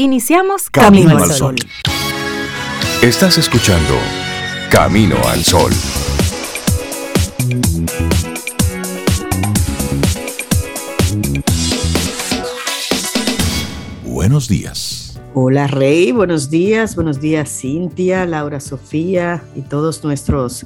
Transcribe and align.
Iniciamos 0.00 0.70
Camino, 0.70 1.18
al 1.18 1.28
Sol. 1.32 1.56
Estás 3.02 3.36
escuchando 3.36 3.94
Camino 4.70 5.16
al 5.26 5.42
Sol. 5.42 5.72
Buenos 14.04 14.46
días. 14.46 15.20
Hola 15.34 15.66
Rey, 15.66 16.12
buenos 16.12 16.48
días, 16.48 16.94
buenos 16.94 17.20
días 17.20 17.50
Cintia, 17.50 18.24
Laura 18.24 18.60
Sofía 18.60 19.42
y 19.56 19.62
todos 19.62 20.04
nuestros 20.04 20.64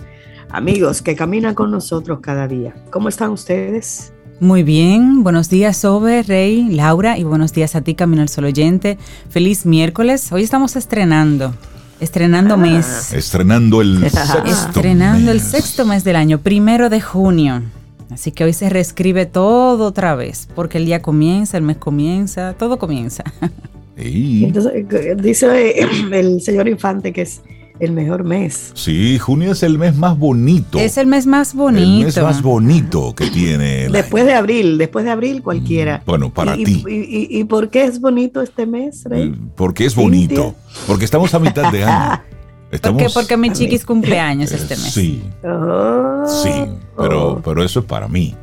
amigos 0.50 1.00
que 1.00 1.16
caminan 1.16 1.54
con 1.54 1.70
nosotros 1.70 2.18
cada 2.20 2.46
día. 2.48 2.74
¿Cómo 2.90 3.08
están 3.08 3.30
ustedes? 3.30 4.12
Muy 4.42 4.64
bien, 4.64 5.22
buenos 5.22 5.48
días 5.48 5.76
Sobe, 5.76 6.24
Rey, 6.24 6.64
Laura 6.64 7.16
y 7.16 7.22
buenos 7.22 7.52
días 7.52 7.76
a 7.76 7.82
ti 7.82 7.94
Camino 7.94 8.22
al 8.22 8.28
Sol 8.28 8.46
oyente. 8.46 8.98
Feliz 9.30 9.64
miércoles, 9.64 10.32
hoy 10.32 10.42
estamos 10.42 10.74
estrenando, 10.74 11.54
estrenando 12.00 12.54
ah. 12.54 12.56
mes. 12.56 13.12
Estrenando 13.12 13.80
el 13.80 14.00
sexto 14.10 14.44
Estrenando 14.44 15.30
el 15.30 15.40
sexto 15.40 15.86
mes 15.86 16.02
del 16.02 16.16
año, 16.16 16.40
primero 16.40 16.90
de 16.90 17.00
junio. 17.00 17.62
Así 18.10 18.32
que 18.32 18.42
hoy 18.42 18.52
se 18.52 18.68
reescribe 18.68 19.26
todo 19.26 19.86
otra 19.86 20.16
vez, 20.16 20.48
porque 20.56 20.78
el 20.78 20.86
día 20.86 21.02
comienza, 21.02 21.56
el 21.56 21.62
mes 21.62 21.76
comienza, 21.76 22.54
todo 22.54 22.80
comienza. 22.80 23.22
Entonces, 23.96 24.72
dice 25.18 25.86
el 26.10 26.40
señor 26.40 26.66
Infante 26.66 27.12
que 27.12 27.22
es 27.22 27.42
el 27.80 27.92
mejor 27.92 28.24
mes. 28.24 28.72
Sí, 28.74 29.18
junio 29.18 29.52
es 29.52 29.62
el 29.62 29.78
mes 29.78 29.96
más 29.96 30.18
bonito. 30.18 30.78
Es 30.78 30.96
el 30.98 31.06
mes 31.06 31.26
más 31.26 31.54
bonito. 31.54 31.82
El 31.82 32.04
mes 32.04 32.22
más 32.22 32.42
bonito 32.42 33.14
que 33.14 33.28
tiene. 33.28 33.88
después 33.88 34.24
de 34.24 34.34
abril, 34.34 34.78
después 34.78 35.04
de 35.04 35.10
abril 35.10 35.42
cualquiera. 35.42 35.98
Mm, 35.98 36.06
bueno, 36.06 36.32
para 36.32 36.56
ti. 36.56 36.84
Y, 36.86 37.44
por 37.44 37.70
qué 37.70 37.84
es 37.84 38.00
bonito 38.00 38.40
este 38.40 38.66
mes, 38.66 39.04
Rey? 39.04 39.30
Mm, 39.30 39.50
porque 39.56 39.84
es 39.84 39.94
bonito. 39.94 40.54
Porque 40.86 41.04
estamos 41.04 41.32
a 41.34 41.38
mitad 41.38 41.70
de 41.72 41.84
año. 41.84 42.22
Estamos... 42.72 43.12
Porque, 43.12 43.36
mi 43.36 43.52
chiquis 43.52 43.84
cumpleaños 43.84 44.50
este 44.50 44.76
mes. 44.76 44.94
Sí. 44.94 45.22
Oh. 45.44 46.24
sí, 46.26 46.50
pero, 46.96 47.42
pero 47.44 47.62
eso 47.62 47.80
es 47.80 47.84
para 47.84 48.08
mí. 48.08 48.34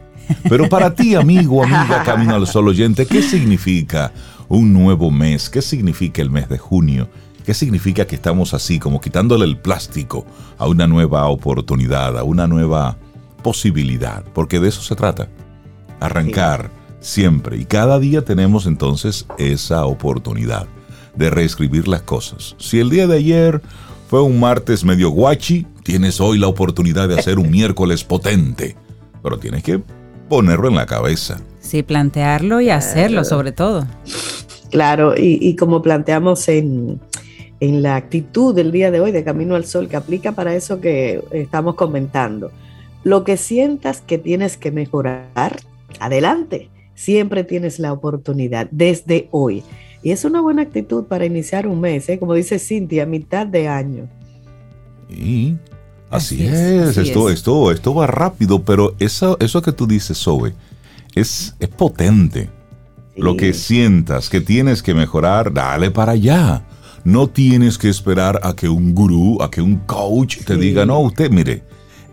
Pero 0.47 0.69
para 0.69 0.94
ti, 0.94 1.16
amigo, 1.16 1.63
amiga, 1.63 2.03
Camino 2.05 2.35
al 2.35 2.45
Sol 2.45 2.67
oyente, 2.67 3.07
¿qué 3.07 3.23
significa 3.23 4.11
un 4.47 4.72
nuevo 4.72 5.09
mes? 5.09 5.50
¿Qué 5.50 5.63
significa 5.63 6.22
el 6.22 6.30
mes 6.30 6.47
de 6.47 6.59
junio? 6.59 7.09
¿Qué 7.50 7.55
significa 7.55 8.05
que 8.05 8.14
estamos 8.14 8.53
así, 8.53 8.78
como 8.78 9.02
quitándole 9.02 9.44
el 9.44 9.58
plástico 9.58 10.23
a 10.59 10.67
una 10.67 10.86
nueva 10.86 11.25
oportunidad, 11.30 12.16
a 12.16 12.22
una 12.22 12.45
nueva 12.45 12.95
posibilidad? 13.41 14.23
Porque 14.36 14.59
de 14.59 14.69
eso 14.69 14.83
se 14.83 14.95
trata. 14.95 15.30
Arrancar 16.00 16.69
siempre. 17.00 17.58
Y 17.58 17.66
cada 17.66 17.97
día 17.97 18.23
tenemos 18.23 18.67
entonces 18.67 19.25
esa 19.39 19.88
oportunidad 19.88 20.67
de 21.16 21.31
reescribir 21.31 21.88
las 21.88 22.03
cosas. 22.03 22.56
Si 22.59 22.80
el 22.80 22.91
día 22.91 23.08
de 23.08 23.17
ayer 23.17 23.63
fue 24.08 24.22
un 24.22 24.39
martes 24.39 24.86
medio 24.86 25.09
guachi, 25.09 25.66
tienes 25.84 26.22
hoy 26.22 26.38
la 26.38 26.45
oportunidad 26.45 27.09
de 27.09 27.17
hacer 27.17 27.39
un 27.39 27.50
miércoles 27.50 28.03
potente. 28.03 28.75
Pero 29.23 29.39
tienes 29.39 29.63
que 29.63 29.81
ponerlo 30.30 30.67
en 30.67 30.75
la 30.75 30.86
cabeza. 30.86 31.41
Sí, 31.61 31.81
plantearlo 31.81 32.61
y 32.61 32.69
hacerlo 32.69 33.23
sobre 33.23 33.53
todo. 33.53 33.88
Claro, 34.69 35.16
y 35.17 35.56
como 35.56 35.81
planteamos 35.81 36.47
en, 36.47 37.02
en 37.59 37.81
la 37.81 37.95
actitud 37.95 38.55
del 38.55 38.71
día 38.71 38.91
de 38.91 38.99
hoy 38.99 39.11
de 39.11 39.23
Camino 39.23 39.55
al 39.55 39.65
Sol 39.65 39.88
que 39.88 39.97
aplica 39.97 40.31
para 40.31 40.55
eso 40.55 40.79
que 40.79 41.23
estamos 41.31 41.75
comentando. 41.75 42.51
Lo 43.03 43.23
que 43.23 43.38
sientas 43.38 44.01
que 44.01 44.17
tienes 44.17 44.57
que 44.57 44.71
mejorar, 44.71 45.59
adelante. 45.99 46.69
Siempre 46.95 47.43
tienes 47.43 47.79
la 47.79 47.93
oportunidad 47.93 48.67
desde 48.71 49.27
hoy. 49.31 49.63
Y 50.03 50.11
es 50.11 50.25
una 50.25 50.41
buena 50.41 50.61
actitud 50.61 51.05
para 51.05 51.25
iniciar 51.25 51.67
un 51.67 51.81
mes, 51.81 52.07
¿eh? 52.09 52.19
como 52.19 52.33
dice 52.33 52.59
Cintia, 52.59 53.05
mitad 53.05 53.45
de 53.45 53.67
año. 53.67 54.07
Y 55.09 55.55
así, 56.09 56.45
es, 56.45 56.97
esto, 56.97 57.29
esto, 57.29 57.71
esto 57.71 57.94
va 57.94 58.07
rápido, 58.07 58.63
pero 58.63 58.95
eso, 59.00 59.38
eso 59.39 59.61
que 59.61 59.72
tú 59.72 59.88
dices, 59.88 60.17
Zoe, 60.17 60.53
es, 61.16 61.55
es 61.59 61.69
potente. 61.69 62.50
Lo 63.17 63.35
que 63.35 63.53
sientas 63.53 64.29
que 64.29 64.39
tienes 64.39 64.81
que 64.81 64.94
mejorar, 64.94 65.51
dale 65.51 65.91
para 65.91 66.13
allá. 66.13 66.63
No 67.03 67.27
tienes 67.27 67.77
que 67.77 67.89
esperar 67.89 68.39
a 68.43 68.55
que 68.55 68.69
un 68.69 68.93
gurú, 68.93 69.41
a 69.41 69.49
que 69.49 69.61
un 69.61 69.77
coach 69.85 70.43
te 70.45 70.55
diga, 70.55 70.85
no, 70.85 70.99
usted 70.99 71.31
mire, 71.31 71.63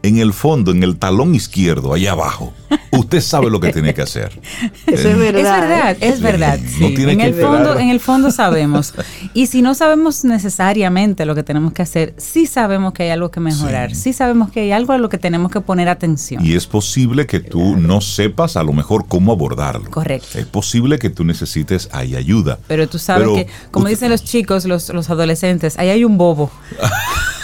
en 0.02 0.18
el 0.18 0.32
fondo, 0.32 0.70
en 0.70 0.82
el 0.82 0.96
talón 0.96 1.34
izquierdo, 1.34 1.92
allá 1.92 2.12
abajo, 2.12 2.52
usted 2.90 3.20
sabe 3.20 3.50
lo 3.50 3.60
que 3.60 3.72
tiene 3.72 3.94
que 3.94 4.02
hacer. 4.02 4.38
Eso 4.86 5.08
es 5.10 5.18
verdad. 5.18 5.96
Es 6.00 6.20
verdad, 6.20 6.58
es 6.58 6.90
verdad. 7.00 7.10
en, 7.10 7.20
el 7.20 7.34
fondo, 7.34 7.78
en 7.78 7.90
el 7.90 8.00
fondo 8.00 8.30
sabemos. 8.30 8.94
Y 9.34 9.48
si 9.48 9.60
no 9.60 9.74
sabemos 9.74 10.24
necesariamente 10.24 11.26
lo 11.26 11.34
que 11.34 11.42
tenemos 11.42 11.72
que 11.72 11.82
hacer, 11.82 12.14
sí 12.16 12.46
sabemos 12.46 12.94
que 12.94 13.02
hay 13.04 13.10
algo 13.10 13.30
que 13.30 13.40
mejorar, 13.40 13.94
sí, 13.94 14.12
sabemos 14.12 14.50
que 14.50 14.60
hay 14.60 14.72
algo 14.72 14.92
a 14.94 14.98
lo 14.98 15.08
que 15.08 15.18
tenemos 15.18 15.50
que 15.50 15.60
poner 15.60 15.88
atención. 15.88 16.44
Y 16.44 16.54
es 16.54 16.66
posible 16.66 17.26
que 17.26 17.40
tú 17.40 17.76
no 17.76 18.00
sepas 18.00 18.56
a 18.56 18.62
lo 18.62 18.72
mejor 18.72 19.06
cómo 19.06 19.32
abordarlo. 19.32 19.90
Correcto. 19.90 20.38
Es 20.38 20.46
posible 20.46 20.98
que 20.98 21.10
tú 21.10 21.24
necesites 21.24 21.88
ahí 21.92 22.16
ayuda. 22.16 22.58
Pero 22.66 22.88
tú 22.88 22.98
sabes 22.98 23.28
que, 23.28 23.46
como 23.70 23.88
dicen 23.88 24.10
los 24.10 24.24
chicos, 24.24 24.64
los, 24.64 24.88
los 24.90 25.10
adolescentes, 25.10 25.78
ahí 25.78 25.90
hay 25.90 26.04
un 26.04 26.16
bobo. 26.16 26.50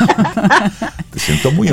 Te 1.10 1.18
siento 1.18 1.52
muy 1.52 1.68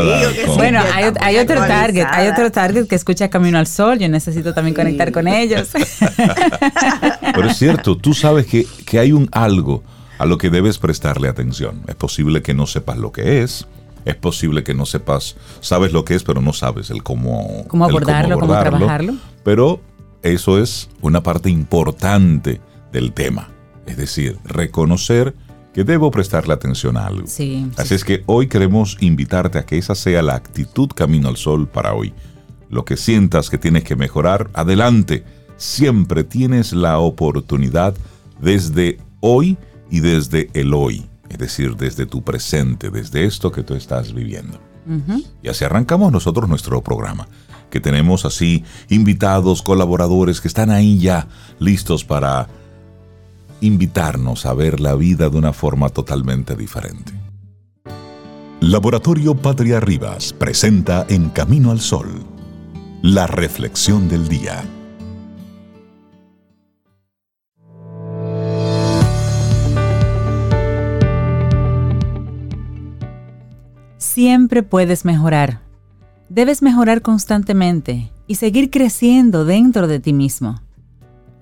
empoderada. 0.00 0.54
bueno, 0.56 0.80
hay, 1.20 1.38
otro 1.38 1.56
target, 1.56 2.06
hay 2.10 2.28
otro 2.28 2.50
target 2.50 2.86
que 2.86 2.94
escucha 2.94 3.28
Camino 3.28 3.58
al 3.58 3.66
Sol. 3.66 3.98
Yo 3.98 4.08
necesito 4.08 4.54
también 4.54 4.74
conectar 4.74 5.12
con 5.12 5.28
ellos. 5.28 5.68
Pero 7.34 7.48
es 7.48 7.56
cierto, 7.56 7.96
tú 7.96 8.14
sabes 8.14 8.46
que, 8.46 8.66
que 8.84 8.98
hay 8.98 9.12
un 9.12 9.28
algo 9.32 9.82
a 10.18 10.26
lo 10.26 10.38
que 10.38 10.50
debes 10.50 10.78
prestarle 10.78 11.28
atención. 11.28 11.82
Es 11.88 11.94
posible 11.94 12.42
que 12.42 12.54
no 12.54 12.66
sepas 12.66 12.98
lo 12.98 13.12
que 13.12 13.42
es. 13.42 13.66
Es 14.04 14.16
posible 14.16 14.64
que 14.64 14.74
no 14.74 14.84
sepas, 14.84 15.36
sabes 15.60 15.92
lo 15.92 16.04
que 16.04 16.14
es, 16.14 16.24
pero 16.24 16.42
no 16.42 16.52
sabes 16.52 16.90
el 16.90 17.02
cómo, 17.02 17.64
¿Cómo 17.68 17.86
abordarlo, 17.86 18.38
cómo 18.38 18.52
trabajarlo. 18.52 19.14
Pero 19.42 19.80
eso 20.22 20.58
es 20.58 20.90
una 21.00 21.22
parte 21.22 21.48
importante 21.48 22.60
del 22.92 23.12
tema. 23.12 23.48
Es 23.86 23.96
decir, 23.96 24.38
reconocer 24.44 25.34
que 25.74 25.82
debo 25.82 26.10
prestarle 26.12 26.54
atención 26.54 26.96
a 26.96 27.08
algo. 27.08 27.26
Sí, 27.26 27.68
Así 27.76 27.94
es 27.94 28.04
que 28.04 28.22
hoy 28.26 28.46
queremos 28.46 28.96
invitarte 29.00 29.58
a 29.58 29.66
que 29.66 29.76
esa 29.76 29.96
sea 29.96 30.22
la 30.22 30.36
actitud 30.36 30.88
camino 30.88 31.28
al 31.28 31.36
sol 31.36 31.68
para 31.68 31.94
hoy. 31.94 32.14
Lo 32.70 32.84
que 32.84 32.96
sientas 32.96 33.50
que 33.50 33.58
tienes 33.58 33.82
que 33.82 33.96
mejorar, 33.96 34.48
adelante. 34.54 35.24
Siempre 35.56 36.22
tienes 36.22 36.72
la 36.72 36.98
oportunidad 36.98 37.94
desde 38.40 38.98
hoy 39.20 39.58
y 39.90 40.00
desde 40.00 40.48
el 40.54 40.72
hoy. 40.74 41.06
Es 41.28 41.38
decir, 41.38 41.76
desde 41.76 42.06
tu 42.06 42.22
presente, 42.22 42.90
desde 42.90 43.24
esto 43.24 43.50
que 43.50 43.64
tú 43.64 43.74
estás 43.74 44.14
viviendo. 44.14 44.60
Y 45.42 45.48
así 45.48 45.64
arrancamos 45.64 46.12
nosotros 46.12 46.48
nuestro 46.48 46.82
programa, 46.82 47.26
que 47.70 47.80
tenemos 47.80 48.26
así 48.26 48.62
invitados, 48.90 49.62
colaboradores 49.62 50.40
que 50.40 50.48
están 50.48 50.70
ahí 50.70 50.98
ya 50.98 51.26
listos 51.58 52.04
para 52.04 52.48
invitarnos 53.64 54.46
a 54.46 54.54
ver 54.54 54.80
la 54.80 54.94
vida 54.94 55.30
de 55.30 55.38
una 55.38 55.52
forma 55.52 55.88
totalmente 55.88 56.54
diferente. 56.54 57.12
Laboratorio 58.60 59.34
Patria 59.34 59.80
Rivas 59.80 60.32
presenta 60.32 61.06
En 61.08 61.30
Camino 61.30 61.70
al 61.70 61.80
Sol, 61.80 62.24
la 63.02 63.26
reflexión 63.26 64.08
del 64.08 64.28
día. 64.28 64.62
Siempre 73.98 74.62
puedes 74.62 75.04
mejorar. 75.04 75.60
Debes 76.28 76.62
mejorar 76.62 77.02
constantemente 77.02 78.12
y 78.26 78.36
seguir 78.36 78.70
creciendo 78.70 79.44
dentro 79.44 79.88
de 79.88 80.00
ti 80.00 80.12
mismo. 80.12 80.60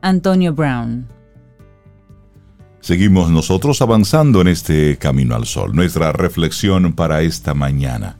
Antonio 0.00 0.54
Brown 0.54 1.06
Seguimos 2.82 3.30
nosotros 3.30 3.80
avanzando 3.80 4.40
en 4.40 4.48
este 4.48 4.98
camino 4.98 5.36
al 5.36 5.46
sol. 5.46 5.72
Nuestra 5.72 6.10
reflexión 6.10 6.94
para 6.94 7.22
esta 7.22 7.54
mañana. 7.54 8.16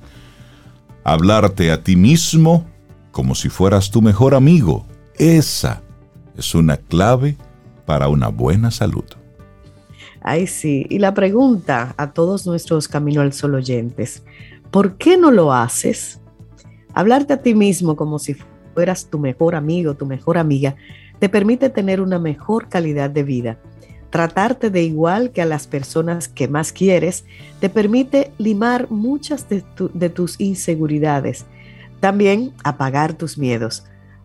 Hablarte 1.02 1.72
a 1.72 1.82
ti 1.82 1.96
mismo 1.96 2.64
como 3.10 3.34
si 3.34 3.48
fueras 3.48 3.90
tu 3.90 4.00
mejor 4.02 4.36
amigo. 4.36 4.86
Esa 5.16 5.82
es 6.36 6.54
una 6.54 6.76
clave 6.76 7.36
para 7.86 8.06
una 8.06 8.28
buena 8.28 8.70
salud. 8.70 9.02
Ay, 10.20 10.46
sí. 10.46 10.86
Y 10.88 11.00
la 11.00 11.12
pregunta 11.12 11.92
a 11.96 12.12
todos 12.12 12.46
nuestros 12.46 12.86
Camino 12.86 13.20
al 13.20 13.32
Sol 13.32 13.56
oyentes, 13.56 14.22
¿por 14.70 14.96
qué 14.96 15.16
no 15.16 15.32
lo 15.32 15.52
haces? 15.52 16.20
Hablarte 16.94 17.32
a 17.32 17.42
ti 17.42 17.56
mismo 17.56 17.96
como 17.96 18.20
si 18.20 18.36
fueras 18.74 19.10
tu 19.10 19.18
mejor 19.18 19.56
amigo, 19.56 19.94
tu 19.94 20.06
mejor 20.06 20.38
amiga, 20.38 20.76
te 21.18 21.28
permite 21.28 21.68
tener 21.68 22.00
una 22.00 22.20
mejor 22.20 22.68
calidad 22.68 23.10
de 23.10 23.24
vida 23.24 23.58
Tratarte 24.12 24.68
de 24.68 24.82
igual 24.82 25.30
que 25.30 25.40
a 25.40 25.46
las 25.46 25.66
personas 25.66 26.28
que 26.28 26.46
más 26.46 26.70
quieres 26.70 27.24
te 27.60 27.70
permite 27.70 28.30
limar 28.36 28.90
muchas 28.90 29.46
de, 29.48 29.62
tus 30.10 30.38
inseguridades. 30.38 31.46
También 31.98 32.52
apagar 32.62 33.14
tus 33.14 33.38
miedos. 33.38 33.84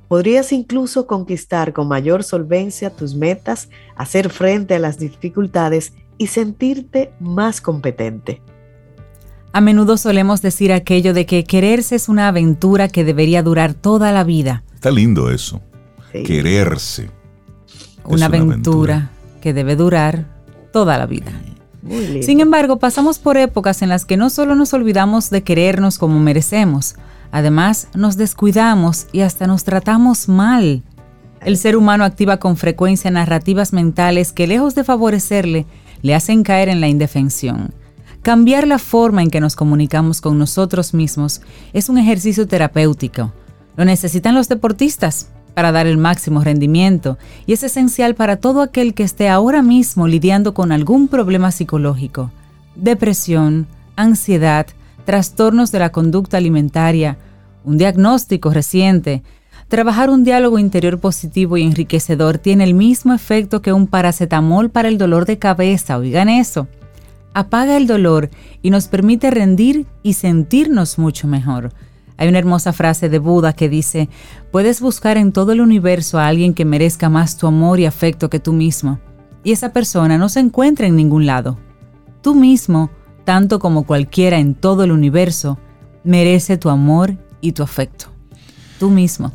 podrías 0.09 0.51
incluso 0.51 1.07
conquistar 1.07 1.71
con 1.71 1.87
mayor 1.87 2.25
solvencia 2.25 2.89
tus 2.89 3.15
metas, 3.15 3.69
hacer 3.95 4.29
frente 4.29 4.75
a 4.75 4.79
las 4.79 4.99
dificultades 4.99 5.93
y 6.17 6.27
sentirte 6.27 7.13
más 7.21 7.61
competente. 7.61 8.41
A 9.53 9.61
menudo 9.61 9.95
solemos 9.95 10.41
decir 10.41 10.73
aquello 10.73 11.13
de 11.13 11.25
que 11.25 11.45
quererse 11.45 11.95
es 11.95 12.09
una 12.09 12.27
aventura 12.27 12.89
que 12.89 13.05
debería 13.05 13.41
durar 13.41 13.73
toda 13.73 14.11
la 14.11 14.25
vida. 14.25 14.63
Está 14.73 14.91
lindo 14.91 15.31
eso. 15.31 15.61
Quererse. 16.11 17.09
Una, 18.03 18.27
aventura, 18.27 19.11
que 19.47 19.53
debe 19.53 19.77
durar 19.77 20.25
toda 20.73 20.97
la 20.97 21.05
vida. 21.05 21.31
Sin 22.21 22.41
embargo, 22.41 22.79
pasamos 22.79 23.17
por 23.17 23.37
épocas 23.37 23.81
en 23.81 23.87
las 23.87 24.03
que 24.03 24.17
no 24.17 24.29
solo 24.29 24.55
nos 24.55 24.73
olvidamos 24.73 25.29
de 25.29 25.41
querernos 25.41 25.97
como 25.97 26.19
merecemos, 26.19 26.95
además 27.31 27.87
nos 27.95 28.17
descuidamos 28.17 29.07
y 29.13 29.21
hasta 29.21 29.47
nos 29.47 29.63
tratamos 29.63 30.27
mal. 30.27 30.83
El 31.39 31.55
ser 31.55 31.77
humano 31.77 32.03
activa 32.03 32.39
con 32.39 32.57
frecuencia 32.57 33.09
narrativas 33.09 33.71
mentales 33.71 34.33
que 34.33 34.47
lejos 34.47 34.75
de 34.75 34.83
favorecerle, 34.83 35.65
le 36.01 36.13
hacen 36.13 36.43
caer 36.43 36.67
en 36.67 36.81
la 36.81 36.89
indefensión. 36.89 37.73
Cambiar 38.23 38.67
la 38.67 38.79
forma 38.79 39.23
en 39.23 39.29
que 39.29 39.39
nos 39.39 39.55
comunicamos 39.55 40.19
con 40.19 40.37
nosotros 40.37 40.93
mismos 40.93 41.39
es 41.71 41.87
un 41.87 41.97
ejercicio 41.97 42.49
terapéutico. 42.49 43.31
Lo 43.77 43.85
necesitan 43.85 44.35
los 44.35 44.49
deportistas 44.49 45.29
para 45.57 45.71
dar 45.71 45.87
el 45.87 45.97
máximo 45.97 46.43
rendimiento 46.43 47.17
y 47.47 47.53
es 47.53 47.63
esencial 47.63 48.13
para 48.13 48.35
todo 48.35 48.61
aquel 48.61 48.93
que 48.93 49.01
esté 49.01 49.27
ahora 49.27 49.63
mismo 49.63 50.07
lidiando 50.07 50.53
con 50.53 50.71
algún 50.71 51.07
problema 51.07 51.49
psicológico, 51.49 52.29
depresión, 52.75 53.65
ansiedad, 53.95 54.67
trastornos 55.03 55.71
de 55.71 55.79
la 55.79 55.91
conducta 55.91 56.37
alimentaria, 56.37 57.17
un 57.63 57.79
diagnóstico 57.79 58.51
reciente. 58.51 59.23
Trabajar 59.67 60.11
un 60.11 60.23
diálogo 60.23 60.59
interior 60.59 60.99
positivo 60.99 61.57
y 61.57 61.63
enriquecedor 61.63 62.37
tiene 62.37 62.63
el 62.63 62.75
mismo 62.75 63.15
efecto 63.15 63.63
que 63.63 63.73
un 63.73 63.87
paracetamol 63.87 64.69
para 64.69 64.89
el 64.89 64.99
dolor 64.99 65.25
de 65.25 65.39
cabeza, 65.39 65.97
oigan 65.97 66.29
eso. 66.29 66.67
Apaga 67.33 67.77
el 67.77 67.87
dolor 67.87 68.29
y 68.61 68.69
nos 68.69 68.87
permite 68.87 69.31
rendir 69.31 69.87
y 70.03 70.13
sentirnos 70.13 70.99
mucho 70.99 71.27
mejor. 71.27 71.71
Hay 72.17 72.27
una 72.27 72.39
hermosa 72.39 72.73
frase 72.73 73.09
de 73.09 73.19
Buda 73.19 73.53
que 73.53 73.69
dice, 73.69 74.09
puedes 74.51 74.81
buscar 74.81 75.17
en 75.17 75.31
todo 75.31 75.51
el 75.51 75.61
universo 75.61 76.17
a 76.17 76.27
alguien 76.27 76.53
que 76.53 76.65
merezca 76.65 77.09
más 77.09 77.37
tu 77.37 77.47
amor 77.47 77.79
y 77.79 77.85
afecto 77.85 78.29
que 78.29 78.39
tú 78.39 78.53
mismo, 78.53 78.99
y 79.43 79.51
esa 79.51 79.71
persona 79.71 80.17
no 80.17 80.27
se 80.27 80.39
encuentra 80.39 80.87
en 80.87 80.95
ningún 80.95 81.25
lado. 81.25 81.57
Tú 82.21 82.33
mismo, 82.33 82.89
tanto 83.23 83.59
como 83.59 83.85
cualquiera 83.85 84.39
en 84.39 84.55
todo 84.55 84.83
el 84.83 84.91
universo, 84.91 85.59
merece 86.03 86.57
tu 86.57 86.69
amor 86.69 87.15
y 87.39 87.51
tu 87.51 87.63
afecto. 87.63 88.07
Tú 88.79 88.89
mismo. 88.89 89.31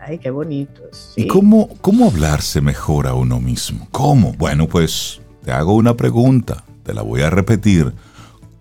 Ay, 0.00 0.18
qué 0.18 0.30
bonito. 0.30 0.82
¿Y 1.16 1.26
cómo, 1.26 1.68
cómo 1.80 2.06
hablarse 2.06 2.60
mejor 2.60 3.06
a 3.06 3.14
uno 3.14 3.40
mismo? 3.40 3.88
¿Cómo? 3.90 4.32
Bueno, 4.32 4.68
pues 4.68 5.20
te 5.44 5.52
hago 5.52 5.74
una 5.74 5.96
pregunta, 5.96 6.64
te 6.82 6.94
la 6.94 7.02
voy 7.02 7.22
a 7.22 7.30
repetir. 7.30 7.92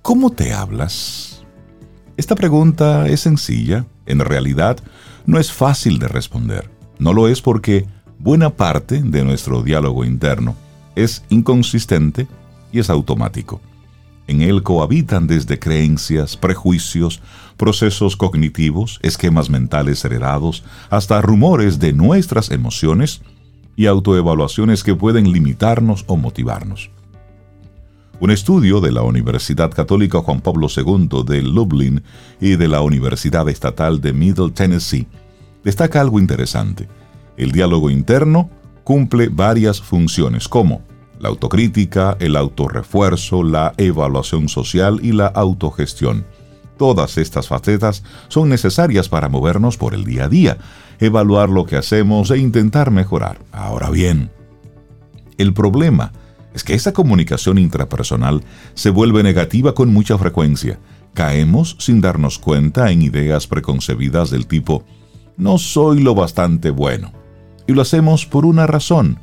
¿Cómo 0.01 0.31
te 0.31 0.53
hablas? 0.53 1.36
Esta 2.17 2.33
pregunta 2.33 3.07
es 3.07 3.21
sencilla, 3.21 3.85
en 4.07 4.19
realidad 4.19 4.79
no 5.27 5.37
es 5.37 5.51
fácil 5.51 5.99
de 5.99 6.07
responder. 6.07 6.67
No 6.97 7.13
lo 7.13 7.27
es 7.27 7.43
porque 7.43 7.85
buena 8.17 8.49
parte 8.49 9.03
de 9.03 9.23
nuestro 9.23 9.61
diálogo 9.61 10.03
interno 10.03 10.55
es 10.95 11.23
inconsistente 11.29 12.27
y 12.71 12.79
es 12.79 12.89
automático. 12.89 13.61
En 14.25 14.41
él 14.41 14.63
cohabitan 14.63 15.27
desde 15.27 15.59
creencias, 15.59 16.35
prejuicios, 16.35 17.21
procesos 17.55 18.17
cognitivos, 18.17 18.99
esquemas 19.03 19.51
mentales 19.51 20.03
heredados, 20.03 20.63
hasta 20.89 21.21
rumores 21.21 21.77
de 21.77 21.93
nuestras 21.93 22.49
emociones 22.49 23.21
y 23.75 23.85
autoevaluaciones 23.85 24.83
que 24.83 24.95
pueden 24.95 25.31
limitarnos 25.31 26.03
o 26.07 26.17
motivarnos. 26.17 26.89
Un 28.19 28.31
estudio 28.31 28.81
de 28.81 28.91
la 28.91 29.03
Universidad 29.03 29.69
Católica 29.69 30.21
Juan 30.21 30.41
Pablo 30.41 30.67
II 30.75 31.23
de 31.23 31.43
Lublin 31.43 32.01
y 32.41 32.55
de 32.55 32.67
la 32.67 32.81
Universidad 32.81 33.47
Estatal 33.47 34.01
de 34.01 34.11
Middle 34.11 34.49
Tennessee 34.49 35.07
destaca 35.63 36.01
algo 36.01 36.19
interesante. 36.19 36.87
El 37.37 37.51
diálogo 37.51 37.91
interno 37.91 38.49
cumple 38.83 39.29
varias 39.29 39.81
funciones 39.81 40.47
como 40.47 40.81
la 41.19 41.29
autocrítica, 41.29 42.17
el 42.19 42.35
autorrefuerzo, 42.35 43.43
la 43.43 43.73
evaluación 43.77 44.49
social 44.49 44.99
y 45.03 45.11
la 45.11 45.27
autogestión. 45.27 46.25
Todas 46.75 47.19
estas 47.19 47.47
facetas 47.47 48.03
son 48.29 48.49
necesarias 48.49 49.09
para 49.09 49.29
movernos 49.29 49.77
por 49.77 49.93
el 49.93 50.05
día 50.05 50.25
a 50.25 50.29
día, 50.29 50.57
evaluar 50.99 51.49
lo 51.49 51.67
que 51.67 51.75
hacemos 51.75 52.31
e 52.31 52.39
intentar 52.39 52.89
mejorar. 52.89 53.37
Ahora 53.51 53.91
bien, 53.91 54.31
el 55.37 55.53
problema 55.53 56.13
es 56.13 56.26
que 56.63 56.73
esa 56.73 56.93
comunicación 56.93 57.57
intrapersonal 57.57 58.43
se 58.73 58.89
vuelve 58.89 59.23
negativa 59.23 59.73
con 59.73 59.93
mucha 59.93 60.17
frecuencia. 60.17 60.79
Caemos 61.13 61.75
sin 61.79 62.01
darnos 62.01 62.39
cuenta 62.39 62.91
en 62.91 63.01
ideas 63.01 63.47
preconcebidas 63.47 64.29
del 64.29 64.47
tipo, 64.47 64.83
no 65.37 65.57
soy 65.59 66.01
lo 66.01 66.15
bastante 66.15 66.71
bueno. 66.71 67.13
Y 67.67 67.73
lo 67.73 67.81
hacemos 67.81 68.25
por 68.25 68.45
una 68.45 68.65
razón. 68.65 69.19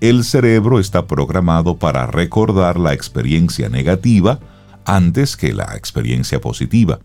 El 0.00 0.24
cerebro 0.24 0.78
está 0.78 1.06
programado 1.06 1.78
para 1.78 2.06
recordar 2.06 2.78
la 2.78 2.92
experiencia 2.92 3.68
negativa 3.68 4.40
antes 4.84 5.36
que 5.36 5.52
la 5.52 5.74
experiencia 5.76 6.40
positiva. 6.40 6.98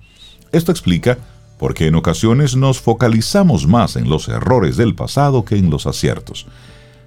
Esto 0.51 0.71
explica 0.71 1.17
por 1.57 1.73
qué 1.73 1.87
en 1.87 1.95
ocasiones 1.95 2.55
nos 2.55 2.81
focalizamos 2.81 3.67
más 3.67 3.95
en 3.95 4.09
los 4.09 4.27
errores 4.27 4.77
del 4.77 4.95
pasado 4.95 5.45
que 5.45 5.55
en 5.55 5.69
los 5.69 5.85
aciertos. 5.85 6.47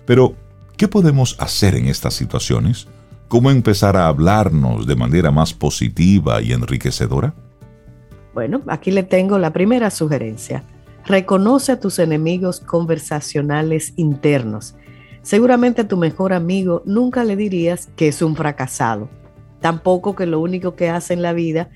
Pero, 0.06 0.34
¿Qué 0.76 0.88
podemos 0.88 1.36
hacer 1.38 1.74
en 1.74 1.86
estas 1.86 2.14
situaciones? 2.14 2.88
¿Cómo 3.28 3.50
empezar 3.50 3.96
a 3.96 4.08
hablarnos 4.08 4.86
de 4.86 4.96
manera 4.96 5.30
más 5.30 5.54
positiva 5.54 6.42
y 6.42 6.52
enriquecedora? 6.52 7.34
Bueno, 8.34 8.62
aquí 8.66 8.90
le 8.90 9.02
tengo 9.02 9.38
la 9.38 9.52
primera 9.52 9.90
sugerencia. 9.90 10.64
Reconoce 11.04 11.72
a 11.72 11.80
tus 11.80 11.98
enemigos 11.98 12.60
conversacionales 12.60 13.92
internos. 13.96 14.74
Seguramente 15.22 15.82
a 15.82 15.88
tu 15.88 15.96
mejor 15.96 16.32
amigo 16.32 16.82
nunca 16.84 17.24
le 17.24 17.36
dirías 17.36 17.88
que 17.96 18.08
es 18.08 18.22
un 18.22 18.36
fracasado. 18.36 19.08
Tampoco 19.60 20.16
que 20.16 20.26
lo 20.26 20.40
único 20.40 20.74
que 20.74 20.90
hace 20.90 21.14
en 21.14 21.22
la 21.22 21.32
vida 21.32 21.70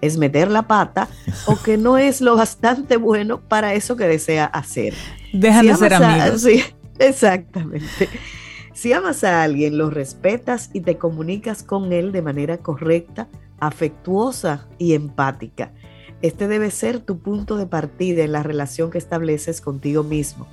es 0.00 0.18
meter 0.18 0.50
la 0.50 0.68
pata 0.68 1.08
o 1.46 1.60
que 1.60 1.76
no 1.76 1.98
es 1.98 2.20
lo 2.20 2.36
bastante 2.36 2.96
bueno 2.96 3.40
para 3.40 3.74
eso 3.74 3.96
que 3.96 4.06
desea 4.06 4.44
hacer. 4.44 4.94
Dejan 5.32 5.66
de 5.66 5.74
ser 5.76 5.94
amigos. 5.94 6.46
Exactamente. 6.98 8.08
Si 8.72 8.92
amas 8.92 9.22
a 9.22 9.42
alguien, 9.42 9.78
lo 9.78 9.90
respetas 9.90 10.70
y 10.72 10.80
te 10.80 10.98
comunicas 10.98 11.62
con 11.62 11.92
él 11.92 12.10
de 12.10 12.22
manera 12.22 12.58
correcta, 12.58 13.28
afectuosa 13.60 14.66
y 14.78 14.94
empática. 14.94 15.72
Este 16.22 16.48
debe 16.48 16.70
ser 16.70 17.00
tu 17.00 17.18
punto 17.18 17.56
de 17.56 17.66
partida 17.66 18.24
en 18.24 18.32
la 18.32 18.42
relación 18.42 18.90
que 18.90 18.98
estableces 18.98 19.60
contigo 19.60 20.02
mismo, 20.02 20.46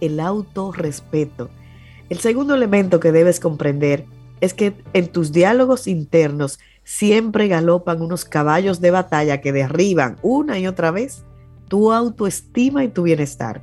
el 0.00 0.20
autorrespeto. 0.20 1.50
El 2.08 2.18
segundo 2.18 2.54
elemento 2.54 3.00
que 3.00 3.12
debes 3.12 3.40
comprender 3.40 4.04
es 4.40 4.54
que 4.54 4.74
en 4.92 5.08
tus 5.08 5.32
diálogos 5.32 5.86
internos 5.86 6.58
siempre 6.84 7.48
galopan 7.48 8.00
unos 8.00 8.24
caballos 8.24 8.80
de 8.80 8.92
batalla 8.92 9.40
que 9.40 9.52
derriban 9.52 10.16
una 10.22 10.58
y 10.58 10.66
otra 10.66 10.92
vez 10.92 11.24
tu 11.68 11.92
autoestima 11.92 12.84
y 12.84 12.88
tu 12.88 13.02
bienestar. 13.02 13.62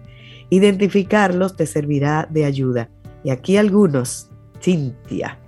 Identificarlos 0.53 1.55
te 1.55 1.65
servirá 1.65 2.27
de 2.29 2.45
ayuda. 2.45 2.87
Y 3.23 3.31
aquí 3.31 3.57
algunos, 3.57 4.29
Cintia. 4.61 5.39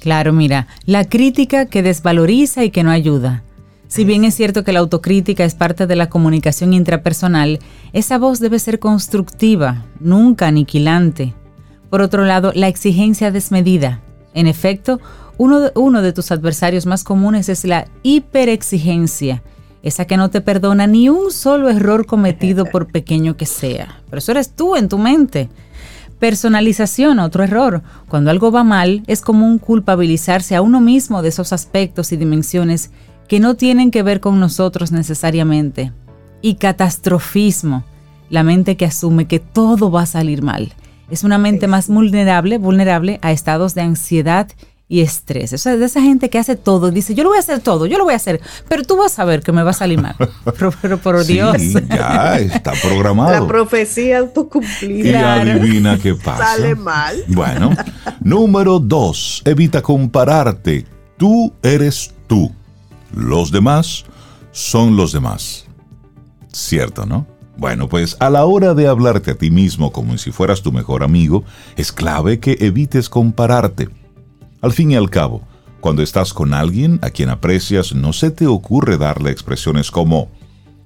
Claro, 0.00 0.32
mira, 0.32 0.66
la 0.86 1.04
crítica 1.04 1.66
que 1.66 1.82
desvaloriza 1.82 2.64
y 2.64 2.70
que 2.70 2.82
no 2.82 2.90
ayuda. 2.90 3.42
Si 3.86 4.06
bien 4.06 4.24
es 4.24 4.34
cierto 4.34 4.64
que 4.64 4.72
la 4.72 4.78
autocrítica 4.78 5.44
es 5.44 5.54
parte 5.54 5.86
de 5.86 5.94
la 5.94 6.08
comunicación 6.08 6.72
intrapersonal, 6.72 7.58
esa 7.92 8.16
voz 8.16 8.40
debe 8.40 8.58
ser 8.58 8.78
constructiva, 8.78 9.84
nunca 10.00 10.46
aniquilante. 10.46 11.34
Por 11.90 12.00
otro 12.00 12.24
lado, 12.24 12.52
la 12.54 12.68
exigencia 12.68 13.30
desmedida. 13.30 14.00
En 14.32 14.46
efecto, 14.46 15.00
uno 15.36 15.60
de, 15.60 15.72
uno 15.74 16.00
de 16.00 16.14
tus 16.14 16.30
adversarios 16.30 16.86
más 16.86 17.04
comunes 17.04 17.50
es 17.50 17.66
la 17.66 17.88
hiperexigencia, 18.02 19.42
esa 19.86 20.04
que 20.04 20.16
no 20.16 20.30
te 20.30 20.40
perdona 20.40 20.88
ni 20.88 21.08
un 21.08 21.30
solo 21.30 21.70
error 21.70 22.06
cometido 22.06 22.64
por 22.64 22.88
pequeño 22.88 23.36
que 23.36 23.46
sea. 23.46 24.00
Pero 24.10 24.18
eso 24.18 24.32
eres 24.32 24.50
tú 24.50 24.74
en 24.74 24.88
tu 24.88 24.98
mente. 24.98 25.48
Personalización, 26.18 27.20
otro 27.20 27.44
error. 27.44 27.82
Cuando 28.08 28.30
algo 28.30 28.50
va 28.50 28.64
mal, 28.64 29.04
es 29.06 29.20
común 29.20 29.58
culpabilizarse 29.58 30.56
a 30.56 30.62
uno 30.62 30.80
mismo 30.80 31.22
de 31.22 31.28
esos 31.28 31.52
aspectos 31.52 32.10
y 32.10 32.16
dimensiones 32.16 32.90
que 33.28 33.38
no 33.38 33.54
tienen 33.54 33.92
que 33.92 34.02
ver 34.02 34.18
con 34.18 34.40
nosotros 34.40 34.90
necesariamente. 34.90 35.92
Y 36.42 36.56
catastrofismo, 36.56 37.84
la 38.28 38.42
mente 38.42 38.76
que 38.76 38.86
asume 38.86 39.28
que 39.28 39.38
todo 39.38 39.92
va 39.92 40.02
a 40.02 40.06
salir 40.06 40.42
mal. 40.42 40.72
Es 41.10 41.22
una 41.22 41.38
mente 41.38 41.68
más 41.68 41.86
vulnerable, 41.86 42.58
vulnerable 42.58 43.20
a 43.22 43.30
estados 43.30 43.74
de 43.74 43.82
ansiedad 43.82 44.48
y 44.88 45.00
estrés. 45.00 45.52
Eso 45.52 45.70
es 45.70 45.80
de 45.80 45.86
esa 45.86 46.00
gente 46.00 46.30
que 46.30 46.38
hace 46.38 46.56
todo, 46.56 46.90
dice, 46.90 47.14
yo 47.14 47.24
lo 47.24 47.30
voy 47.30 47.38
a 47.38 47.40
hacer 47.40 47.60
todo, 47.60 47.86
yo 47.86 47.98
lo 47.98 48.04
voy 48.04 48.14
a 48.14 48.16
hacer, 48.16 48.40
pero 48.68 48.84
tú 48.84 48.96
vas 48.96 49.18
a 49.18 49.24
ver 49.24 49.42
que 49.42 49.52
me 49.52 49.62
va 49.62 49.70
a 49.70 49.74
salir 49.74 50.00
mal. 50.00 50.14
Pero, 50.80 50.98
por 50.98 51.24
Dios. 51.24 51.56
Ya 51.88 52.38
está 52.38 52.72
programado. 52.82 53.32
La 53.32 53.46
profecía 53.46 54.18
autocumplida. 54.18 55.44
Y 55.44 55.50
adivina 55.50 55.98
qué 55.98 56.14
pasa. 56.24 56.56
Sale 56.56 56.74
mal. 56.74 57.16
Bueno, 57.28 57.70
número 58.20 58.78
dos, 58.78 59.42
evita 59.44 59.82
compararte. 59.82 60.86
Tú 61.16 61.52
eres 61.62 62.14
tú. 62.26 62.52
Los 63.12 63.50
demás 63.50 64.04
son 64.52 64.96
los 64.96 65.12
demás. 65.12 65.66
Cierto, 66.52 67.06
¿no? 67.06 67.26
Bueno, 67.58 67.88
pues 67.88 68.16
a 68.20 68.28
la 68.30 68.44
hora 68.44 68.74
de 68.74 68.86
hablarte 68.86 69.32
a 69.32 69.34
ti 69.34 69.50
mismo 69.50 69.90
como 69.90 70.16
si 70.18 70.30
fueras 70.30 70.62
tu 70.62 70.72
mejor 70.72 71.02
amigo, 71.02 71.44
es 71.76 71.90
clave 71.90 72.38
que 72.38 72.56
evites 72.60 73.08
compararte. 73.08 73.88
Al 74.60 74.72
fin 74.72 74.90
y 74.90 74.96
al 74.96 75.10
cabo, 75.10 75.42
cuando 75.80 76.02
estás 76.02 76.32
con 76.32 76.54
alguien 76.54 76.98
a 77.02 77.10
quien 77.10 77.28
aprecias, 77.28 77.94
no 77.94 78.12
se 78.12 78.30
te 78.30 78.46
ocurre 78.46 78.96
darle 78.96 79.30
expresiones 79.30 79.90
como 79.90 80.28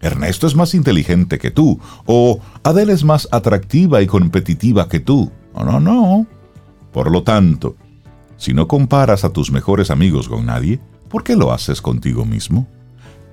Ernesto 0.00 0.46
es 0.46 0.54
más 0.54 0.74
inteligente 0.74 1.38
que 1.38 1.50
tú 1.50 1.78
o 2.06 2.40
Adele 2.62 2.92
es 2.92 3.04
más 3.04 3.28
atractiva 3.30 4.02
y 4.02 4.06
competitiva 4.06 4.88
que 4.88 5.00
tú. 5.00 5.30
No, 5.54 5.64
no, 5.64 5.80
no. 5.80 6.26
Por 6.92 7.10
lo 7.10 7.22
tanto, 7.22 7.76
si 8.36 8.54
no 8.54 8.66
comparas 8.66 9.24
a 9.24 9.32
tus 9.32 9.50
mejores 9.50 9.90
amigos 9.90 10.28
con 10.28 10.46
nadie, 10.46 10.80
¿por 11.08 11.22
qué 11.22 11.36
lo 11.36 11.52
haces 11.52 11.82
contigo 11.82 12.24
mismo? 12.24 12.66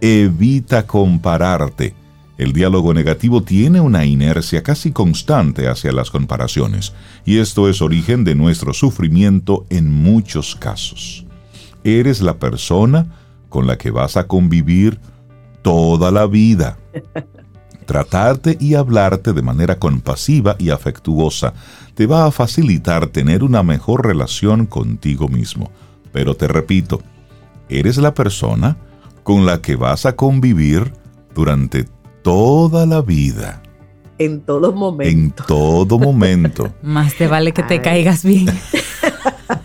Evita 0.01 0.86
compararte. 0.86 1.96
El 2.38 2.53
diálogo 2.53 2.94
negativo 2.94 3.41
tiene 3.41 3.82
una 3.82 4.06
inercia 4.06 4.62
casi 4.62 4.91
constante 4.91 5.67
hacia 5.67 5.91
las 5.91 6.12
comparaciones, 6.12 6.94
y 7.25 7.39
esto 7.39 7.67
es 7.67 7.82
origen 7.82 8.24
de 8.24 8.36
nuestro 8.36 8.74
sufrimiento 8.74 9.65
en 9.70 9.91
muchos 9.91 10.56
casos. 10.56 11.25
Eres 11.84 12.22
la 12.22 12.38
persona 12.38 13.08
con 13.50 13.65
la 13.65 13.77
que 13.77 13.89
vas 13.89 14.17
a 14.17 14.27
convivir 14.27 15.00
toda 15.63 16.12
la 16.12 16.27
vida. 16.27 16.77
Tratarte 17.88 18.58
y 18.60 18.75
hablarte 18.75 19.34
de 19.34 19.41
manera 19.41 19.79
compasiva 19.79 20.58
y 20.60 20.70
afectuosa 20.70 21.53
te 21.96 22.06
va 22.06 22.25
a 22.25 22.32
facilitar 22.32 23.08
tener 23.08 23.44
una 23.44 23.63
mejor 23.63 24.06
relación 24.06 24.65
contigo 24.65 25.27
mismo. 25.29 25.72
Pero 26.12 26.36
te 26.36 26.48
repito, 26.48 27.01
eres 27.70 27.98
la 27.98 28.13
persona 28.13 28.77
con 29.24 29.46
la 29.46 29.62
que 29.62 29.75
vas 29.75 30.06
a 30.06 30.15
convivir 30.15 30.94
durante 31.34 31.86
toda 32.27 32.86
la 32.86 33.01
vida. 33.01 33.62
En 34.17 34.41
todo 34.41 34.74
momento. 34.74 35.10
En 35.10 35.31
todo 35.48 35.98
momento. 35.98 36.74
Más 36.81 37.15
te 37.15 37.25
vale 37.25 37.53
que 37.53 37.63
te 37.63 37.79
caigas 37.79 38.25
bien. 38.25 38.48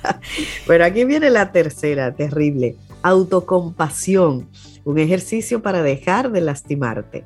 Pero 0.69 0.85
aquí 0.85 1.05
viene 1.05 1.29
la 1.31 1.51
tercera, 1.51 2.15
terrible. 2.15 2.77
Autocompasión, 3.03 4.49
un 4.85 4.99
ejercicio 5.01 5.61
para 5.61 5.83
dejar 5.83 6.31
de 6.31 6.41
lastimarte. 6.41 7.25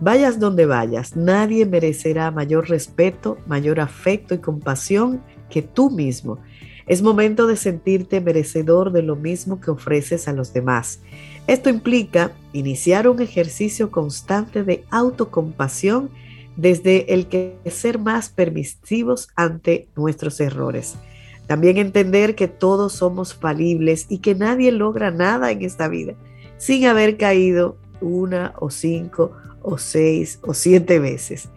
Vayas 0.00 0.38
donde 0.38 0.66
vayas, 0.66 1.16
nadie 1.16 1.64
merecerá 1.64 2.30
mayor 2.30 2.68
respeto, 2.68 3.38
mayor 3.46 3.80
afecto 3.80 4.34
y 4.34 4.38
compasión 4.38 5.22
que 5.48 5.62
tú 5.62 5.88
mismo. 5.88 6.40
Es 6.86 7.02
momento 7.02 7.46
de 7.46 7.56
sentirte 7.56 8.20
merecedor 8.20 8.92
de 8.92 9.02
lo 9.02 9.16
mismo 9.16 9.60
que 9.60 9.70
ofreces 9.70 10.28
a 10.28 10.32
los 10.32 10.52
demás. 10.52 11.00
Esto 11.46 11.70
implica 11.70 12.32
iniciar 12.52 13.08
un 13.08 13.22
ejercicio 13.22 13.90
constante 13.90 14.64
de 14.64 14.84
autocompasión 14.90 16.10
desde 16.56 17.12
el 17.14 17.26
que 17.26 17.56
ser 17.66 17.98
más 17.98 18.28
permisivos 18.28 19.28
ante 19.34 19.88
nuestros 19.96 20.40
errores. 20.40 20.96
También 21.46 21.76
entender 21.78 22.34
que 22.34 22.48
todos 22.48 22.92
somos 22.92 23.34
falibles 23.34 24.06
y 24.08 24.18
que 24.18 24.34
nadie 24.34 24.72
logra 24.72 25.10
nada 25.10 25.50
en 25.50 25.62
esta 25.62 25.88
vida 25.88 26.14
sin 26.56 26.86
haber 26.86 27.16
caído 27.16 27.76
una 28.00 28.54
o 28.58 28.70
cinco 28.70 29.32
o 29.62 29.78
seis 29.78 30.38
o 30.42 30.54
siete 30.54 30.98
veces. 30.98 31.48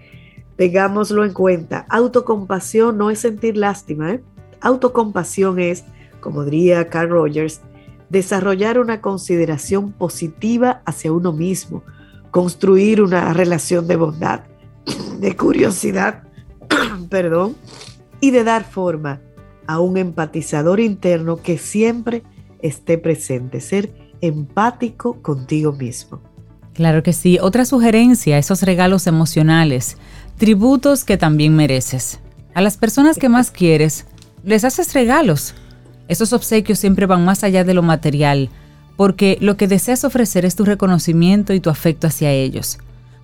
Tengámoslo 0.56 1.24
en 1.24 1.34
cuenta. 1.34 1.86
Autocompasión 1.90 2.98
no 2.98 3.12
es 3.12 3.20
sentir 3.20 3.58
lástima. 3.58 4.14
¿eh? 4.14 4.24
Autocompasión 4.62 5.60
es, 5.60 5.84
como 6.20 6.44
diría 6.44 6.90
Carl 6.90 7.10
Rogers, 7.10 7.62
desarrollar 8.10 8.80
una 8.80 9.02
consideración 9.02 9.92
positiva 9.92 10.82
hacia 10.86 11.12
uno 11.12 11.34
mismo, 11.34 11.84
construir 12.32 13.02
una 13.02 13.34
relación 13.34 13.88
de 13.88 13.96
bondad, 13.96 14.42
de 15.20 15.36
curiosidad, 15.36 16.24
perdón, 17.10 17.56
y 18.20 18.32
de 18.32 18.44
dar 18.44 18.64
forma 18.64 19.22
a 19.68 19.80
un 19.80 19.98
empatizador 19.98 20.80
interno 20.80 21.38
que 21.38 21.58
siempre 21.58 22.24
esté 22.62 22.98
presente, 22.98 23.60
ser 23.62 23.94
empático 24.22 25.22
contigo 25.22 25.74
mismo. 25.74 26.22
Claro 26.74 27.04
que 27.04 27.14
sí. 27.14 27.38
Otra 27.42 27.66
sugerencia, 27.66 28.38
esos 28.38 28.62
regalos 28.62 29.08
emocionales, 29.08 29.98
tributos 30.38 31.04
que 31.04 31.18
también 31.18 31.56
mereces. 31.56 32.20
A 32.54 32.62
las 32.62 32.78
personas 32.78 33.18
que 33.18 33.30
más 33.30 33.52
quieres, 33.52 34.06
les 34.44 34.64
haces 34.64 34.94
regalos 34.94 35.56
esos 36.08 36.32
obsequios 36.34 36.80
siempre 36.80 37.06
van 37.06 37.26
más 37.26 37.44
allá 37.44 37.64
de 37.64 37.74
lo 37.74 37.84
material, 37.84 38.50
porque 38.96 39.38
lo 39.42 39.58
que 39.58 39.68
deseas 39.68 40.04
ofrecer 40.04 40.46
es 40.46 40.56
tu 40.56 40.64
reconocimiento 40.64 41.54
y 41.54 41.60
tu 41.60 41.70
afecto 41.70 42.08
hacia 42.08 42.32
ellos. 42.32 42.78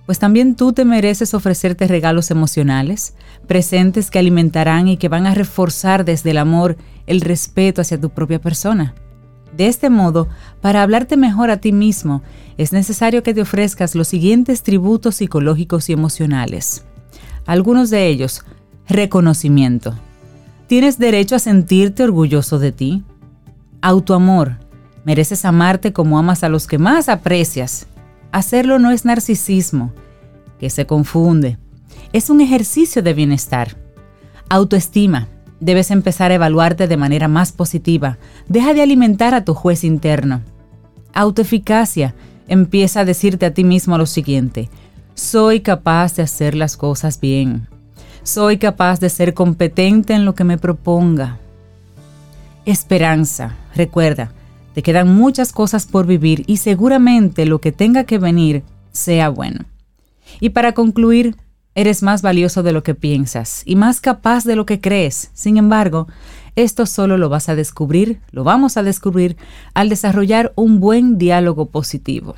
Pues 0.06 0.18
también 0.18 0.54
tú 0.54 0.74
te 0.74 0.84
mereces 0.84 1.32
ofrecerte 1.32 1.88
regalos 1.88 2.30
emocionales, 2.30 3.14
presentes 3.46 4.10
que 4.10 4.18
alimentarán 4.18 4.86
y 4.86 4.98
que 4.98 5.08
van 5.08 5.26
a 5.26 5.34
reforzar 5.34 6.04
desde 6.04 6.32
el 6.32 6.38
amor 6.38 6.76
el 7.06 7.22
respeto 7.22 7.80
hacia 7.80 8.00
tu 8.00 8.10
propia 8.10 8.38
persona. 8.38 8.94
De 9.56 9.66
este 9.66 9.88
modo, 9.88 10.28
para 10.60 10.82
hablarte 10.82 11.16
mejor 11.16 11.50
a 11.50 11.56
ti 11.56 11.72
mismo, 11.72 12.22
es 12.58 12.72
necesario 12.72 13.22
que 13.22 13.32
te 13.32 13.40
ofrezcas 13.40 13.94
los 13.94 14.08
siguientes 14.08 14.62
tributos 14.62 15.16
psicológicos 15.16 15.88
y 15.88 15.94
emocionales. 15.94 16.84
Algunos 17.46 17.88
de 17.88 18.08
ellos, 18.08 18.44
reconocimiento. 18.88 19.94
Tienes 20.66 20.98
derecho 20.98 21.36
a 21.36 21.38
sentirte 21.38 22.02
orgulloso 22.02 22.58
de 22.58 22.72
ti. 22.72 23.04
Autoamor. 23.82 24.58
Mereces 25.04 25.44
amarte 25.44 25.92
como 25.92 26.18
amas 26.18 26.42
a 26.42 26.48
los 26.48 26.66
que 26.66 26.78
más 26.78 27.10
aprecias. 27.10 27.86
Hacerlo 28.32 28.78
no 28.78 28.90
es 28.90 29.04
narcisismo, 29.04 29.92
que 30.58 30.70
se 30.70 30.86
confunde. 30.86 31.58
Es 32.14 32.30
un 32.30 32.40
ejercicio 32.40 33.02
de 33.02 33.12
bienestar. 33.12 33.76
Autoestima. 34.48 35.28
Debes 35.60 35.90
empezar 35.90 36.30
a 36.30 36.34
evaluarte 36.34 36.88
de 36.88 36.96
manera 36.96 37.28
más 37.28 37.52
positiva. 37.52 38.18
Deja 38.48 38.72
de 38.72 38.82
alimentar 38.82 39.34
a 39.34 39.44
tu 39.44 39.54
juez 39.54 39.84
interno. 39.84 40.40
Autoeficacia. 41.12 42.14
Empieza 42.48 43.00
a 43.00 43.04
decirte 43.04 43.46
a 43.46 43.54
ti 43.54 43.64
mismo 43.64 43.98
lo 43.98 44.06
siguiente. 44.06 44.70
Soy 45.14 45.60
capaz 45.60 46.16
de 46.16 46.22
hacer 46.22 46.54
las 46.54 46.76
cosas 46.76 47.20
bien. 47.20 47.68
Soy 48.24 48.56
capaz 48.56 49.00
de 49.00 49.10
ser 49.10 49.34
competente 49.34 50.14
en 50.14 50.24
lo 50.24 50.34
que 50.34 50.44
me 50.44 50.56
proponga. 50.56 51.38
Esperanza. 52.64 53.54
Recuerda, 53.74 54.32
te 54.72 54.82
quedan 54.82 55.14
muchas 55.14 55.52
cosas 55.52 55.84
por 55.84 56.06
vivir 56.06 56.42
y 56.46 56.56
seguramente 56.56 57.44
lo 57.44 57.60
que 57.60 57.70
tenga 57.70 58.04
que 58.04 58.16
venir 58.16 58.62
sea 58.92 59.28
bueno. 59.28 59.66
Y 60.40 60.50
para 60.50 60.72
concluir, 60.72 61.36
eres 61.74 62.02
más 62.02 62.22
valioso 62.22 62.62
de 62.62 62.72
lo 62.72 62.82
que 62.82 62.94
piensas 62.94 63.62
y 63.66 63.76
más 63.76 64.00
capaz 64.00 64.44
de 64.44 64.56
lo 64.56 64.64
que 64.64 64.80
crees. 64.80 65.30
Sin 65.34 65.58
embargo, 65.58 66.08
esto 66.56 66.86
solo 66.86 67.18
lo 67.18 67.28
vas 67.28 67.50
a 67.50 67.54
descubrir, 67.54 68.22
lo 68.30 68.42
vamos 68.42 68.78
a 68.78 68.82
descubrir 68.82 69.36
al 69.74 69.90
desarrollar 69.90 70.54
un 70.56 70.80
buen 70.80 71.18
diálogo 71.18 71.66
positivo. 71.66 72.36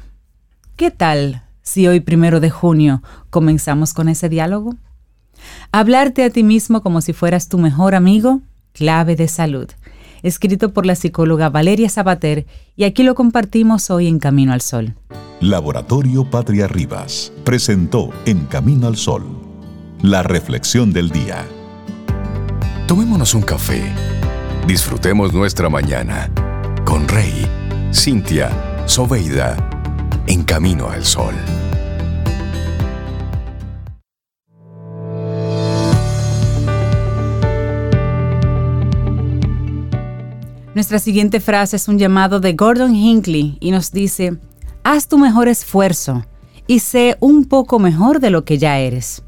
¿Qué 0.74 0.90
tal 0.90 1.44
si 1.62 1.86
hoy 1.86 2.00
primero 2.00 2.40
de 2.40 2.50
junio 2.50 3.04
comenzamos 3.30 3.94
con 3.94 4.08
ese 4.08 4.28
diálogo? 4.28 4.74
Hablarte 5.72 6.24
a 6.24 6.30
ti 6.30 6.42
mismo 6.42 6.82
como 6.82 7.00
si 7.00 7.12
fueras 7.12 7.48
tu 7.48 7.58
mejor 7.58 7.94
amigo, 7.94 8.40
clave 8.72 9.16
de 9.16 9.28
salud. 9.28 9.68
Escrito 10.22 10.72
por 10.72 10.86
la 10.86 10.94
psicóloga 10.94 11.50
Valeria 11.50 11.88
Sabater 11.88 12.46
y 12.74 12.84
aquí 12.84 13.02
lo 13.02 13.14
compartimos 13.14 13.90
hoy 13.90 14.08
en 14.08 14.18
Camino 14.18 14.52
al 14.52 14.60
Sol. 14.60 14.94
Laboratorio 15.40 16.28
Patria 16.30 16.66
Rivas 16.66 17.32
presentó 17.44 18.10
En 18.24 18.46
Camino 18.46 18.86
al 18.86 18.96
Sol 18.96 19.46
la 20.02 20.22
reflexión 20.22 20.92
del 20.92 21.10
día. 21.10 21.44
Tomémonos 22.86 23.34
un 23.34 23.42
café. 23.42 23.82
Disfrutemos 24.66 25.32
nuestra 25.32 25.68
mañana 25.68 26.30
con 26.84 27.08
Rey, 27.08 27.46
Cintia, 27.92 28.84
Soveida, 28.86 29.56
en 30.26 30.44
Camino 30.44 30.90
al 30.90 31.04
Sol. 31.04 31.34
Nuestra 40.76 40.98
siguiente 40.98 41.40
frase 41.40 41.76
es 41.76 41.88
un 41.88 41.98
llamado 41.98 42.38
de 42.38 42.52
Gordon 42.52 42.94
Hinckley 42.94 43.56
y 43.60 43.70
nos 43.70 43.92
dice, 43.92 44.36
haz 44.84 45.08
tu 45.08 45.16
mejor 45.16 45.48
esfuerzo 45.48 46.26
y 46.66 46.80
sé 46.80 47.16
un 47.20 47.46
poco 47.46 47.78
mejor 47.78 48.20
de 48.20 48.28
lo 48.28 48.44
que 48.44 48.58
ya 48.58 48.78
eres. 48.78 49.24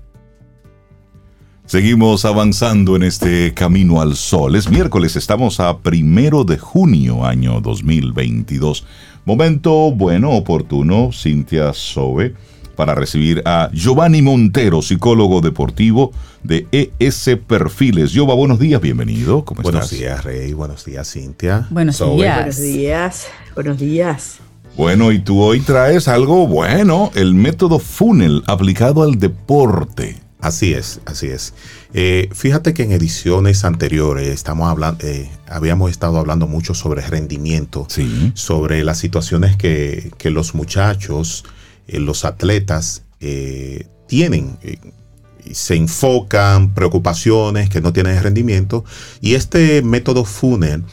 Seguimos 1.64 2.26
avanzando 2.26 2.97
en 2.97 3.02
este 3.02 3.55
camino 3.55 4.02
al 4.02 4.14
sol. 4.17 4.57
Es 4.57 4.69
miércoles, 4.69 5.17
estamos 5.17 5.59
a 5.59 5.78
primero 5.78 6.45
de 6.45 6.59
junio, 6.59 7.25
año 7.25 7.62
2022. 7.62 8.85
Momento 9.25 9.90
bueno, 9.90 10.33
oportuno, 10.33 11.12
Cintia 11.14 11.73
Sobe, 11.73 12.35
para 12.79 12.95
recibir 12.95 13.43
a 13.45 13.71
Giovanni 13.73 14.23
Montero, 14.23 14.83
psicólogo 14.83 15.41
deportivo 15.41 16.13
de 16.45 16.69
ES 16.71 17.31
Perfiles. 17.45 18.13
Giova, 18.13 18.35
buenos 18.35 18.61
días, 18.61 18.81
bienvenido. 18.81 19.45
¿Cómo 19.45 19.63
buenos 19.63 19.91
días, 19.91 20.23
Rey. 20.23 20.53
Buenos 20.53 20.85
días, 20.85 21.11
Cintia. 21.13 21.67
Buenos 21.71 21.99
días. 21.99 22.37
Buenos 22.37 22.57
días. 22.57 23.27
Buenos 23.57 23.79
días. 23.81 24.39
Bueno, 24.77 25.11
y 25.11 25.19
tú 25.19 25.43
hoy 25.43 25.59
traes 25.59 26.07
algo 26.07 26.47
bueno, 26.47 27.11
el 27.17 27.35
método 27.35 27.81
funnel 27.81 28.45
aplicado 28.47 29.03
al 29.03 29.19
deporte. 29.19 30.21
Así 30.41 30.73
es, 30.73 31.01
así 31.05 31.27
es. 31.27 31.55
Eh, 31.95 32.29
fíjate 32.33 32.75
que 32.75 32.85
en 32.85 32.93
ediciones 32.93 33.65
anteriores 33.65 34.29
estamos 34.29 34.69
hablando, 34.71 35.05
eh, 35.05 35.29
habíamos 35.49 35.91
estado 35.91 36.17
hablando 36.19 36.47
mucho 36.47 36.75
sobre 36.75 37.05
rendimiento, 37.05 37.89
sobre 38.35 38.85
las 38.85 38.99
situaciones 38.99 39.57
que, 39.57 40.13
los 40.27 40.55
muchachos, 40.55 41.45
eh, 41.88 41.99
los 41.99 42.25
atletas 42.25 43.02
tienen. 44.07 44.57
se 45.50 45.75
enfocan, 45.75 46.73
preocupaciones 46.73 47.68
que 47.68 47.80
no 47.80 47.92
tienen 47.92 48.23
rendimiento. 48.23 48.85
Y 49.21 49.35
este 49.35 49.83
método 49.83 50.25
funnel 50.25 50.85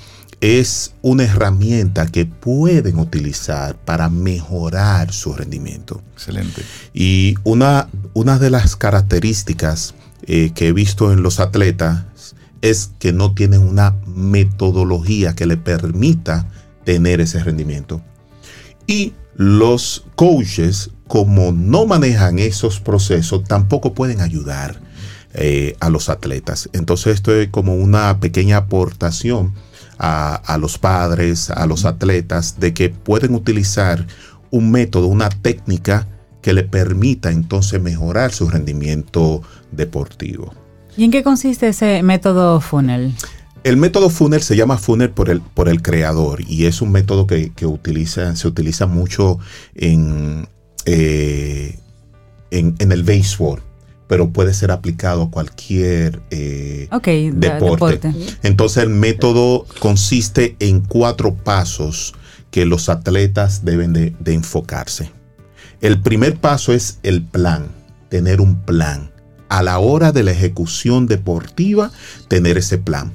es 0.41 0.93
una 1.01 1.23
herramienta 1.23 2.07
que 2.07 2.25
pueden 2.25 2.99
utilizar 2.99 3.75
para 3.77 4.09
mejorar 4.09 5.11
su 5.11 5.33
rendimiento. 5.33 6.01
Excelente. 6.13 6.61
Y 6.93 7.35
una, 7.43 7.89
una 8.13 8.37
de 8.37 8.49
las 8.49 8.75
características 8.75 9.95
eh, 10.27 10.51
que 10.53 10.67
he 10.67 10.73
visto 10.73 11.11
en 11.11 11.23
los 11.23 11.39
atletas 11.39 12.35
es 12.61 12.91
que 12.99 13.13
no 13.13 13.33
tienen 13.33 13.61
una 13.61 13.95
metodología 14.07 15.35
que 15.35 15.45
le 15.45 15.57
permita 15.57 16.47
tener 16.83 17.21
ese 17.21 17.43
rendimiento. 17.43 18.01
Y 18.87 19.13
los 19.35 20.05
coaches, 20.15 20.91
como 21.07 21.51
no 21.51 21.85
manejan 21.85 22.39
esos 22.39 22.79
procesos, 22.79 23.43
tampoco 23.43 23.93
pueden 23.93 24.21
ayudar 24.21 24.79
eh, 25.33 25.75
a 25.79 25.89
los 25.89 26.09
atletas. 26.09 26.69
Entonces 26.73 27.15
esto 27.15 27.33
es 27.33 27.49
como 27.49 27.75
una 27.75 28.19
pequeña 28.19 28.57
aportación 28.57 29.53
a, 29.97 30.57
los 30.59 30.77
padres, 30.77 31.49
a 31.49 31.65
los 31.65 31.85
atletas, 31.85 32.59
de 32.59 32.73
que 32.73 32.89
pueden 32.89 33.33
utilizar 33.33 34.05
un 34.51 34.71
método, 34.71 35.07
una 35.07 35.29
técnica 35.29 36.07
que 36.41 36.53
le 36.53 36.63
permita 36.63 37.31
entonces 37.31 37.81
mejorar 37.81 38.31
su 38.31 38.49
rendimiento 38.49 39.41
deportivo. 39.71 40.53
¿Y 40.97 41.03
en 41.03 41.11
qué 41.11 41.23
consiste 41.23 41.67
ese 41.67 42.03
método 42.03 42.61
funnel? 42.61 43.13
El 43.65 43.77
método 43.77 44.11
funnel 44.11 44.43
se 44.43 44.55
llama 44.55 44.77
funnel 44.77 45.09
por 45.09 45.29
el, 45.29 45.41
por 45.41 45.69
el 45.69 45.81
creador 45.81 46.41
y 46.47 46.67
es 46.67 46.81
un 46.81 46.91
método 46.91 47.25
que, 47.25 47.51
utiliza, 47.65 48.35
se 48.35 48.47
utiliza 48.47 48.85
mucho 48.85 49.39
en, 49.73 50.47
eh, 50.85 51.79
en, 52.51 52.75
en, 52.77 52.91
el 52.91 53.01
béisbol 53.01 53.63
pero 54.07 54.29
puede 54.29 54.53
ser 54.53 54.71
aplicado 54.71 55.23
a 55.23 55.31
cualquier 55.31 56.21
eh, 56.29 56.87
deporte. 57.33 58.13
Entonces 58.43 58.83
el 58.83 58.89
método 58.89 59.65
consiste 59.79 60.55
en 60.59 60.81
cuatro 60.81 61.33
pasos 61.33 62.13
que 62.51 62.65
los 62.65 62.89
atletas 62.89 63.65
deben 63.65 63.93
de, 63.93 64.13
enfocarse. 64.27 65.11
El 65.81 66.01
primer 66.01 66.37
paso 66.37 66.71
es 66.73 66.99
el 67.03 67.23
plan, 67.23 67.67
tener 68.09 68.41
un 68.41 68.61
plan. 68.61 69.11
A 69.49 69.61
la 69.61 69.79
hora 69.79 70.11
de 70.11 70.23
la 70.23 70.31
ejecución 70.31 71.07
deportiva, 71.07 71.91
tener 72.27 72.57
ese 72.57 72.77
plan. 72.77 73.11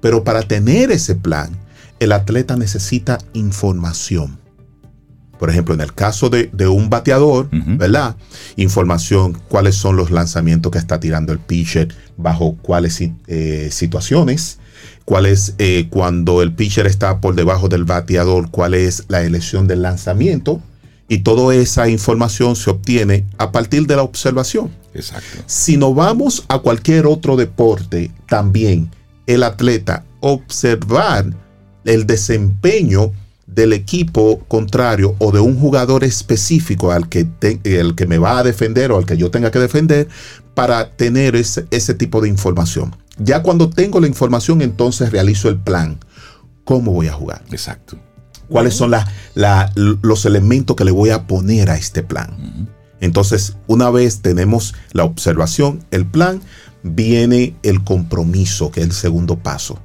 Pero 0.00 0.24
para 0.24 0.42
tener 0.42 0.90
ese 0.90 1.14
plan, 1.14 1.50
el 2.00 2.12
atleta 2.12 2.56
necesita 2.56 3.18
información. 3.34 4.38
Por 5.38 5.48
ejemplo, 5.48 5.74
en 5.74 5.80
el 5.80 5.94
caso 5.94 6.28
de, 6.28 6.50
un 6.68 6.90
bateador, 6.90 7.48
¿verdad? 7.50 8.14
Información, 8.56 9.38
cuáles 9.48 9.74
son 9.74 9.96
los 9.96 10.10
lanzamientos 10.10 10.70
que 10.70 10.76
está 10.76 11.00
tirando 11.00 11.32
el 11.32 11.38
pitcher, 11.38 11.94
bajo 12.18 12.56
cuáles 12.60 13.02
eh, 13.26 13.68
situaciones, 13.72 14.58
cuál 15.06 15.24
es 15.24 15.54
eh, 15.56 15.86
cuando 15.88 16.42
el 16.42 16.52
pitcher 16.52 16.86
está 16.86 17.20
por 17.20 17.34
debajo 17.36 17.70
del 17.70 17.84
bateador, 17.84 18.50
cuál 18.50 18.74
es 18.74 19.04
la 19.08 19.22
elección 19.22 19.66
del 19.66 19.80
lanzamiento. 19.80 20.60
Y 21.08 21.20
toda 21.20 21.54
esa 21.54 21.88
información 21.88 22.54
se 22.54 22.68
obtiene 22.68 23.24
a 23.38 23.50
partir 23.50 23.86
de 23.86 23.96
la 23.96 24.02
observación. 24.02 24.70
Exacto. 24.92 25.42
Si 25.46 25.78
nos 25.78 25.94
vamos 25.94 26.44
a 26.48 26.58
cualquier 26.58 27.06
otro 27.06 27.36
deporte, 27.36 28.10
también 28.28 28.90
el 29.26 29.42
atleta 29.42 30.04
observar 30.20 31.26
el 31.84 32.06
desempeño 32.06 33.12
del 33.46 33.72
equipo 33.72 34.40
contrario 34.46 35.16
o 35.18 35.32
de 35.32 35.40
un 35.40 35.58
jugador 35.58 36.04
específico 36.04 36.92
al 36.92 37.08
que, 37.08 37.26
el 37.64 37.94
que 37.94 38.06
me 38.06 38.18
va 38.18 38.38
a 38.38 38.42
defender 38.44 38.92
o 38.92 38.98
al 38.98 39.06
que 39.06 39.16
yo 39.16 39.30
tenga 39.30 39.50
que 39.50 39.58
defender 39.58 40.08
para 40.54 40.90
tener 40.90 41.34
ese, 41.36 41.66
ese 41.70 41.94
tipo 41.94 42.20
de 42.20 42.28
información. 42.28 42.94
Ya 43.18 43.42
cuando 43.42 43.68
tengo 43.68 44.00
la 44.00 44.06
información, 44.06 44.62
entonces 44.62 45.10
realizo 45.10 45.48
el 45.48 45.58
plan. 45.58 45.98
¿Cómo 46.64 46.92
voy 46.92 47.08
a 47.08 47.12
jugar? 47.12 47.42
Exacto. 47.50 47.98
¿Cuáles 48.48 48.74
son 48.74 48.92
los 49.74 50.26
elementos 50.26 50.74
que 50.74 50.84
le 50.84 50.90
voy 50.90 51.10
a 51.10 51.26
poner 51.26 51.70
a 51.70 51.76
este 51.76 52.02
plan? 52.02 52.68
Entonces, 53.00 53.56
una 53.66 53.90
vez 53.90 54.20
tenemos 54.20 54.74
la 54.92 55.04
observación, 55.04 55.84
el 55.90 56.04
plan, 56.04 56.40
viene 56.82 57.56
el 57.62 57.84
compromiso, 57.84 58.70
que 58.70 58.80
es 58.80 58.86
el 58.86 58.92
segundo 58.92 59.38
paso. 59.38 59.78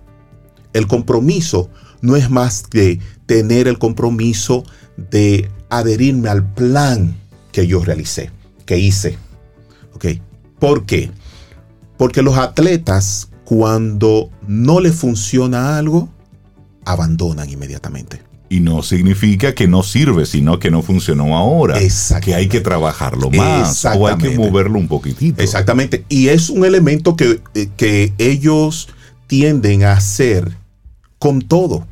El 0.74 0.88
compromiso 0.88 1.70
no 2.02 2.16
es 2.16 2.30
más 2.30 2.64
que 2.64 3.00
tener 3.26 3.68
el 3.68 3.80
compromiso 3.80 4.64
de 4.98 5.50
adherirme 5.70 6.30
al 6.30 6.54
plan 6.54 7.16
que 7.52 7.68
yo 7.68 7.84
realicé, 7.84 8.32
que 8.66 8.78
hice. 8.78 9.18
¿Ok? 9.94 10.06
¿Por 10.60 10.86
qué? 10.86 11.12
Porque 11.98 12.22
los 12.22 12.38
atletas, 12.38 13.30
cuando 13.46 14.30
no 14.48 14.80
les 14.80 14.96
funciona 14.96 15.78
algo, 15.78 16.10
abandonan 16.86 17.50
inmediatamente. 17.50 18.25
Y 18.48 18.60
no 18.60 18.84
significa 18.84 19.56
que 19.56 19.68
no 19.68 19.82
sirve, 19.82 20.26
sino 20.26 20.60
que 20.60 20.70
no 20.70 20.82
funcionó 20.84 21.36
ahora. 21.36 21.80
Que 22.22 22.36
hay 22.36 22.48
que 22.48 22.62
trabajarlo 22.62 23.32
más 23.32 23.86
o 23.86 24.08
hay 24.08 24.18
que 24.18 24.38
moverlo 24.38 24.78
un 24.78 24.88
poquitito. 24.88 25.42
Exactamente. 25.42 26.06
Y 26.10 26.28
es 26.28 26.50
un 26.50 26.64
elemento 26.64 27.16
que, 27.16 27.42
eh, 27.56 27.70
que 27.76 28.14
ellos 28.18 28.90
tienden 29.28 29.84
a 29.84 29.94
hacer 29.94 30.56
con 31.18 31.42
todo 31.42 31.88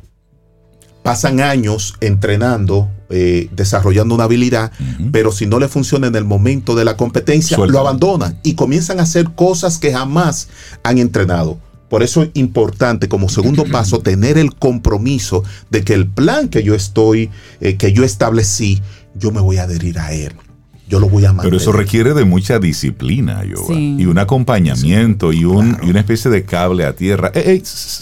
pasan 1.04 1.40
años 1.40 1.94
entrenando, 2.00 2.88
eh, 3.10 3.50
desarrollando 3.52 4.14
una 4.14 4.24
habilidad, 4.24 4.72
pero 5.12 5.32
si 5.32 5.44
no 5.44 5.58
le 5.58 5.68
funciona 5.68 6.06
en 6.06 6.16
el 6.16 6.24
momento 6.24 6.74
de 6.74 6.86
la 6.86 6.96
competencia, 6.96 7.58
lo 7.58 7.78
abandonan 7.78 8.40
y 8.42 8.54
comienzan 8.54 8.98
a 9.00 9.02
hacer 9.02 9.26
cosas 9.34 9.76
que 9.76 9.92
jamás 9.92 10.48
han 10.82 10.96
entrenado. 10.96 11.58
Por 11.88 12.02
eso 12.02 12.22
es 12.22 12.30
importante 12.34 13.08
como 13.08 13.28
segundo 13.28 13.64
paso 13.70 14.00
tener 14.00 14.38
el 14.38 14.54
compromiso 14.54 15.44
de 15.70 15.84
que 15.84 15.94
el 15.94 16.06
plan 16.06 16.48
que 16.48 16.62
yo 16.62 16.74
estoy, 16.74 17.30
eh, 17.60 17.76
que 17.76 17.92
yo 17.92 18.04
establecí, 18.04 18.82
yo 19.14 19.30
me 19.30 19.40
voy 19.40 19.58
a 19.58 19.64
adherir 19.64 19.98
a 19.98 20.12
él. 20.12 20.32
Yo 20.88 21.00
lo 21.00 21.08
voy 21.08 21.24
a 21.24 21.28
mantener. 21.28 21.50
Pero 21.50 21.56
eso 21.56 21.72
requiere 21.72 22.12
de 22.12 22.24
mucha 22.24 22.58
disciplina, 22.58 23.42
yo 23.44 23.56
y 23.70 24.04
un 24.04 24.18
acompañamiento 24.18 25.32
y, 25.32 25.44
un, 25.44 25.78
una 25.82 26.00
especie 26.00 26.30
de 26.30 26.44
cable 26.44 26.84
a 26.84 26.94
tierra. 26.94 27.32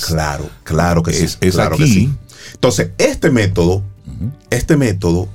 claro, 0.08 0.50
claro 0.64 1.02
que 1.02 1.12
sí. 1.12 1.24
Es, 1.40 1.54
claro 1.54 1.76
aquí. 1.76 1.84
Que 1.84 1.90
sí. 1.90 2.10
Entonces, 2.54 2.90
este 2.98 3.30
método, 3.30 3.82
este 4.50 4.76
método 4.76 5.28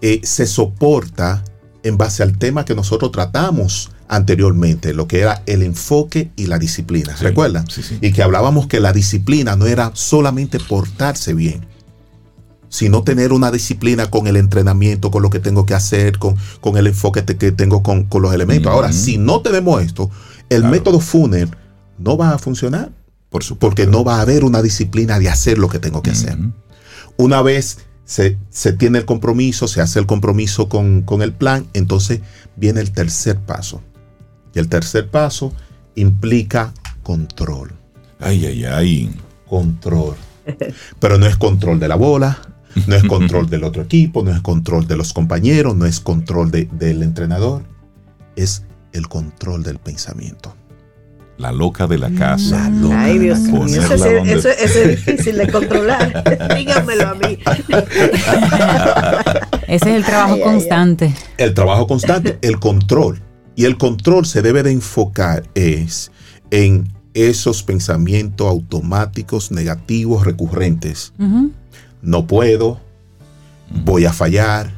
eh, 0.00 0.20
se 0.24 0.46
soporta 0.46 1.44
en 1.82 1.96
base 1.96 2.22
al 2.22 2.36
tema 2.36 2.64
que 2.64 2.74
nosotros 2.74 3.12
tratamos 3.12 3.90
anteriormente, 4.08 4.94
lo 4.94 5.06
que 5.06 5.20
era 5.20 5.42
el 5.46 5.62
enfoque 5.62 6.30
y 6.36 6.46
la 6.46 6.58
disciplina. 6.58 7.14
¿Recuerdan? 7.20 7.66
Y 8.00 8.12
que 8.12 8.22
hablábamos 8.22 8.66
que 8.66 8.80
la 8.80 8.92
disciplina 8.92 9.56
no 9.56 9.66
era 9.66 9.90
solamente 9.94 10.58
portarse 10.58 11.34
bien, 11.34 11.66
sino 12.68 13.02
tener 13.02 13.32
una 13.32 13.50
disciplina 13.50 14.10
con 14.10 14.26
el 14.26 14.36
entrenamiento, 14.36 15.10
con 15.10 15.22
lo 15.22 15.30
que 15.30 15.40
tengo 15.40 15.66
que 15.66 15.74
hacer, 15.74 16.18
con, 16.18 16.36
con 16.60 16.76
el 16.76 16.86
enfoque 16.86 17.24
que 17.24 17.52
tengo 17.52 17.82
con, 17.82 18.08
los 18.10 18.34
elementos. 18.34 18.72
Ahora, 18.72 18.92
si 18.92 19.18
no 19.18 19.40
tenemos 19.42 19.82
esto, 19.82 20.10
el 20.48 20.64
método 20.64 21.00
Funer 21.00 21.48
no 21.98 22.16
va 22.16 22.32
a 22.32 22.38
funcionar. 22.38 22.90
Por 23.28 23.44
supuesto. 23.44 23.68
Porque 23.68 23.86
no 23.86 24.04
va 24.04 24.16
a 24.16 24.20
haber 24.22 24.42
una 24.42 24.62
disciplina 24.62 25.18
de 25.18 25.28
hacer 25.28 25.58
lo 25.58 25.68
que 25.68 25.78
tengo 25.78 26.02
que 26.02 26.10
hacer. 26.10 26.38
Una 27.18 27.42
vez 27.42 27.78
se, 28.08 28.38
tiene 28.78 28.98
el 28.98 29.04
compromiso, 29.04 29.68
se 29.68 29.82
hace 29.82 29.98
el 29.98 30.06
compromiso 30.06 30.68
con, 30.70 31.04
el 31.20 31.32
plan, 31.32 31.66
entonces 31.74 32.20
viene 32.56 32.80
el 32.80 32.90
tercer 32.90 33.38
paso. 33.38 33.82
Y 34.58 34.60
el 34.60 34.68
tercer 34.68 35.08
paso 35.08 35.52
implica 35.94 36.74
control. 37.04 37.70
Ay, 38.18 38.44
ay, 38.44 38.64
ay. 38.64 39.10
Control. 39.48 40.16
Pero 40.98 41.16
no 41.16 41.26
es 41.26 41.36
control 41.36 41.78
de 41.78 41.86
la 41.86 41.94
bola, 41.94 42.40
no 42.88 42.96
es 42.96 43.04
control 43.04 43.48
del 43.48 43.62
otro 43.62 43.82
equipo, 43.82 44.24
no 44.24 44.32
es 44.32 44.40
control 44.40 44.88
de 44.88 44.96
los 44.96 45.12
compañeros, 45.12 45.76
no 45.76 45.86
es 45.86 46.00
control 46.00 46.50
del 46.50 47.04
entrenador, 47.04 47.62
es 48.34 48.64
el 48.92 49.06
control 49.06 49.62
del 49.62 49.78
pensamiento. 49.78 50.56
La 51.36 51.52
loca 51.52 51.86
de 51.86 51.98
la 51.98 52.10
casa. 52.10 52.68
Ay, 52.94 53.18
Dios 53.18 53.38
mío. 53.38 53.80
Eso, 53.80 54.48
es 54.48 54.88
difícil 54.88 55.36
de 55.36 55.52
controlar. 55.52 56.24
Dígamelo 56.56 57.10
a 57.10 57.14
mí. 57.14 57.38
Ese 59.68 59.90
es 59.90 59.96
el 59.96 60.04
trabajo 60.04 60.40
constante. 60.40 61.14
El 61.36 61.54
trabajo 61.54 61.86
constante, 61.86 62.38
el 62.42 62.58
control. 62.58 63.22
Y 63.58 63.64
el 63.64 63.76
control 63.76 64.24
se 64.24 64.40
debe 64.40 64.62
de 64.62 64.70
enfocar 64.70 65.42
es 65.56 66.12
en 66.52 66.92
esos 67.12 67.64
pensamientos 67.64 68.46
automáticos 68.46 69.50
negativos 69.50 70.24
recurrentes. 70.24 71.12
No 72.00 72.28
puedo, 72.28 72.78
voy 73.84 74.04
a 74.04 74.12
fallar, 74.12 74.72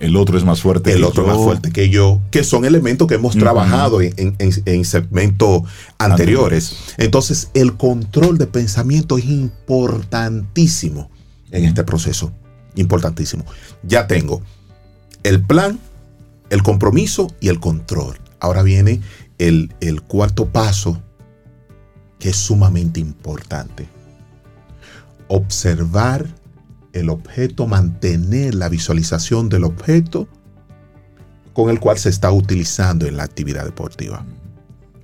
el 0.00 0.16
otro 0.16 0.38
es 0.38 0.44
más 0.44 0.62
fuerte 0.62 0.94
el 0.94 1.04
otro 1.04 1.26
más 1.26 1.36
fuerte 1.36 1.70
que 1.70 1.90
yo, 1.90 2.18
que 2.30 2.44
son 2.44 2.64
elementos 2.64 3.06
que 3.08 3.16
hemos 3.16 3.36
trabajado 3.36 4.00
en, 4.00 4.84
segmentos 4.86 5.64
anteriores. 5.98 6.94
Entonces, 6.96 7.50
el 7.52 7.76
control 7.76 8.38
de 8.38 8.46
pensamiento 8.46 9.18
es 9.18 9.26
importantísimo 9.26 11.10
en 11.50 11.66
este 11.66 11.84
proceso. 11.84 12.32
Importantísimo. 12.74 13.44
Ya 13.82 14.06
tengo 14.06 14.40
el 15.24 15.42
plan, 15.42 15.78
el 16.50 16.62
compromiso 16.62 17.28
y 17.40 17.48
el 17.48 17.60
control. 17.60 18.18
Ahora 18.40 18.62
viene 18.62 19.00
el, 19.38 20.02
cuarto 20.06 20.48
paso, 20.48 21.00
que 22.18 22.30
es 22.30 22.36
sumamente 22.36 23.00
importante. 23.00 23.88
Observar 25.28 26.26
el 26.92 27.10
objeto, 27.10 27.66
mantener 27.66 28.54
la 28.54 28.68
visualización 28.68 29.48
del 29.48 29.64
objeto 29.64 30.28
con 31.52 31.70
el 31.70 31.80
cual 31.80 31.98
se 31.98 32.08
está 32.08 32.30
utilizando 32.30 33.06
en 33.06 33.16
la 33.16 33.24
actividad 33.24 33.64
deportiva. 33.64 34.24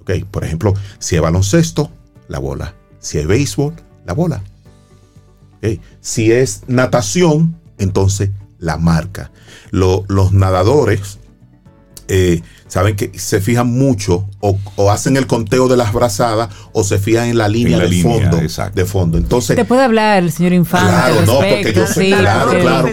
Okay, 0.02 0.24
por 0.24 0.44
ejemplo, 0.44 0.74
si 0.98 1.16
es 1.16 1.22
baloncesto, 1.22 1.90
la 2.28 2.38
bola. 2.38 2.74
Si 2.98 3.18
es 3.18 3.26
béisbol, 3.26 3.74
la 4.04 4.12
bola. 4.12 4.42
Si 6.00 6.32
es 6.32 6.62
natación, 6.68 7.56
entonces 7.78 8.30
la 8.58 8.76
marca. 8.76 9.30
los 9.70 10.32
nadadores 10.32 11.19
eh, 12.12 12.42
saben 12.66 12.96
que 12.96 13.16
se 13.16 13.40
fijan 13.40 13.68
mucho 13.68 14.26
o, 14.40 14.58
hacen 14.90 15.16
el 15.16 15.28
conteo 15.28 15.68
de 15.68 15.76
las 15.76 15.92
brazadas 15.92 16.50
o 16.72 16.82
se 16.82 16.98
fijan 16.98 17.28
en 17.28 17.38
la 17.38 17.48
línea, 17.48 17.78
de, 17.78 18.02
fondo, 18.02 18.40
de 18.74 18.84
fondo. 18.84 19.16
Entonces, 19.16 19.54
te 19.54 19.64
puede 19.64 19.84
hablar 19.84 20.22
el 20.24 20.32
señor 20.32 20.52
Infante. 20.52 20.88
Claro, 20.88 21.22
no, 21.24 21.34
porque 21.34 21.72
yo 21.72 21.86
sé, 21.86 22.08
claro, 22.08 22.50
claro. 22.58 22.88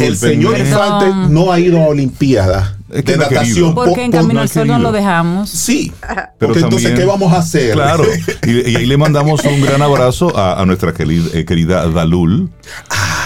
El 0.00 0.16
señor 0.16 0.58
Infante 0.58 1.06
no 1.28 1.52
ha 1.52 1.60
ido 1.60 1.78
a 1.78 1.88
Olimpiadas 1.88 2.72
de 2.88 3.16
natación. 3.18 3.74
Porque 3.74 4.04
en 4.04 4.12
Camino 4.12 4.40
al 4.40 4.48
Sol 4.48 4.66
no 4.66 4.78
lo 4.78 4.92
dejamos. 4.92 5.50
Sí. 5.50 5.92
Pero 6.38 6.56
entonces, 6.56 6.92
¿qué 6.92 7.04
vamos 7.04 7.32
a 7.34 7.38
hacer? 7.38 7.74
Claro. 7.74 8.04
Y, 8.46 8.76
ahí 8.76 8.86
le 8.86 8.96
mandamos 8.96 9.44
un 9.44 9.60
gran 9.60 9.82
abrazo 9.82 10.36
a, 10.36 10.64
nuestra 10.64 10.94
querida, 10.94 11.28
eh, 11.34 11.44
querida 11.44 11.86
Dalul. 11.88 12.50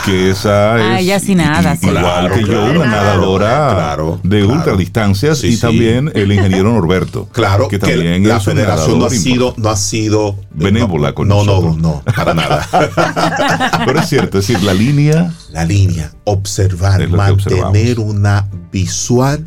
Que 0.09 0.31
esa 0.31 0.75
ah, 0.75 1.01
ella 1.01 1.21
sin 1.21 1.37
nada. 1.37 1.77
Igual 1.83 2.33
que 2.33 2.45
yo, 2.45 2.65
una 2.65 2.87
nadadora 2.87 3.97
de 4.23 4.45
ultradistancias. 4.45 5.45
y 5.45 5.59
también 5.59 6.11
el 6.15 6.33
ingeniero 6.33 6.73
Norberto. 6.73 7.29
Claro. 7.39 7.69
Que 7.69 7.79
también 7.79 8.27
la 8.27 8.41
federación 8.41 8.99
no 8.99 9.07
ha 9.07 9.11
sido, 9.11 9.55
no 9.59 9.69
ha 9.69 9.77
sido 9.77 10.37
benévola 10.51 11.15
con 11.15 11.29
no, 11.29 11.45
nosotros. 11.45 11.77
No, 11.77 12.03
no, 12.05 12.15
para 12.15 12.35
nada. 12.35 12.67
Pero 13.87 14.01
es 14.01 14.09
cierto, 14.09 14.39
es 14.39 14.49
decir, 14.49 14.65
la 14.65 14.75
línea. 14.75 15.33
La 15.51 15.65
línea, 15.65 16.13
observar, 16.25 17.07
mantener 17.09 18.01
una 18.01 18.49
visual 18.73 19.47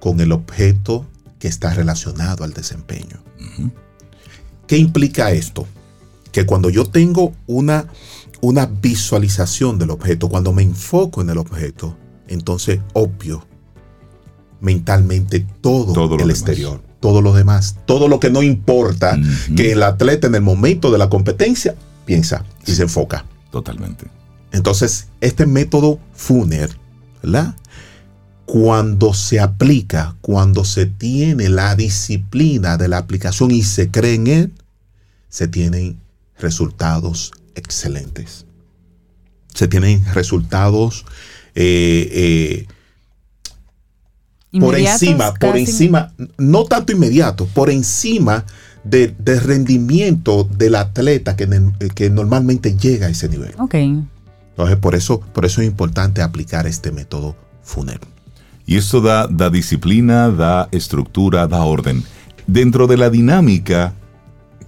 con 0.00 0.20
el 0.20 0.32
objeto 0.32 1.06
que 1.38 1.48
está 1.48 1.74
relacionado 1.74 2.44
al 2.44 2.52
desempeño. 2.52 3.22
¿Qué 4.66 4.76
implica 4.76 5.30
esto? 5.30 5.66
Que 6.32 6.44
cuando 6.44 6.70
yo 6.70 6.84
tengo 6.84 7.32
una, 7.46 7.86
una 8.40 8.66
visualización 8.66 9.78
del 9.78 9.90
objeto, 9.90 10.28
cuando 10.28 10.52
me 10.52 10.62
enfoco 10.62 11.20
en 11.20 11.30
el 11.30 11.38
objeto, 11.38 11.96
entonces 12.28 12.80
obvio 12.92 13.46
mentalmente 14.60 15.46
todo, 15.60 16.16
el 16.18 16.30
exterior, 16.30 16.80
todo 17.00 17.22
lo 17.22 17.32
demás, 17.32 17.76
todo 17.86 18.08
lo 18.08 18.20
que 18.20 18.30
no 18.30 18.42
importa, 18.42 19.18
que 19.56 19.72
el 19.72 19.82
atleta 19.82 20.26
en 20.26 20.34
el 20.34 20.42
momento 20.42 20.90
de 20.90 20.98
la 20.98 21.08
competencia 21.08 21.74
piensa 22.04 22.44
y 22.66 22.72
se 22.72 22.82
enfoca. 22.82 23.24
Totalmente. 23.50 24.06
Entonces, 24.52 25.08
este 25.20 25.46
método 25.46 25.98
FUNER, 26.14 26.76
¿verdad? 27.22 27.54
cuando 28.48 29.12
se 29.12 29.40
aplica, 29.40 30.16
cuando 30.22 30.64
se 30.64 30.86
tiene 30.86 31.50
la 31.50 31.76
disciplina 31.76 32.78
de 32.78 32.88
la 32.88 32.96
aplicación 32.96 33.50
y 33.50 33.62
se 33.62 33.90
cree 33.90 34.14
en 34.14 34.26
él, 34.26 34.52
se 35.28 35.48
tienen 35.48 36.00
resultados 36.38 37.32
excelentes. 37.58 38.46
Se 39.54 39.68
tienen 39.68 40.04
resultados 40.14 41.04
eh, 41.54 42.66
eh, 44.52 44.60
por 44.60 44.78
encima, 44.78 45.34
por 45.34 45.56
encima, 45.56 46.12
no 46.38 46.64
tanto 46.64 46.92
inmediato, 46.92 47.46
por 47.46 47.70
encima 47.70 48.44
del 48.84 49.14
rendimiento 49.42 50.44
del 50.44 50.76
atleta 50.76 51.36
que, 51.36 51.46
que, 51.94 52.08
normalmente 52.08 52.76
llega 52.76 53.08
a 53.08 53.10
ese 53.10 53.28
nivel. 53.28 53.52
Ok. 53.58 53.74
Entonces, 53.74 54.76
por 54.78 54.94
eso, 54.94 55.20
por 55.20 55.44
eso 55.44 55.60
es 55.60 55.68
importante 55.68 56.22
aplicar 56.22 56.66
este 56.66 56.90
método 56.90 57.36
FUNER. 57.62 58.00
Y 58.66 58.76
esto 58.76 59.00
da, 59.00 59.26
da 59.26 59.50
disciplina, 59.50 60.30
da 60.30 60.68
estructura, 60.72 61.46
da 61.46 61.62
orden. 61.62 62.02
Dentro 62.46 62.86
de 62.86 62.96
la 62.96 63.10
dinámica, 63.10 63.94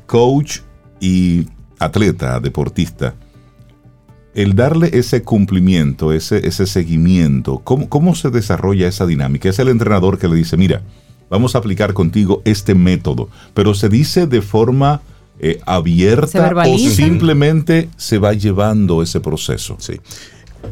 coach 0.07 0.61
y 1.01 1.47
atleta, 1.81 2.39
deportista, 2.39 3.15
el 4.35 4.55
darle 4.55 4.91
ese 4.93 5.23
cumplimiento, 5.23 6.13
ese, 6.13 6.47
ese 6.47 6.67
seguimiento, 6.67 7.59
¿cómo, 7.65 7.89
¿cómo, 7.89 8.15
se 8.15 8.31
desarrolla 8.31 8.87
esa 8.87 9.07
dinámica? 9.07 9.49
Es 9.49 9.59
el 9.59 9.69
entrenador 9.69 10.19
que 10.19 10.29
le 10.29 10.37
dice, 10.37 10.57
mira, 10.57 10.83
vamos 11.29 11.55
a 11.55 11.59
aplicar 11.59 11.93
contigo 11.95 12.43
este 12.45 12.77
método, 12.77 13.29
pero 13.55 13.75
se 13.75 13.89
dice 13.89 14.29
de 14.29 14.41
forma 14.41 15.03
eh, 15.41 15.59
abierta 15.67 16.53
o 16.67 16.79
simplemente 16.79 17.89
se 17.97 18.19
va 18.19 18.33
llevando 18.33 19.03
ese 19.03 19.19
proceso. 19.21 19.77
Sí 19.81 19.99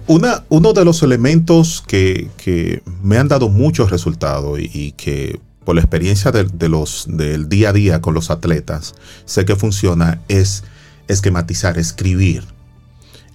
uno 0.06 0.72
de 0.72 0.84
los 0.84 1.02
elementos 1.02 1.82
que, 1.86 2.82
me 3.02 3.18
han 3.18 3.28
dado 3.28 3.48
muchos 3.48 3.90
resultados 3.90 4.58
y, 4.60 4.92
que 4.92 5.40
por 5.64 5.74
la 5.74 5.82
experiencia 5.82 6.32
de, 6.32 6.68
los, 6.68 7.06
del 7.08 7.48
día 7.48 7.70
a 7.70 7.72
día 7.72 8.00
con 8.00 8.14
los 8.14 8.30
atletas 8.30 8.94
sé 9.26 9.44
que 9.44 9.56
funciona 9.56 10.20
es 10.28 10.64
esquematizar, 11.08 11.78
escribir. 11.78 12.44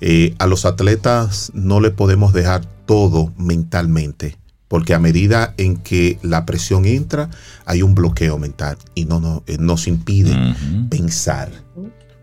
Eh, 0.02 0.36
a 0.40 0.48
los 0.48 0.66
atletas 0.66 1.52
no 1.54 1.80
le 1.80 1.92
podemos 1.92 2.34
dejar 2.34 2.66
todo 2.86 3.32
mentalmente, 3.38 4.38
porque 4.68 4.94
a 4.94 5.00
medida 5.00 5.54
en 5.58 5.78
que 5.78 6.20
la 6.22 6.46
presión 6.46 6.86
entra, 6.86 7.30
hay 7.66 7.82
un 7.82 7.96
bloqueo 7.96 8.38
mental 8.38 8.78
y 8.96 9.06
no, 9.06 9.20
no 9.20 9.44
eh, 9.48 9.58
nos 9.60 9.88
impide 9.88 10.36
pensar. 10.90 11.52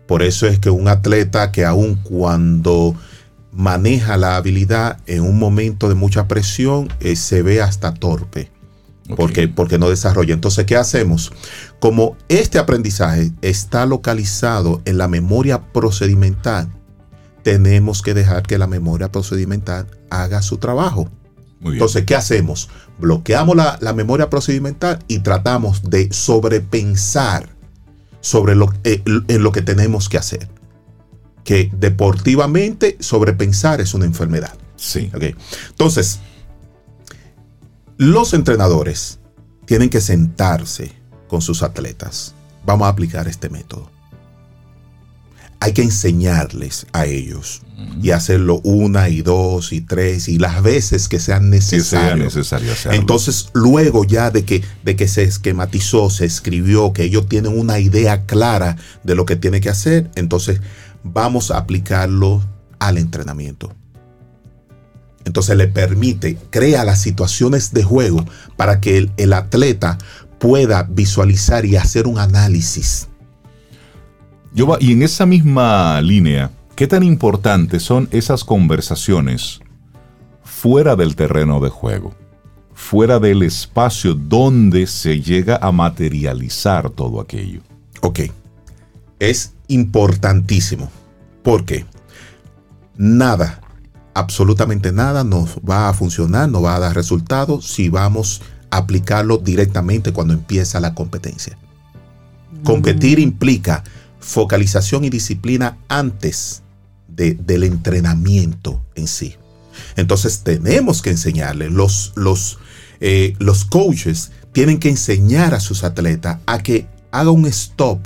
Por 0.07 0.23
eso 0.23 0.47
es 0.47 0.59
que 0.59 0.69
un 0.69 0.87
atleta 0.87 1.51
que 1.51 1.65
aun 1.65 1.95
cuando 1.95 2.95
maneja 3.51 4.17
la 4.17 4.35
habilidad 4.35 4.99
en 5.07 5.23
un 5.23 5.39
momento 5.39 5.89
de 5.89 5.95
mucha 5.95 6.27
presión, 6.27 6.89
eh, 6.99 7.15
se 7.15 7.41
ve 7.41 7.61
hasta 7.61 7.93
torpe. 7.93 8.51
Porque, 9.15 9.47
porque 9.47 9.77
no 9.77 9.89
desarrolla. 9.89 10.33
Entonces, 10.33 10.65
¿qué 10.65 10.75
hacemos? 10.75 11.31
Como 11.79 12.17
este 12.29 12.59
aprendizaje 12.59 13.31
está 13.41 13.85
localizado 13.85 14.81
en 14.85 14.97
la 14.97 15.07
memoria 15.07 15.71
procedimental, 15.71 16.69
tenemos 17.43 18.01
que 18.01 18.13
dejar 18.13 18.43
que 18.43 18.57
la 18.57 18.67
memoria 18.67 19.11
procedimental 19.11 19.87
haga 20.09 20.41
su 20.41 20.57
trabajo. 20.57 21.09
Entonces, 21.63 22.05
¿qué 22.05 22.15
hacemos? 22.15 22.69
Bloqueamos 22.99 23.55
la, 23.55 23.93
memoria 23.93 24.29
procedimental 24.29 24.99
y 25.07 25.19
tratamos 25.19 25.89
de 25.89 26.11
sobrepensar 26.11 27.49
sobre 28.19 28.55
lo, 28.55 28.73
eh, 28.83 29.03
en 29.05 29.43
lo 29.43 29.51
que 29.51 29.61
tenemos 29.61 30.09
que 30.09 30.17
hacer 30.17 30.49
que 31.43 31.71
deportivamente 31.73 32.97
sobrepensar 32.99 33.81
es 33.81 33.93
una 33.93 34.05
enfermedad. 34.05 34.53
Sí. 34.75 35.11
Entonces, 35.69 36.19
los 38.01 38.33
entrenadores 38.33 39.19
tienen 39.67 39.91
que 39.91 40.01
sentarse 40.01 40.91
con 41.27 41.39
sus 41.39 41.61
atletas. 41.61 42.33
Vamos 42.65 42.87
a 42.87 42.89
aplicar 42.89 43.27
este 43.27 43.47
método. 43.47 43.91
Hay 45.59 45.73
que 45.73 45.83
enseñarles 45.83 46.87
a 46.93 47.05
ellos 47.05 47.61
y 48.01 48.09
hacerlo 48.09 48.59
una 48.63 49.09
y 49.09 49.21
dos 49.21 49.71
y 49.71 49.81
tres 49.81 50.29
y 50.29 50.39
las 50.39 50.63
veces 50.63 51.07
que 51.07 51.19
sean 51.19 51.51
necesarias. 51.51 52.35
Entonces, 52.89 53.51
luego 53.53 54.03
ya 54.03 54.31
de 54.31 54.45
que, 54.45 54.63
de 54.83 54.95
que 54.95 55.07
se 55.07 55.21
esquematizó, 55.21 56.09
se 56.09 56.25
escribió, 56.25 56.93
que 56.93 57.03
ellos 57.03 57.29
tienen 57.29 57.55
una 57.55 57.77
idea 57.77 58.25
clara 58.25 58.77
de 59.03 59.13
lo 59.13 59.27
que 59.27 59.35
tiene 59.35 59.61
que 59.61 59.69
hacer, 59.69 60.09
entonces 60.15 60.59
vamos 61.03 61.51
a 61.51 61.59
aplicarlo 61.59 62.41
al 62.79 62.97
entrenamiento. 62.97 63.75
Entonces 65.25 65.55
le 65.57 65.67
permite, 65.67 66.37
crea 66.49 66.83
las 66.83 67.01
situaciones 67.01 67.73
de 67.73 67.83
juego 67.83 68.25
para 68.57 68.79
que 68.81 69.09
el, 69.15 69.33
atleta 69.33 69.97
pueda 70.39 70.83
visualizar 70.83 71.65
y 71.65 71.75
hacer 71.75 72.07
un 72.07 72.17
análisis 72.17 73.07
Yo 74.53 74.77
y 74.79 74.93
en 74.93 75.03
esa 75.03 75.25
misma 75.25 76.01
línea, 76.01 76.51
¿qué 76.75 76.87
tan 76.87 77.03
importantes 77.03 77.83
son 77.83 78.07
esas 78.11 78.43
conversaciones 78.43 79.59
fuera 80.43 80.95
del 80.95 81.15
terreno 81.15 81.59
de 81.59 81.69
juego? 81.69 82.13
Fuera 82.73 83.19
del 83.19 83.43
espacio 83.43 84.15
donde 84.15 84.87
se 84.87 85.21
llega 85.21 85.59
a 85.61 85.71
materializar 85.71 86.89
todo 86.89 87.21
aquello. 87.21 87.61
Ok. 88.01 88.21
Es 89.19 89.53
importantísimo. 89.67 90.89
Porque 91.43 91.85
nada, 92.97 93.61
absolutamente 94.13 94.91
nada 94.91 95.23
nos 95.23 95.57
va 95.57 95.89
a 95.89 95.93
funcionar, 95.93 96.49
no 96.49 96.61
va 96.61 96.75
a 96.75 96.79
dar 96.79 96.95
resultados 96.95 97.67
si 97.67 97.89
vamos 97.89 98.41
a 98.69 98.77
aplicarlo 98.77 99.37
directamente 99.37 100.13
cuando 100.13 100.33
empieza 100.33 100.79
la 100.79 100.93
competencia. 100.93 101.57
Competir 102.63 103.19
mm. 103.19 103.21
implica 103.21 103.83
focalización 104.19 105.03
y 105.03 105.09
disciplina 105.09 105.77
antes 105.87 106.61
del 107.07 107.63
entrenamiento 107.63 108.81
en 108.95 109.07
sí. 109.07 109.35
Entonces 109.95 110.39
tenemos 110.39 111.01
que 111.01 111.11
enseñarle, 111.11 111.69
los, 111.69 112.13
los, 112.15 112.57
eh, 112.99 113.35
los 113.39 113.65
coaches 113.65 114.31
tienen 114.51 114.79
que 114.79 114.89
enseñar 114.89 115.53
a 115.53 115.59
sus 115.59 115.83
atletas 115.83 116.39
a 116.45 116.59
que 116.59 116.87
haga 117.11 117.31
un 117.31 117.45
stop 117.45 117.99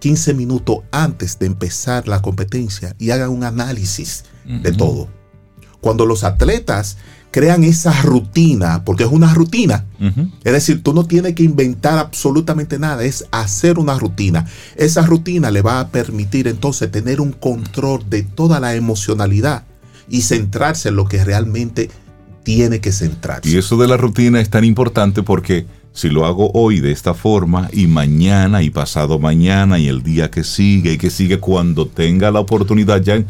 15 0.00 0.34
minutos 0.34 0.78
antes 0.90 1.38
de 1.38 1.46
empezar 1.46 2.08
la 2.08 2.22
competencia 2.22 2.94
y 2.98 3.10
haga 3.10 3.28
un 3.28 3.44
análisis 3.44 4.24
de 4.44 4.72
todo. 4.72 5.08
Cuando 5.80 6.06
los 6.06 6.24
atletas 6.24 6.96
crean 7.30 7.64
esa 7.64 8.02
rutina, 8.02 8.84
porque 8.84 9.04
es 9.04 9.10
una 9.10 9.32
rutina. 9.34 9.86
Es 10.44 10.52
decir, 10.52 10.82
tú 10.82 10.92
no 10.92 11.04
tienes 11.04 11.34
que 11.34 11.42
inventar 11.42 11.98
absolutamente 11.98 12.78
nada, 12.78 13.04
es 13.04 13.26
hacer 13.30 13.78
una 13.78 13.98
rutina. 13.98 14.46
Esa 14.76 15.06
rutina 15.06 15.50
le 15.50 15.62
va 15.62 15.80
a 15.80 15.88
permitir 15.88 16.48
entonces 16.48 16.90
tener 16.90 17.20
un 17.20 17.32
control 17.32 18.08
de 18.08 18.22
toda 18.22 18.60
la 18.60 18.74
emocionalidad 18.74 19.64
y 20.08 20.22
centrarse 20.22 20.88
en 20.88 20.96
lo 20.96 21.06
que 21.06 21.24
realmente 21.24 21.90
tiene 22.42 22.80
que 22.80 22.92
centrarse. 22.92 23.48
Y 23.48 23.56
eso 23.56 23.76
de 23.76 23.86
la 23.86 23.96
rutina 23.96 24.40
es 24.40 24.50
tan 24.50 24.64
importante 24.64 25.22
porque 25.22 25.66
si 25.92 26.08
lo 26.08 26.24
hago 26.24 26.50
hoy 26.54 26.80
de 26.80 26.92
esta 26.92 27.14
forma 27.14 27.68
y 27.72 27.86
mañana 27.86 28.62
y 28.62 28.70
pasado 28.70 29.18
mañana 29.18 29.78
y 29.78 29.88
el 29.88 30.02
día 30.02 30.30
que 30.30 30.44
sigue 30.44 30.94
y 30.94 30.98
que 30.98 31.10
sigue 31.10 31.38
cuando 31.38 31.86
tenga 31.86 32.30
la 32.30 32.40
oportunidad 32.40 33.02
ya 33.02 33.22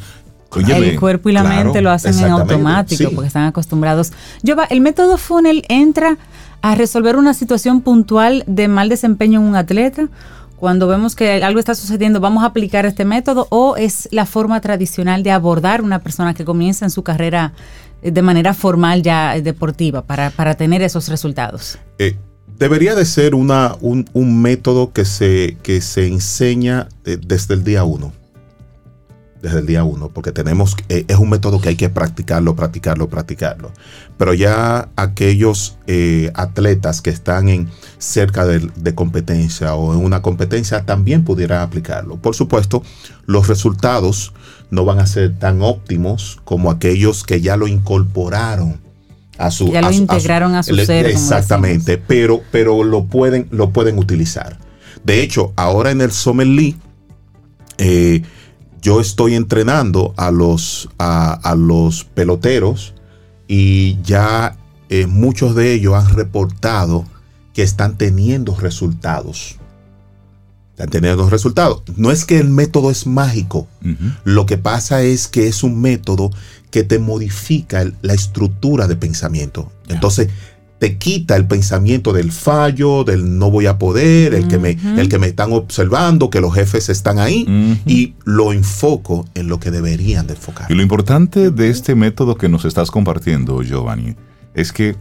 el 0.56 0.98
cuerpo 0.98 1.28
y 1.28 1.32
la 1.32 1.44
mente 1.44 1.80
lo 1.80 1.90
hacen 1.90 2.18
en 2.18 2.30
automático 2.30 3.10
porque 3.14 3.28
están 3.28 3.44
acostumbrados. 3.44 4.12
Yo 4.42 4.56
el 4.68 4.80
método 4.80 5.16
funnel 5.18 5.64
entra 5.68 6.18
a 6.62 6.74
resolver 6.74 7.16
una 7.16 7.34
situación 7.34 7.80
puntual 7.80 8.44
de 8.46 8.68
mal 8.68 8.88
desempeño 8.88 9.40
en 9.40 9.46
un 9.46 9.56
atleta. 9.56 10.08
Cuando 10.56 10.86
vemos 10.86 11.14
que 11.14 11.42
algo 11.42 11.58
está 11.58 11.74
sucediendo, 11.74 12.20
vamos 12.20 12.42
a 12.42 12.46
aplicar 12.48 12.84
este 12.84 13.06
método 13.06 13.46
o 13.50 13.76
es 13.76 14.08
la 14.12 14.26
forma 14.26 14.60
tradicional 14.60 15.22
de 15.22 15.30
abordar 15.30 15.80
una 15.80 16.00
persona 16.00 16.34
que 16.34 16.44
comienza 16.44 16.84
en 16.84 16.90
su 16.90 17.02
carrera 17.02 17.54
eh, 18.02 18.10
de 18.10 18.22
manera 18.22 18.52
formal 18.52 19.02
ya 19.02 19.36
eh, 19.36 19.42
deportiva 19.42 20.02
para, 20.02 20.54
tener 20.56 20.82
esos 20.82 21.08
resultados. 21.08 21.78
Eh, 21.98 22.16
debería 22.58 22.94
de 22.94 23.06
ser 23.06 23.34
una, 23.34 23.74
un, 23.80 24.42
método 24.42 24.92
que 24.92 25.06
se, 25.06 25.56
que 25.62 25.80
se 25.80 26.06
enseña 26.06 26.88
desde 27.04 27.54
el 27.54 27.64
día 27.64 27.84
uno 27.84 28.12
desde 29.42 29.60
el 29.60 29.66
día 29.66 29.84
uno, 29.84 30.08
porque 30.08 30.32
tenemos, 30.32 30.76
eh, 30.88 31.04
es 31.08 31.16
un 31.16 31.30
método 31.30 31.60
que 31.60 31.70
hay 31.70 31.76
que 31.76 31.88
practicarlo, 31.88 32.54
practicarlo, 32.54 33.08
practicarlo. 33.08 33.72
Pero 34.18 34.34
ya 34.34 34.90
aquellos 34.96 35.78
eh, 35.86 36.30
atletas 36.34 37.00
que 37.00 37.10
están 37.10 37.48
en 37.48 37.68
cerca 37.98 38.46
de, 38.46 38.94
competencia 38.94 39.74
o 39.74 39.94
en 39.94 40.04
una 40.04 40.20
competencia 40.20 40.84
también 40.84 41.24
pudieran 41.24 41.62
aplicarlo. 41.62 42.16
Por 42.16 42.34
supuesto, 42.34 42.82
los 43.26 43.48
resultados 43.48 44.34
no 44.70 44.84
van 44.84 44.98
a 44.98 45.06
ser 45.06 45.38
tan 45.38 45.62
óptimos 45.62 46.38
como 46.44 46.70
aquellos 46.70 47.24
que 47.24 47.40
ya 47.40 47.56
lo 47.56 47.66
incorporaron 47.66 48.80
a 49.38 49.50
su 49.50 49.72
ya 49.72 49.80
lo 49.80 49.90
integraron 49.90 50.54
a 50.54 50.62
su, 50.62 50.76
ser 50.76 51.06
exactamente 51.06 51.96
pero 51.96 52.42
pero 52.50 52.84
lo 52.84 53.06
pueden 53.06 53.48
lo 53.50 53.70
pueden 53.70 53.98
utilizar 53.98 54.58
de 55.02 55.22
hecho 55.22 55.54
ahora 55.56 55.90
en 55.90 56.02
el 56.02 56.12
Summer 56.12 56.46
League 56.46 56.76
eh, 57.78 58.22
yo 58.82 59.00
estoy 59.00 59.34
entrenando 59.34 60.14
a 60.16 60.30
los, 60.30 60.88
a, 60.98 61.54
los 61.56 62.04
peloteros 62.04 62.94
y 63.46 64.00
ya 64.02 64.56
eh, 64.88 65.06
muchos 65.06 65.54
de 65.54 65.72
ellos 65.72 65.94
han 65.94 66.14
reportado 66.14 67.04
que 67.52 67.62
están 67.62 67.98
teniendo 67.98 68.54
resultados. 68.56 69.56
Están 70.70 70.90
teniendo 70.90 71.28
resultados. 71.28 71.82
No 71.96 72.10
es 72.10 72.24
que 72.24 72.38
el 72.38 72.48
método 72.48 72.90
es 72.90 73.06
mágico. 73.06 73.68
Lo 74.24 74.46
que 74.46 74.56
pasa 74.56 75.02
es 75.02 75.28
que 75.28 75.46
es 75.46 75.62
un 75.62 75.80
método 75.80 76.30
que 76.70 76.84
te 76.84 76.98
modifica 76.98 77.84
la 78.00 78.14
estructura 78.14 78.86
de 78.86 78.96
pensamiento. 78.96 79.70
Entonces, 79.88 80.28
te 80.80 80.96
quita 80.96 81.36
el 81.36 81.46
pensamiento 81.46 82.14
del 82.14 82.32
fallo, 82.32 83.04
del 83.04 83.38
no 83.38 83.50
voy 83.50 83.66
a 83.66 83.78
poder, 83.78 84.32
el, 84.32 84.48
que 84.48 84.58
me, 84.58 84.78
el 84.96 85.10
que 85.10 85.18
me 85.18 85.26
están 85.26 85.52
observando, 85.52 86.30
que 86.30 86.40
los 86.40 86.54
jefes 86.54 86.88
están 86.88 87.18
ahí, 87.18 87.44
y 87.84 88.14
lo 88.24 88.54
enfoco 88.54 89.26
en 89.34 89.48
lo 89.48 89.60
que 89.60 89.70
deberían 89.70 90.26
de 90.26 90.32
enfocar. 90.32 90.72
Y 90.72 90.74
lo 90.74 90.82
importante 90.82 91.50
de 91.50 91.68
este 91.68 91.94
método 91.94 92.34
que 92.34 92.48
nos 92.48 92.64
estás 92.64 92.90
compartiendo, 92.90 93.62
Giovanni, 93.62 94.16
es 94.54 94.72
que 94.72 94.96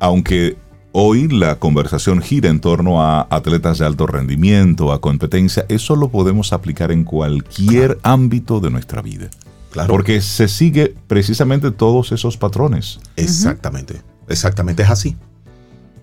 aunque 0.00 0.58
hoy 0.92 1.28
la 1.28 1.58
conversación 1.58 2.20
gira 2.20 2.50
en 2.50 2.60
torno 2.60 3.02
a 3.02 3.26
atletas 3.30 3.78
de 3.78 3.86
alto 3.86 4.06
rendimiento, 4.06 4.92
a 4.92 5.00
competencia, 5.00 5.64
eso 5.70 5.96
lo 5.96 6.10
podemos 6.10 6.52
aplicar 6.52 6.92
en 6.92 7.04
cualquier 7.04 7.98
ámbito 8.02 8.60
de 8.60 8.68
nuestra 8.68 9.00
vida. 9.00 9.30
Claro. 9.70 9.88
Porque 9.88 10.20
se 10.20 10.46
sigue 10.46 10.94
precisamente 11.06 11.70
todos 11.70 12.12
esos 12.12 12.36
patrones. 12.36 13.00
Exactamente. 13.16 14.02
Exactamente, 14.28 14.82
es 14.82 14.90
así. 14.90 15.16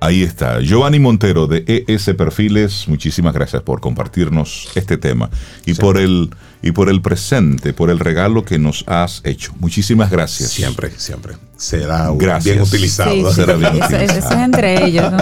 Ahí 0.00 0.22
está, 0.22 0.60
Giovanni 0.60 0.98
Montero 0.98 1.46
de 1.46 1.64
ES 1.86 2.10
Perfiles, 2.16 2.86
muchísimas 2.86 3.32
gracias 3.32 3.62
por 3.62 3.80
compartirnos 3.80 4.68
este 4.74 4.98
tema 4.98 5.30
y 5.64 5.74
por 5.74 5.96
el 5.98 6.30
y 6.62 6.72
por 6.72 6.88
el 6.88 7.00
presente, 7.00 7.72
por 7.72 7.90
el 7.90 7.98
regalo 7.98 8.44
que 8.44 8.58
nos 8.58 8.84
has 8.86 9.20
hecho. 9.24 9.54
Muchísimas 9.58 10.10
gracias. 10.10 10.50
Siempre, 10.50 10.90
siempre. 10.96 11.34
Será 11.56 12.10
bien 12.44 12.60
utilizado. 12.60 13.32
Será 13.32 13.54
bien 13.54 13.82
eso, 13.82 13.96
es 13.96 14.30
entre 14.30 14.84
ellos. 14.84 15.10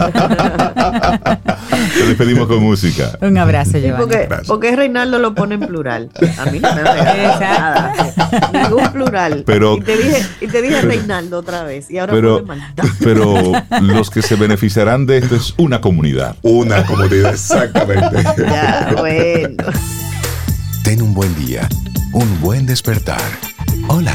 Te 1.95 2.07
despedimos 2.07 2.49
con 2.49 2.61
música. 2.61 3.17
Un 3.21 3.39
abrazo, 3.39 3.79
Giovanni. 3.79 4.27
porque, 4.47 4.75
Reinaldo 4.75 5.19
lo 5.19 5.35
pone 5.35 5.55
en 5.55 5.61
plural. 5.61 6.11
A 6.39 6.47
mí 6.47 6.59
no 6.59 6.75
me 6.75 6.83
nada. 6.83 7.93
Ningún 8.53 8.93
plural. 8.93 9.45
Pero, 9.47 9.77
y, 9.77 9.81
te 9.83 9.97
dije, 9.97 10.27
y 10.41 10.47
te 10.49 10.63
dije 10.63 10.81
Reinaldo 10.81 11.39
otra 11.39 11.63
vez. 11.63 11.91
Y 11.91 11.99
ahora 11.99 12.13
pero, 12.13 12.45
pero 13.01 13.53
los 13.81 14.11
que 14.11 14.23
se 14.23 14.35
beneficiarán 14.35 15.07
de 15.07 15.19
esto 15.19 15.37
es 15.37 15.55
una 15.57 15.81
comunidad. 15.81 16.37
Una 16.43 16.85
comunidad, 16.85 17.33
exactamente. 17.33 18.25
Ya, 18.45 18.95
bueno. 18.99 19.65
Ten 20.83 21.01
un 21.01 21.15
buen 21.15 21.35
día, 21.37 21.69
un 22.13 22.41
buen 22.41 22.67
despertar. 22.67 23.21
Hola. 23.89 24.15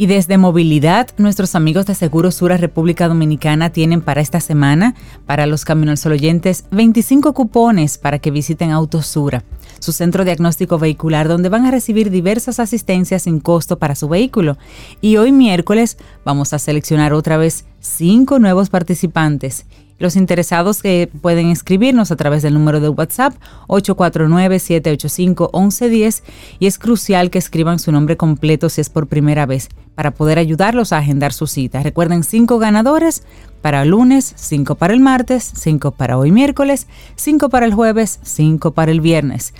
Y 0.00 0.06
desde 0.06 0.38
Movilidad, 0.38 1.08
nuestros 1.18 1.54
amigos 1.54 1.84
de 1.84 1.94
Seguro 1.94 2.30
Sura 2.30 2.56
República 2.56 3.06
Dominicana 3.06 3.68
tienen 3.68 4.00
para 4.00 4.22
esta 4.22 4.40
semana, 4.40 4.94
para 5.26 5.44
los 5.44 5.66
Camino 5.66 5.90
al 5.90 5.98
Sol 5.98 6.12
oyentes, 6.12 6.64
25 6.70 7.34
cupones 7.34 7.98
para 7.98 8.18
que 8.18 8.30
visiten 8.30 8.70
Autosura. 8.70 9.44
su 9.78 9.92
centro 9.92 10.24
diagnóstico 10.24 10.78
vehicular, 10.78 11.28
donde 11.28 11.50
van 11.50 11.66
a 11.66 11.70
recibir 11.70 12.10
diversas 12.10 12.60
asistencias 12.60 13.24
sin 13.24 13.40
costo 13.40 13.78
para 13.78 13.94
su 13.94 14.08
vehículo. 14.08 14.56
Y 15.02 15.18
hoy 15.18 15.32
miércoles 15.32 15.98
vamos 16.24 16.54
a 16.54 16.58
seleccionar 16.58 17.12
otra 17.12 17.36
vez 17.36 17.66
cinco 17.80 18.38
nuevos 18.38 18.70
participantes 18.70 19.66
los 20.00 20.16
interesados 20.16 20.82
que 20.82 21.08
pueden 21.20 21.50
escribirnos 21.50 22.10
a 22.10 22.16
través 22.16 22.42
del 22.42 22.54
número 22.54 22.80
de 22.80 22.88
WhatsApp 22.88 23.34
849-785-1110 23.68 26.22
y 26.58 26.66
es 26.66 26.78
crucial 26.78 27.30
que 27.30 27.38
escriban 27.38 27.78
su 27.78 27.92
nombre 27.92 28.16
completo 28.16 28.68
si 28.68 28.80
es 28.80 28.88
por 28.88 29.06
primera 29.06 29.46
vez 29.46 29.68
para 29.94 30.10
poder 30.10 30.38
ayudarlos 30.38 30.92
a 30.92 30.98
agendar 30.98 31.32
su 31.32 31.46
cita. 31.46 31.80
Recuerden 31.82 32.24
cinco 32.24 32.58
ganadores 32.58 33.22
para 33.60 33.82
el 33.82 33.90
lunes, 33.90 34.32
cinco 34.36 34.74
para 34.74 34.94
el 34.94 35.00
martes, 35.00 35.52
cinco 35.54 35.90
para 35.90 36.16
hoy 36.16 36.32
miércoles, 36.32 36.86
cinco 37.14 37.50
para 37.50 37.66
el 37.66 37.74
jueves, 37.74 38.20
cinco 38.22 38.70
para 38.72 38.90
el 38.90 39.02
viernes. 39.02 39.52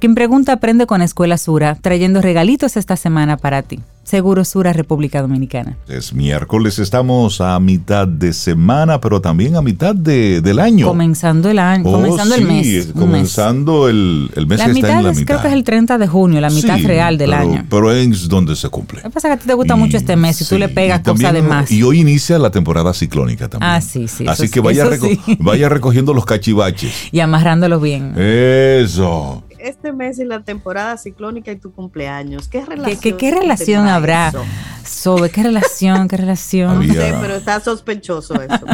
Quien 0.00 0.14
pregunta 0.14 0.54
aprende 0.54 0.86
con 0.86 1.02
Escuela 1.02 1.36
Sura, 1.36 1.74
trayendo 1.74 2.22
regalitos 2.22 2.78
esta 2.78 2.96
semana 2.96 3.36
para 3.36 3.60
ti. 3.60 3.80
Seguro 4.02 4.46
Sura, 4.46 4.72
República 4.72 5.20
Dominicana. 5.20 5.76
Es 5.88 6.14
miércoles, 6.14 6.78
estamos 6.78 7.42
a 7.42 7.60
mitad 7.60 8.08
de 8.08 8.32
semana, 8.32 8.98
pero 8.98 9.20
también 9.20 9.56
a 9.56 9.62
mitad 9.62 9.94
de, 9.94 10.40
del 10.40 10.58
año. 10.58 10.86
Comenzando 10.86 11.50
el 11.50 11.58
año, 11.58 11.84
oh, 11.86 11.92
comenzando 11.92 12.34
el 12.34 12.46
mes. 12.46 12.88
Comenzando 12.98 13.90
El, 13.90 14.30
el, 14.34 14.46
mes 14.46 14.58
la 14.58 14.66
está 14.68 14.98
en 14.98 15.04
la 15.04 15.12
mitad. 15.12 15.26
Creo 15.26 15.42
que 15.42 15.48
es 15.48 15.52
el 15.52 15.64
30 15.64 15.98
de 15.98 16.08
junio, 16.08 16.40
la 16.40 16.48
mitad 16.48 16.80
real 16.82 17.18
del 17.18 17.34
año. 17.34 17.66
Pero 17.68 17.92
es 17.92 18.26
donde 18.26 18.56
se 18.56 18.70
cumple. 18.70 19.00
Lo 19.00 19.10
que 19.10 19.10
pasa 19.10 19.28
es 19.28 19.32
que 19.32 19.34
a 19.34 19.42
ti 19.42 19.46
te 19.48 19.54
gusta 19.54 19.76
mucho 19.76 19.98
este 19.98 20.16
mes 20.16 20.40
y 20.40 20.46
tú 20.46 20.56
le 20.56 20.70
pegas 20.70 21.02
cosas 21.02 21.34
de 21.34 21.42
más. 21.42 21.70
Y 21.70 21.82
hoy 21.82 22.00
inicia 22.00 22.38
la 22.38 22.50
temporada 22.50 22.94
ciclónica 22.94 23.48
también. 23.48 23.70
Ah, 23.70 23.82
sí, 23.82 24.08
sí. 24.08 24.26
Así 24.26 24.48
que 24.48 24.60
vaya, 24.60 24.88
vaya 25.40 25.68
recogiendo 25.68 26.14
los 26.14 26.24
cachivaches. 26.24 26.90
Y 27.12 27.20
amarrándolos 27.20 27.82
bien. 27.82 28.14
Eso 28.16 29.42
este 29.62 29.92
mes 29.92 30.18
y 30.18 30.24
la 30.24 30.42
temporada 30.42 30.96
ciclónica 30.96 31.52
y 31.52 31.56
tu 31.56 31.72
cumpleaños. 31.72 32.48
¿Qué 32.48 32.64
relación, 32.64 33.18
¿Qué, 33.18 33.30
relación 33.30 33.86
habrá? 33.86 34.32
Sobre 34.84 35.30
qué 35.30 35.42
relación, 35.42 36.08
qué 36.08 36.16
relación. 36.16 36.86
No 36.86 36.94
sé, 36.94 37.14
pero 37.20 37.36
está 37.36 37.60
sospechoso 37.60 38.40
eso. 38.40 38.58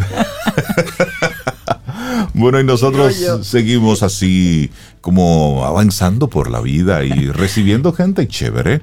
bueno, 2.35 2.61
y 2.61 2.65
nosotros 2.65 3.17
seguimos 3.43 4.03
así 4.03 4.71
como 5.01 5.65
avanzando 5.65 6.29
por 6.29 6.51
la 6.51 6.61
vida 6.61 7.05
y 7.05 7.31
recibiendo 7.31 7.93
gente 7.93 8.29
chévere. 8.29 8.83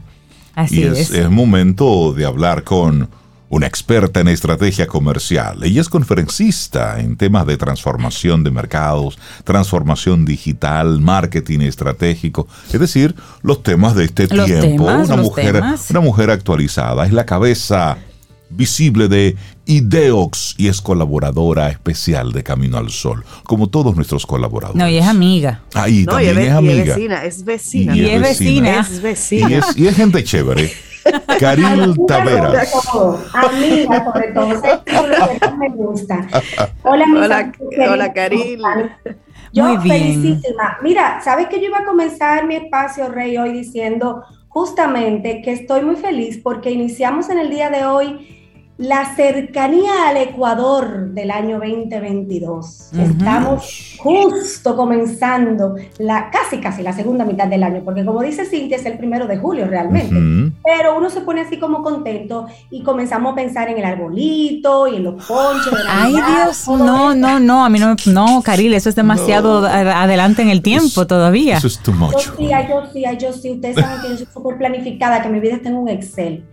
Así 0.55 0.81
y 0.81 0.83
es, 0.83 1.11
es 1.11 1.29
momento 1.29 2.13
de 2.13 2.25
hablar 2.25 2.63
con 2.63 3.09
una 3.53 3.67
experta 3.67 4.19
en 4.19 4.29
estrategia 4.29 4.87
comercial. 4.87 5.63
Ella 5.63 5.81
es 5.81 5.87
conferencista 5.87 6.99
en 6.99 7.17
temas 7.17 7.45
de 7.45 7.55
transformación 7.55 8.43
de 8.43 8.49
mercados, 8.49 9.19
transformación 9.43 10.25
digital, 10.25 10.99
marketing 10.99 11.59
estratégico, 11.59 12.47
es 12.71 12.79
decir, 12.79 13.15
los 13.43 13.61
temas 13.61 13.93
de 13.93 14.05
este 14.05 14.27
tiempo. 14.27 14.85
una, 14.85 15.15
mujer, 15.17 15.61
una 15.91 15.99
mujer 15.99 16.31
actualizada, 16.31 17.05
es 17.05 17.13
la 17.13 17.27
cabeza 17.27 17.99
visible 18.49 19.07
de 19.07 19.35
Ideox 19.65 20.55
y 20.57 20.67
es 20.67 20.81
colaboradora 20.81 21.69
especial 21.69 22.31
de 22.31 22.41
Camino 22.41 22.79
al 22.79 22.89
Sol, 22.89 23.23
como 23.43 23.67
todos 23.67 23.95
nuestros 23.95 24.25
colaboradores. 24.25 24.79
No, 24.79 24.89
y 24.89 24.97
es 24.97 25.05
amiga. 25.05 25.61
Ahí 25.75 26.05
también 26.05 26.39
es, 26.39 26.51
amiga. 26.51 26.73
Y 26.75 26.79
es 26.79 26.85
vecina, 26.87 27.23
es 27.23 27.45
vecina. 27.45 27.95
Y, 27.95 28.05
es 28.09 28.21
vecina. 28.21 28.79
Es 28.79 29.01
vecina. 29.01 29.49
Y 29.49 29.53
es, 29.53 29.77
y 29.77 29.87
es 29.87 29.95
gente 29.95 30.23
chévere. 30.23 30.73
Karil 31.39 31.95
Taveras. 32.07 32.73
Amiga, 33.33 34.05
sobre 34.05 34.31
todo. 34.31 34.61
que 34.61 35.51
me 35.57 35.69
gusta. 35.69 36.27
Hola, 36.83 37.05
hola, 37.15 37.51
hola 37.91 38.13
Karil. 38.13 38.61
Yo 39.51 39.65
Muy 39.65 39.89
felicísima. 39.89 40.77
Mira, 40.81 41.21
¿sabes 41.21 41.47
que 41.47 41.59
yo 41.59 41.67
iba 41.67 41.79
a 41.79 41.85
comenzar 41.85 42.45
mi 42.47 42.55
espacio, 42.55 43.09
Rey, 43.09 43.37
hoy 43.37 43.53
diciendo 43.53 44.23
justamente 44.49 45.41
que 45.41 45.51
estoy 45.51 45.81
muy 45.81 45.95
feliz 45.95 46.39
porque 46.41 46.71
iniciamos 46.71 47.29
en 47.29 47.39
el 47.39 47.49
día 47.49 47.69
de 47.69 47.85
hoy 47.85 48.42
la 48.83 49.15
cercanía 49.15 50.09
al 50.09 50.17
Ecuador 50.17 51.11
del 51.11 51.31
año 51.31 51.57
2022. 51.59 52.89
Estamos 52.91 53.95
justo 53.97 54.75
comenzando 54.75 55.75
la 55.99 56.29
casi 56.29 56.59
casi 56.59 56.83
la 56.83 56.91
segunda 56.91 57.23
mitad 57.23 57.47
del 57.47 57.63
año, 57.63 57.81
porque 57.85 58.03
como 58.03 58.21
dice 58.21 58.45
Cintia 58.45 58.75
es 58.75 58.85
el 58.85 58.97
primero 58.97 59.25
de 59.25 59.37
julio 59.37 59.67
realmente. 59.67 60.13
Pero 60.65 60.97
uno 60.97 61.09
se 61.09 61.21
pone 61.21 61.41
así 61.41 61.59
como 61.59 61.81
contento 61.81 62.47
y 62.69 62.83
comenzamos 62.83 63.31
a 63.31 63.35
pensar 63.35 63.69
en 63.69 63.77
el 63.77 63.85
arbolito 63.85 64.87
y 64.87 64.97
en 64.97 65.05
los 65.05 65.25
ponches. 65.25 65.73
Ay 65.87 66.13
Dios, 66.13 66.67
no, 66.67 67.15
no, 67.15 67.39
no, 67.39 67.63
a 67.63 67.69
mí 67.69 67.79
no, 67.79 67.95
no, 68.07 68.41
Caril, 68.41 68.73
eso 68.73 68.89
es 68.89 68.95
demasiado 68.95 69.65
adelante 69.65 70.41
en 70.41 70.49
el 70.49 70.61
tiempo 70.61 71.07
todavía. 71.07 71.55
Eso 71.55 71.67
es 71.67 71.79
too 71.79 71.93
much. 71.93 72.11
Yo 72.11 72.33
sí, 72.37 72.49
yo 72.49 72.83
sí, 72.91 73.03
yo 73.17 73.33
sí. 73.33 73.51
Ustedes 73.51 73.77
saben 73.77 74.01
que 74.01 74.09
yo 74.09 74.17
soy 74.17 74.27
súper 74.33 74.57
planificada, 74.57 75.21
que 75.21 75.29
mi 75.29 75.39
vida 75.39 75.55
está 75.55 75.69
en 75.69 75.75
un 75.75 75.87
Excel. 75.87 76.43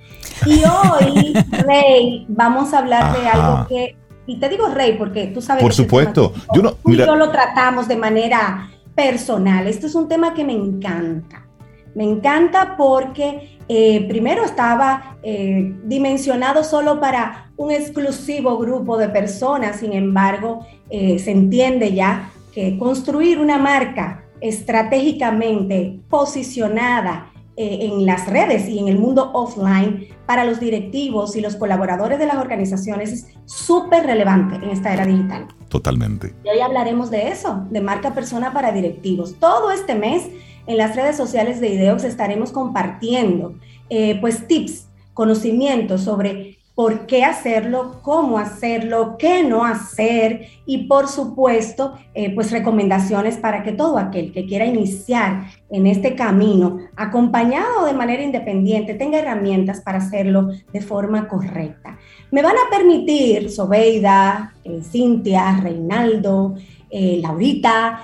Y 0.46 0.62
hoy, 0.64 1.32
Rey, 1.50 2.19
vamos 2.28 2.72
a 2.74 2.78
hablar 2.78 3.18
de 3.18 3.28
algo 3.28 3.66
que, 3.68 3.96
y 4.26 4.38
te 4.38 4.48
digo 4.48 4.68
Rey, 4.68 4.96
porque 4.98 5.26
tú 5.28 5.42
sabes. 5.42 5.62
Por 5.62 5.72
supuesto. 5.72 6.32
yo 6.54 6.62
no, 6.62 6.76
yo 6.84 7.16
lo 7.16 7.30
tratamos 7.30 7.88
de 7.88 7.96
manera 7.96 8.70
personal. 8.94 9.66
Esto 9.66 9.86
es 9.86 9.94
un 9.94 10.08
tema 10.08 10.34
que 10.34 10.44
me 10.44 10.52
encanta. 10.52 11.46
Me 11.94 12.04
encanta 12.04 12.76
porque 12.76 13.58
eh, 13.68 14.06
primero 14.08 14.44
estaba 14.44 15.16
eh, 15.22 15.74
dimensionado 15.84 16.62
solo 16.62 17.00
para 17.00 17.50
un 17.56 17.70
exclusivo 17.70 18.58
grupo 18.58 18.96
de 18.96 19.08
personas, 19.08 19.80
sin 19.80 19.92
embargo, 19.92 20.66
eh, 20.88 21.18
se 21.18 21.32
entiende 21.32 21.92
ya 21.92 22.30
que 22.52 22.78
construir 22.78 23.38
una 23.38 23.58
marca 23.58 24.24
estratégicamente 24.40 26.00
posicionada 26.08 27.30
en 27.56 28.06
las 28.06 28.26
redes 28.26 28.68
y 28.68 28.78
en 28.78 28.88
el 28.88 28.98
mundo 28.98 29.30
offline 29.34 30.08
para 30.26 30.44
los 30.44 30.60
directivos 30.60 31.34
y 31.36 31.40
los 31.40 31.56
colaboradores 31.56 32.18
de 32.18 32.26
las 32.26 32.36
organizaciones 32.36 33.12
es 33.12 33.26
súper 33.44 34.06
relevante 34.06 34.56
en 34.56 34.70
esta 34.70 34.92
era 34.92 35.04
digital. 35.04 35.48
Totalmente. 35.68 36.34
Y 36.44 36.48
hoy 36.48 36.60
hablaremos 36.60 37.10
de 37.10 37.28
eso, 37.28 37.66
de 37.70 37.80
marca 37.80 38.14
persona 38.14 38.52
para 38.52 38.72
directivos. 38.72 39.34
Todo 39.38 39.72
este 39.72 39.94
mes 39.94 40.28
en 40.66 40.76
las 40.76 40.94
redes 40.94 41.16
sociales 41.16 41.60
de 41.60 41.70
Ideox 41.70 42.04
estaremos 42.04 42.52
compartiendo 42.52 43.54
eh, 43.88 44.18
pues 44.20 44.46
tips, 44.46 44.88
conocimientos 45.14 46.02
sobre 46.02 46.59
por 46.74 47.06
qué 47.06 47.24
hacerlo, 47.24 48.00
cómo 48.02 48.38
hacerlo, 48.38 49.16
qué 49.18 49.42
no 49.42 49.64
hacer 49.64 50.46
y 50.64 50.86
por 50.86 51.08
supuesto, 51.08 51.94
eh, 52.14 52.34
pues 52.34 52.50
recomendaciones 52.52 53.36
para 53.36 53.62
que 53.62 53.72
todo 53.72 53.98
aquel 53.98 54.32
que 54.32 54.46
quiera 54.46 54.64
iniciar 54.64 55.48
en 55.68 55.86
este 55.86 56.14
camino, 56.14 56.78
acompañado 56.96 57.84
de 57.84 57.92
manera 57.92 58.22
independiente, 58.22 58.94
tenga 58.94 59.18
herramientas 59.18 59.80
para 59.80 59.98
hacerlo 59.98 60.48
de 60.72 60.80
forma 60.80 61.28
correcta. 61.28 61.98
Me 62.30 62.42
van 62.42 62.56
a 62.56 62.70
permitir, 62.70 63.50
Sobeida, 63.50 64.54
eh, 64.64 64.80
Cintia, 64.82 65.60
Reinaldo, 65.60 66.54
eh, 66.88 67.18
Laurita, 67.20 68.02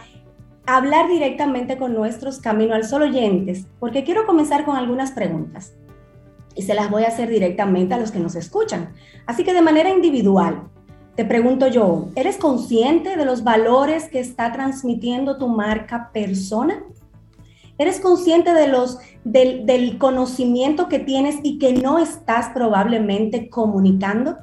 hablar 0.67 1.09
directamente 1.09 1.79
con 1.79 1.95
nuestros 1.95 2.41
Camino 2.41 2.75
al 2.75 2.85
Sol 2.85 3.03
oyentes, 3.03 3.67
porque 3.79 4.05
quiero 4.05 4.27
comenzar 4.27 4.65
con 4.65 4.77
algunas 4.77 5.13
preguntas 5.13 5.73
y 6.57 6.63
se 6.63 6.75
las 6.75 6.91
voy 6.91 7.05
a 7.05 7.09
hacer 7.09 7.29
directamente 7.29 7.95
a 7.95 7.99
los 7.99 8.11
que 8.11 8.19
nos 8.19 8.35
escuchan. 8.35 8.95
Así 9.27 9.45
que 9.45 9.53
de 9.53 9.63
manera 9.63 9.91
individual, 9.91 10.63
te 11.15 11.25
pregunto 11.25 11.69
yo, 11.69 12.09
¿eres 12.15 12.39
consciente 12.39 13.17
de 13.17 13.25
los 13.25 13.45
valores 13.45 14.09
que 14.09 14.21
está 14.21 14.53
transmitiendo 14.53 15.39
tu 15.39 15.49
marca 15.49 16.11
persona? 16.13 16.83
¿Eres 17.79 18.01
consciente 18.01 18.55
de 18.55 18.69
los, 18.69 18.99
del, 19.25 19.67
del 19.67 19.99
conocimiento 19.99 20.89
que 20.89 20.99
tienes 20.99 21.37
y 21.43 21.59
que 21.59 21.75
no 21.75 21.99
estás 21.99 22.49
probablemente 22.49 23.51
comunicando? 23.51 24.39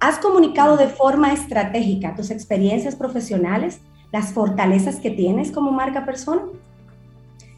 ¿Has 0.00 0.18
comunicado 0.18 0.78
de 0.78 0.88
forma 0.88 1.34
estratégica 1.34 2.14
tus 2.14 2.30
experiencias 2.30 2.96
profesionales, 2.96 3.80
las 4.12 4.32
fortalezas 4.32 4.96
que 4.96 5.10
tienes 5.10 5.50
como 5.50 5.70
marca 5.70 6.06
persona? 6.06 6.42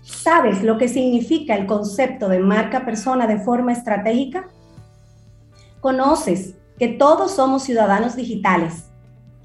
¿Sabes 0.02 0.64
lo 0.64 0.78
que 0.78 0.88
significa 0.88 1.54
el 1.54 1.66
concepto 1.66 2.28
de 2.28 2.40
marca 2.40 2.84
persona 2.84 3.28
de 3.28 3.38
forma 3.38 3.72
estratégica? 3.72 4.48
¿Conoces 5.80 6.56
que 6.78 6.88
todos 6.88 7.30
somos 7.30 7.62
ciudadanos 7.62 8.16
digitales 8.16 8.90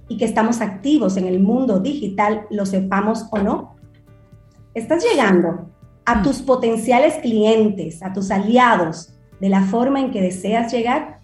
y 0.10 0.18
que 0.18 0.26
estamos 0.26 0.62
activos 0.62 1.16
en 1.18 1.28
el 1.28 1.40
mundo 1.40 1.80
digital, 1.80 2.48
lo 2.50 2.66
sepamos 2.66 3.28
o 3.32 3.38
no? 3.38 3.76
¿Estás 4.74 5.04
llegando 5.04 5.70
a 6.06 6.16
mm. 6.16 6.24
tus 6.24 6.42
potenciales 6.42 7.16
clientes, 7.16 8.02
a 8.02 8.12
tus 8.12 8.32
aliados, 8.32 9.14
de 9.40 9.50
la 9.50 9.62
forma 9.62 10.00
en 10.00 10.10
que 10.10 10.22
deseas 10.22 10.74
llegar? 10.74 11.20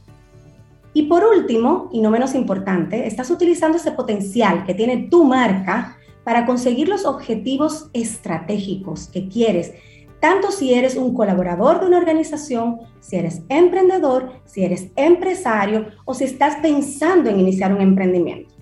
Y 0.93 1.03
por 1.03 1.23
último, 1.23 1.89
y 1.91 2.01
no 2.01 2.11
menos 2.11 2.35
importante, 2.35 3.07
estás 3.07 3.31
utilizando 3.31 3.77
ese 3.77 3.93
potencial 3.93 4.63
que 4.63 4.75
tiene 4.75 5.07
tu 5.09 5.23
marca 5.23 5.97
para 6.23 6.45
conseguir 6.45 6.87
los 6.87 7.05
objetivos 7.05 7.89
estratégicos 7.93 9.07
que 9.07 9.27
quieres, 9.27 9.73
tanto 10.19 10.51
si 10.51 10.73
eres 10.73 10.95
un 10.95 11.13
colaborador 11.13 11.81
de 11.81 11.87
una 11.87 11.97
organización, 11.97 12.79
si 13.01 13.17
eres 13.17 13.41
emprendedor, 13.49 14.41
si 14.45 14.63
eres 14.63 14.87
empresario 14.95 15.87
o 16.05 16.13
si 16.13 16.23
estás 16.23 16.57
pensando 16.61 17.29
en 17.29 17.39
iniciar 17.39 17.73
un 17.73 17.81
emprendimiento. 17.81 18.53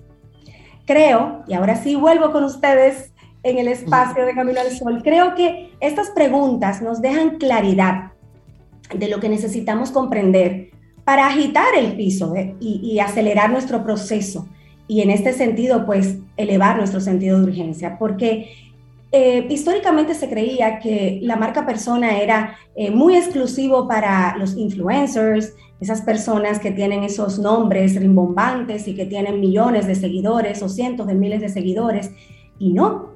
Creo, 0.86 1.44
y 1.46 1.54
ahora 1.54 1.76
sí 1.76 1.94
vuelvo 1.94 2.32
con 2.32 2.42
ustedes, 2.42 3.12
en 3.42 3.58
el 3.58 3.68
espacio 3.68 4.24
de 4.24 4.34
Camino 4.34 4.60
al 4.60 4.70
Sol. 4.70 5.02
Creo 5.02 5.34
que 5.34 5.72
estas 5.80 6.10
preguntas 6.10 6.80
nos 6.82 7.00
dejan 7.00 7.38
claridad 7.38 8.12
de 8.94 9.08
lo 9.08 9.20
que 9.20 9.28
necesitamos 9.28 9.90
comprender 9.90 10.70
para 11.04 11.26
agitar 11.26 11.74
el 11.76 11.96
piso 11.96 12.34
¿eh? 12.36 12.54
y, 12.60 12.98
acelerar 13.00 13.50
nuestro 13.50 13.82
proceso 13.82 14.48
y 14.92 15.00
en 15.00 15.08
este 15.08 15.32
sentido, 15.32 15.86
pues, 15.86 16.18
elevar 16.36 16.76
nuestro 16.76 17.00
sentido 17.00 17.38
de 17.38 17.44
urgencia, 17.44 17.96
porque 17.98 18.52
eh, 19.10 19.46
históricamente 19.48 20.12
se 20.14 20.28
creía 20.28 20.80
que 20.80 21.18
la 21.22 21.36
marca 21.36 21.64
persona 21.64 22.20
era 22.20 22.58
eh, 22.74 22.90
muy 22.90 23.16
exclusivo 23.16 23.88
para 23.88 24.36
los 24.36 24.54
influencers, 24.54 25.54
esas 25.80 26.02
personas 26.02 26.58
que 26.58 26.72
tienen 26.72 27.04
esos 27.04 27.38
nombres 27.38 27.98
rimbombantes 27.98 28.86
y 28.86 28.94
que 28.94 29.06
tienen 29.06 29.40
millones 29.40 29.86
de 29.86 29.94
seguidores 29.94 30.62
o 30.62 30.68
cientos 30.68 31.06
de 31.06 31.14
miles 31.14 31.40
de 31.40 31.48
seguidores. 31.48 32.10
Y 32.58 32.74
no, 32.74 33.12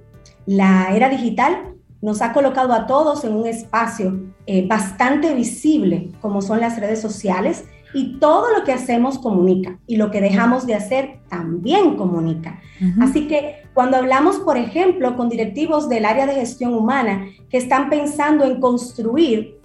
la 0.46 0.96
era 0.96 1.10
digital 1.10 1.74
nos 2.00 2.22
ha 2.22 2.32
colocado 2.32 2.72
a 2.72 2.86
todos 2.86 3.22
en 3.24 3.34
un 3.34 3.46
espacio 3.46 4.18
eh, 4.46 4.66
bastante 4.66 5.34
visible, 5.34 6.08
como 6.22 6.40
son 6.40 6.58
las 6.60 6.80
redes 6.80 7.02
sociales, 7.02 7.66
y 7.94 8.18
todo 8.18 8.46
lo 8.56 8.64
que 8.64 8.72
hacemos 8.72 9.18
comunica 9.18 9.78
y 9.86 9.96
lo 9.96 10.10
que 10.10 10.20
dejamos 10.20 10.66
de 10.66 10.74
hacer 10.74 11.20
también 11.28 11.96
comunica. 11.96 12.60
Así 13.00 13.26
que 13.26 13.62
cuando 13.74 13.96
hablamos, 13.96 14.38
por 14.38 14.56
ejemplo, 14.56 15.16
con 15.16 15.28
directivos 15.28 15.88
del 15.88 16.04
área 16.04 16.26
de 16.26 16.34
gestión 16.34 16.74
humana 16.74 17.26
que 17.48 17.58
están 17.58 17.88
pensando 17.88 18.44
en 18.44 18.60
construir 18.60 19.58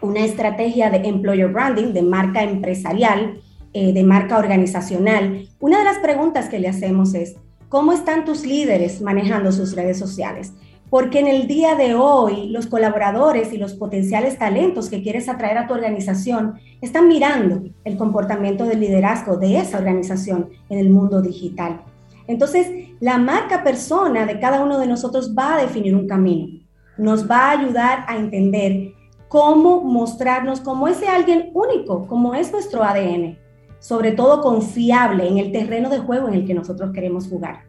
una 0.00 0.24
estrategia 0.24 0.90
de 0.90 1.08
employer 1.08 1.48
branding, 1.48 1.92
de 1.92 2.02
marca 2.02 2.42
empresarial, 2.42 3.40
eh, 3.72 3.92
de 3.92 4.04
marca 4.04 4.38
organizacional, 4.38 5.48
una 5.60 5.78
de 5.78 5.84
las 5.84 5.98
preguntas 5.98 6.48
que 6.48 6.58
le 6.58 6.68
hacemos 6.68 7.14
es, 7.14 7.36
¿cómo 7.68 7.92
están 7.92 8.24
tus 8.24 8.46
líderes 8.46 9.02
manejando 9.02 9.52
sus 9.52 9.74
redes 9.74 9.98
sociales? 9.98 10.52
Porque 10.90 11.20
en 11.20 11.26
el 11.26 11.46
día 11.46 11.74
de 11.74 11.94
hoy 11.94 12.48
los 12.48 12.66
colaboradores 12.66 13.52
y 13.52 13.58
los 13.58 13.74
potenciales 13.74 14.38
talentos 14.38 14.88
que 14.88 15.02
quieres 15.02 15.28
atraer 15.28 15.58
a 15.58 15.66
tu 15.66 15.74
organización 15.74 16.58
están 16.80 17.08
mirando 17.08 17.62
el 17.84 17.96
comportamiento 17.96 18.64
del 18.64 18.80
liderazgo 18.80 19.36
de 19.36 19.58
esa 19.58 19.78
organización 19.78 20.48
en 20.70 20.78
el 20.78 20.88
mundo 20.88 21.20
digital. 21.20 21.82
Entonces, 22.26 22.68
la 23.00 23.18
marca 23.18 23.64
persona 23.64 24.26
de 24.26 24.38
cada 24.38 24.62
uno 24.62 24.78
de 24.78 24.86
nosotros 24.86 25.34
va 25.36 25.54
a 25.54 25.62
definir 25.62 25.94
un 25.94 26.06
camino. 26.06 26.62
Nos 26.96 27.28
va 27.28 27.48
a 27.48 27.50
ayudar 27.50 28.04
a 28.06 28.16
entender 28.16 28.92
cómo 29.28 29.82
mostrarnos 29.82 30.60
como 30.60 30.88
ese 30.88 31.08
alguien 31.08 31.50
único, 31.54 32.06
como 32.06 32.34
es 32.34 32.50
nuestro 32.50 32.82
ADN, 32.82 33.38
sobre 33.78 34.12
todo 34.12 34.42
confiable 34.42 35.28
en 35.28 35.38
el 35.38 35.52
terreno 35.52 35.90
de 35.90 35.98
juego 35.98 36.28
en 36.28 36.34
el 36.34 36.46
que 36.46 36.54
nosotros 36.54 36.92
queremos 36.92 37.28
jugar. 37.28 37.60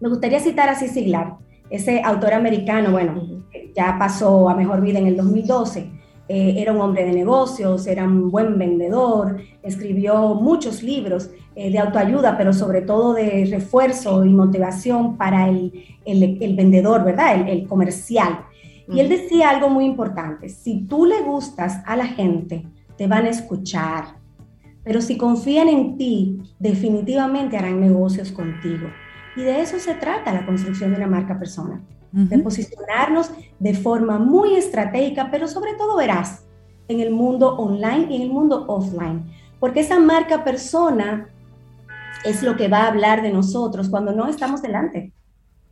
Me 0.00 0.08
gustaría 0.08 0.40
citar 0.40 0.68
a 0.68 0.74
Cissy 0.74 1.06
ese 1.70 2.02
autor 2.02 2.34
americano, 2.34 2.92
bueno, 2.92 3.22
ya 3.74 3.96
pasó 3.98 4.48
a 4.48 4.54
mejor 4.54 4.80
vida 4.80 4.98
en 4.98 5.06
el 5.06 5.16
2012. 5.16 5.90
Eh, 6.28 6.54
era 6.58 6.72
un 6.72 6.80
hombre 6.80 7.04
de 7.04 7.12
negocios, 7.12 7.86
era 7.86 8.04
un 8.04 8.30
buen 8.30 8.58
vendedor, 8.58 9.40
escribió 9.62 10.34
muchos 10.34 10.82
libros 10.82 11.30
eh, 11.54 11.70
de 11.70 11.78
autoayuda, 11.78 12.36
pero 12.36 12.52
sobre 12.52 12.82
todo 12.82 13.14
de 13.14 13.46
refuerzo 13.50 14.24
y 14.24 14.28
motivación 14.28 15.16
para 15.16 15.48
el, 15.48 15.72
el, 16.04 16.54
vendedor, 16.54 17.02
¿verdad? 17.04 17.40
El, 17.40 17.48
el 17.48 17.66
comercial. 17.66 18.40
Y 18.92 19.00
él 19.00 19.08
decía 19.08 19.50
algo 19.50 19.68
muy 19.68 19.84
importante, 19.84 20.48
si 20.48 20.86
tú 20.86 21.06
le 21.06 21.22
gustas 21.22 21.82
a 21.86 21.96
la 21.96 22.06
gente, 22.06 22.66
te 22.96 23.06
van 23.06 23.24
a 23.26 23.30
escuchar, 23.30 24.16
pero 24.82 25.00
si 25.00 25.16
confían 25.16 25.68
en 25.68 25.96
ti, 25.96 26.38
definitivamente 26.58 27.56
harán 27.56 27.80
negocios 27.80 28.32
contigo. 28.32 28.88
Y 29.38 29.42
de 29.42 29.60
eso 29.60 29.78
se 29.78 29.94
trata 29.94 30.32
la 30.32 30.44
construcción 30.44 30.90
de 30.90 30.96
una 30.96 31.06
marca 31.06 31.38
persona, 31.38 31.80
de 32.10 32.40
posicionarnos 32.40 33.30
de 33.60 33.72
forma 33.72 34.18
muy 34.18 34.56
estratégica, 34.56 35.28
pero 35.30 35.46
sobre 35.46 35.74
todo 35.74 35.96
veraz 35.96 36.44
en 36.88 36.98
el 36.98 37.12
mundo 37.12 37.54
online 37.54 38.08
y 38.10 38.16
en 38.16 38.22
el 38.22 38.30
mundo 38.30 38.64
offline, 38.66 39.30
porque 39.60 39.78
esa 39.78 40.00
marca 40.00 40.42
persona 40.42 41.28
es 42.24 42.42
lo 42.42 42.56
que 42.56 42.66
va 42.66 42.78
a 42.78 42.88
hablar 42.88 43.22
de 43.22 43.30
nosotros 43.30 43.88
cuando 43.88 44.10
no 44.10 44.26
estamos 44.26 44.60
delante. 44.60 45.12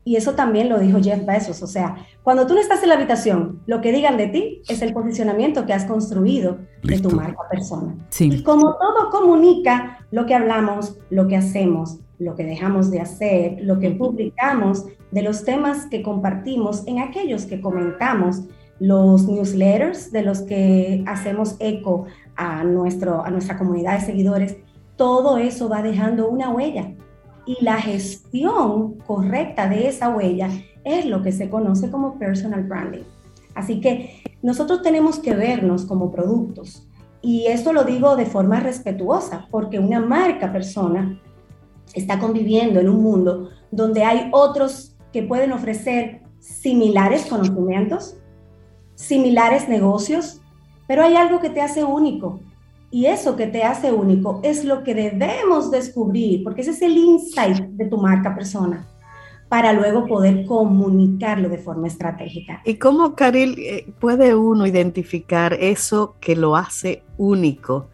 Y 0.04 0.14
eso 0.14 0.34
también 0.34 0.68
lo 0.68 0.78
dijo 0.78 1.00
Jeff 1.02 1.26
Bezos, 1.26 1.60
o 1.64 1.66
sea, 1.66 1.96
cuando 2.22 2.46
tú 2.46 2.54
no 2.54 2.60
estás 2.60 2.84
en 2.84 2.90
la 2.90 2.94
habitación, 2.94 3.62
lo 3.66 3.80
que 3.80 3.90
digan 3.90 4.16
de 4.16 4.28
ti 4.28 4.62
es 4.68 4.80
el 4.80 4.92
posicionamiento 4.92 5.66
que 5.66 5.72
has 5.72 5.86
construido 5.86 6.58
de 6.84 7.00
tu 7.00 7.10
marca 7.10 7.42
persona. 7.50 7.96
Y 8.20 8.44
como 8.44 8.76
todo 8.76 9.10
comunica, 9.10 10.06
lo 10.12 10.24
que 10.24 10.36
hablamos, 10.36 10.96
lo 11.10 11.26
que 11.26 11.36
hacemos, 11.36 11.98
lo 12.18 12.34
que 12.34 12.44
dejamos 12.44 12.90
de 12.90 13.00
hacer, 13.00 13.58
lo 13.60 13.78
que 13.78 13.90
publicamos, 13.90 14.86
de 15.10 15.22
los 15.22 15.44
temas 15.44 15.86
que 15.86 16.02
compartimos, 16.02 16.86
en 16.86 16.98
aquellos 16.98 17.46
que 17.46 17.60
comentamos, 17.60 18.42
los 18.78 19.26
newsletters 19.26 20.12
de 20.12 20.22
los 20.22 20.42
que 20.42 21.02
hacemos 21.06 21.56
eco 21.60 22.06
a, 22.36 22.64
nuestro, 22.64 23.24
a 23.24 23.30
nuestra 23.30 23.56
comunidad 23.58 23.98
de 23.98 24.04
seguidores, 24.04 24.56
todo 24.96 25.38
eso 25.38 25.68
va 25.68 25.82
dejando 25.82 26.28
una 26.28 26.50
huella. 26.50 26.92
Y 27.46 27.62
la 27.62 27.76
gestión 27.76 28.94
correcta 29.06 29.68
de 29.68 29.88
esa 29.88 30.08
huella 30.10 30.50
es 30.84 31.06
lo 31.06 31.22
que 31.22 31.32
se 31.32 31.48
conoce 31.48 31.90
como 31.90 32.18
personal 32.18 32.64
branding. 32.64 33.04
Así 33.54 33.80
que 33.80 34.22
nosotros 34.42 34.82
tenemos 34.82 35.18
que 35.18 35.34
vernos 35.34 35.86
como 35.86 36.10
productos. 36.10 36.86
Y 37.22 37.46
esto 37.46 37.72
lo 37.72 37.84
digo 37.84 38.16
de 38.16 38.26
forma 38.26 38.60
respetuosa, 38.60 39.48
porque 39.50 39.78
una 39.78 40.00
marca 40.00 40.52
persona 40.52 41.20
está 41.96 42.20
conviviendo 42.20 42.78
en 42.78 42.88
un 42.88 43.02
mundo 43.02 43.50
donde 43.70 44.04
hay 44.04 44.28
otros 44.32 44.96
que 45.12 45.22
pueden 45.22 45.52
ofrecer 45.52 46.22
similares 46.38 47.26
conocimientos, 47.26 48.16
similares 48.94 49.68
negocios, 49.68 50.40
pero 50.86 51.02
hay 51.02 51.16
algo 51.16 51.40
que 51.40 51.50
te 51.50 51.60
hace 51.60 51.82
único. 51.82 52.40
Y 52.90 53.06
eso 53.06 53.34
que 53.34 53.46
te 53.46 53.64
hace 53.64 53.92
único 53.92 54.40
es 54.44 54.64
lo 54.64 54.84
que 54.84 54.94
debemos 54.94 55.70
descubrir, 55.70 56.44
porque 56.44 56.60
ese 56.60 56.70
es 56.70 56.82
el 56.82 56.96
insight 56.96 57.58
de 57.58 57.86
tu 57.86 57.98
marca 57.98 58.34
persona, 58.34 58.86
para 59.48 59.72
luego 59.72 60.06
poder 60.06 60.46
comunicarlo 60.46 61.48
de 61.48 61.58
forma 61.58 61.88
estratégica. 61.88 62.62
¿Y 62.64 62.74
cómo, 62.74 63.14
Caril, 63.14 63.56
eh, 63.58 63.92
puede 64.00 64.34
uno 64.34 64.66
identificar 64.66 65.54
eso 65.54 66.16
que 66.20 66.36
lo 66.36 66.56
hace 66.56 67.02
único 67.18 67.88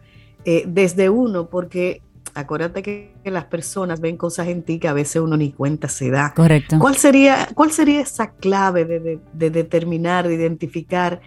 eh, 0.45 0.63
desde 0.67 1.09
uno? 1.09 1.49
Porque 1.49 2.01
acuérdate 2.33 2.81
que, 2.83 3.13
las 3.25 3.45
personas 3.45 4.01
ven 4.01 4.17
cosas 4.17 4.47
en 4.47 4.63
ti 4.63 4.79
que 4.79 4.87
a 4.87 4.93
veces 4.93 5.21
uno 5.21 5.37
ni 5.37 5.51
cuenta 5.51 5.87
se 5.87 6.09
da. 6.09 6.33
Correcto. 6.35 6.77
¿Cuál 6.79 6.97
sería, 6.97 7.47
cuál 7.55 7.71
sería 7.71 8.01
esa 8.01 8.31
clave 8.31 8.85
de, 8.85 9.49
determinar, 9.49 10.27
de 10.27 10.35
identificar 10.35 11.21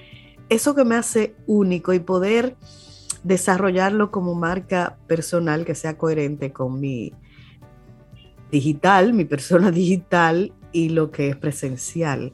eso 0.48 0.74
que 0.74 0.84
me 0.84 0.94
hace 0.94 1.34
único 1.46 1.92
y 1.92 1.98
poder 1.98 2.57
desarrollarlo 3.24 4.11
como 4.11 4.34
marca 4.34 4.98
personal 5.07 5.64
que 5.64 5.74
sea 5.74 5.96
coherente 5.96 6.52
con 6.52 6.78
mi 6.78 7.12
digital, 8.50 9.12
mi 9.12 9.24
persona 9.24 9.70
digital 9.72 10.52
y 10.72 10.90
lo 10.90 11.11
que 11.11 11.30
es 11.30 11.36
presencial? 11.36 12.32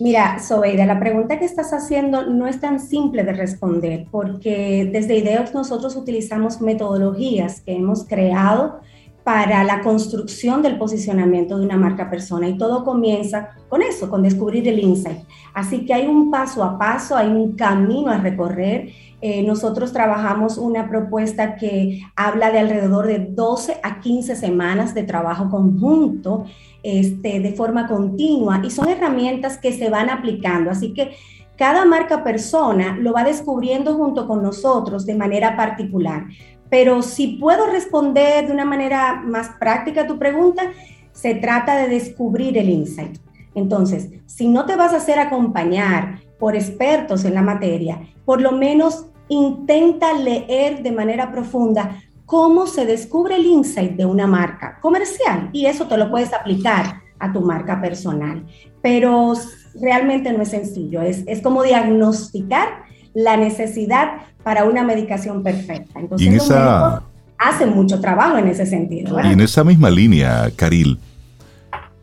Mira, 0.00 0.38
Sobeida, 0.38 0.86
la 0.86 0.98
pregunta 0.98 1.38
que 1.38 1.44
estás 1.44 1.74
haciendo 1.74 2.24
no 2.24 2.46
es 2.46 2.58
tan 2.58 2.80
simple 2.80 3.22
de 3.22 3.34
responder 3.34 4.06
porque 4.10 4.88
desde 4.90 5.18
IDEOX 5.18 5.52
nosotros 5.52 5.94
utilizamos 5.94 6.62
metodologías 6.62 7.60
que 7.60 7.74
hemos 7.74 8.04
creado 8.08 8.80
para 9.24 9.64
la 9.64 9.82
construcción 9.82 10.62
del 10.62 10.78
posicionamiento 10.78 11.58
de 11.58 11.64
una 11.64 11.76
marca 11.76 12.08
persona 12.08 12.48
y 12.48 12.56
todo 12.56 12.84
comienza 12.84 13.50
con 13.68 13.82
eso, 13.82 14.08
con 14.08 14.22
descubrir 14.22 14.66
el 14.66 14.78
insight. 14.78 15.20
Así 15.52 15.84
que 15.84 15.94
hay 15.94 16.06
un 16.06 16.30
paso 16.30 16.64
a 16.64 16.78
paso, 16.78 17.16
hay 17.16 17.28
un 17.28 17.52
camino 17.52 18.10
a 18.10 18.18
recorrer. 18.18 18.90
Eh, 19.20 19.42
nosotros 19.42 19.92
trabajamos 19.92 20.56
una 20.56 20.88
propuesta 20.88 21.56
que 21.56 22.00
habla 22.16 22.50
de 22.50 22.60
alrededor 22.60 23.06
de 23.06 23.18
12 23.18 23.80
a 23.82 24.00
15 24.00 24.34
semanas 24.34 24.94
de 24.94 25.02
trabajo 25.02 25.50
conjunto 25.50 26.44
este, 26.82 27.40
de 27.40 27.52
forma 27.52 27.86
continua 27.86 28.62
y 28.64 28.70
son 28.70 28.88
herramientas 28.88 29.58
que 29.58 29.72
se 29.72 29.90
van 29.90 30.08
aplicando. 30.08 30.70
Así 30.70 30.94
que 30.94 31.12
cada 31.56 31.84
marca 31.84 32.24
persona 32.24 32.96
lo 32.96 33.12
va 33.12 33.22
descubriendo 33.22 33.94
junto 33.94 34.26
con 34.26 34.42
nosotros 34.42 35.04
de 35.04 35.14
manera 35.14 35.58
particular. 35.58 36.24
Pero 36.70 37.02
si 37.02 37.38
puedo 37.38 37.66
responder 37.66 38.46
de 38.46 38.52
una 38.52 38.64
manera 38.64 39.22
más 39.26 39.50
práctica 39.58 40.02
a 40.02 40.06
tu 40.06 40.18
pregunta, 40.18 40.70
se 41.12 41.34
trata 41.34 41.76
de 41.76 41.88
descubrir 41.88 42.56
el 42.56 42.70
insight. 42.70 43.18
Entonces, 43.54 44.08
si 44.26 44.48
no 44.48 44.64
te 44.64 44.76
vas 44.76 44.92
a 44.92 44.98
hacer 44.98 45.18
acompañar 45.18 46.20
por 46.38 46.54
expertos 46.54 47.24
en 47.24 47.34
la 47.34 47.42
materia, 47.42 48.00
por 48.24 48.40
lo 48.40 48.52
menos 48.52 49.06
intenta 49.28 50.12
leer 50.12 50.82
de 50.82 50.92
manera 50.92 51.30
profunda 51.30 52.00
cómo 52.26 52.66
se 52.68 52.86
descubre 52.86 53.36
el 53.36 53.46
insight 53.46 53.92
de 53.92 54.06
una 54.06 54.26
marca 54.26 54.78
comercial 54.80 55.50
y 55.52 55.66
eso 55.66 55.88
te 55.88 55.96
lo 55.96 56.10
puedes 56.10 56.32
aplicar 56.32 57.02
a 57.18 57.32
tu 57.32 57.40
marca 57.40 57.80
personal. 57.80 58.46
Pero 58.80 59.34
realmente 59.74 60.32
no 60.32 60.42
es 60.42 60.50
sencillo, 60.50 61.02
es, 61.02 61.24
es 61.26 61.42
como 61.42 61.62
diagnosticar 61.62 62.84
la 63.14 63.36
necesidad 63.36 64.12
para 64.42 64.64
una 64.64 64.82
medicación 64.82 65.42
perfecta. 65.42 66.00
Entonces, 66.00 66.28
y 66.28 66.34
esa... 66.34 67.02
hacen 67.38 67.74
mucho 67.74 68.00
trabajo 68.00 68.38
en 68.38 68.48
ese 68.48 68.66
sentido. 68.66 69.18
Y 69.22 69.32
en 69.32 69.40
esa 69.40 69.64
misma 69.64 69.90
línea, 69.90 70.50
Caril, 70.56 70.98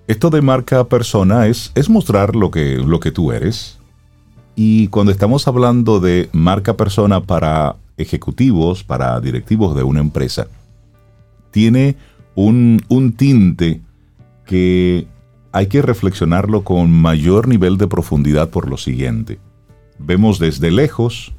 esto 0.07 0.29
de 0.29 0.41
marca 0.41 0.83
persona 0.85 1.47
es, 1.47 1.71
es 1.75 1.89
mostrar 1.89 2.35
lo 2.35 2.51
que, 2.51 2.77
lo 2.77 2.99
que 2.99 3.11
tú 3.11 3.31
eres. 3.31 3.77
Y 4.55 4.87
cuando 4.87 5.11
estamos 5.11 5.47
hablando 5.47 5.99
de 5.99 6.29
marca 6.31 6.77
persona 6.77 7.21
para 7.21 7.75
ejecutivos, 7.97 8.83
para 8.83 9.19
directivos 9.19 9.75
de 9.75 9.83
una 9.83 9.99
empresa, 9.99 10.47
tiene 11.51 11.95
un, 12.35 12.81
un 12.87 13.13
tinte 13.13 13.81
que 14.45 15.07
hay 15.51 15.67
que 15.67 15.81
reflexionarlo 15.81 16.63
con 16.63 16.91
mayor 16.91 17.47
nivel 17.47 17.77
de 17.77 17.87
profundidad 17.87 18.49
por 18.49 18.69
lo 18.69 18.77
siguiente. 18.77 19.39
Vemos 19.99 20.39
desde 20.39 20.71
lejos 20.71 21.33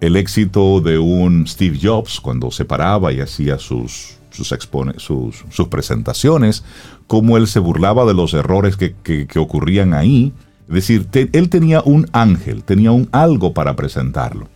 el 0.00 0.16
éxito 0.16 0.80
de 0.80 0.98
un 0.98 1.46
Steve 1.46 1.78
Jobs 1.80 2.20
cuando 2.20 2.50
se 2.50 2.64
paraba 2.64 3.12
y 3.12 3.20
hacía 3.20 3.58
sus, 3.58 4.18
sus, 4.30 5.68
presentaciones, 5.68 6.64
cómo 7.06 7.36
él 7.36 7.46
se 7.46 7.58
burlaba 7.58 8.04
de 8.04 8.14
los 8.14 8.34
errores 8.34 8.76
que, 8.76 9.28
ocurrían 9.36 9.94
ahí. 9.94 10.32
Es 10.68 10.74
decir, 10.74 11.08
él 11.32 11.48
tenía 11.48 11.82
un 11.84 12.08
ángel, 12.12 12.64
tenía 12.64 12.92
un 12.92 13.08
algo 13.12 13.52
para 13.52 13.76
presentarlo. 13.76 14.48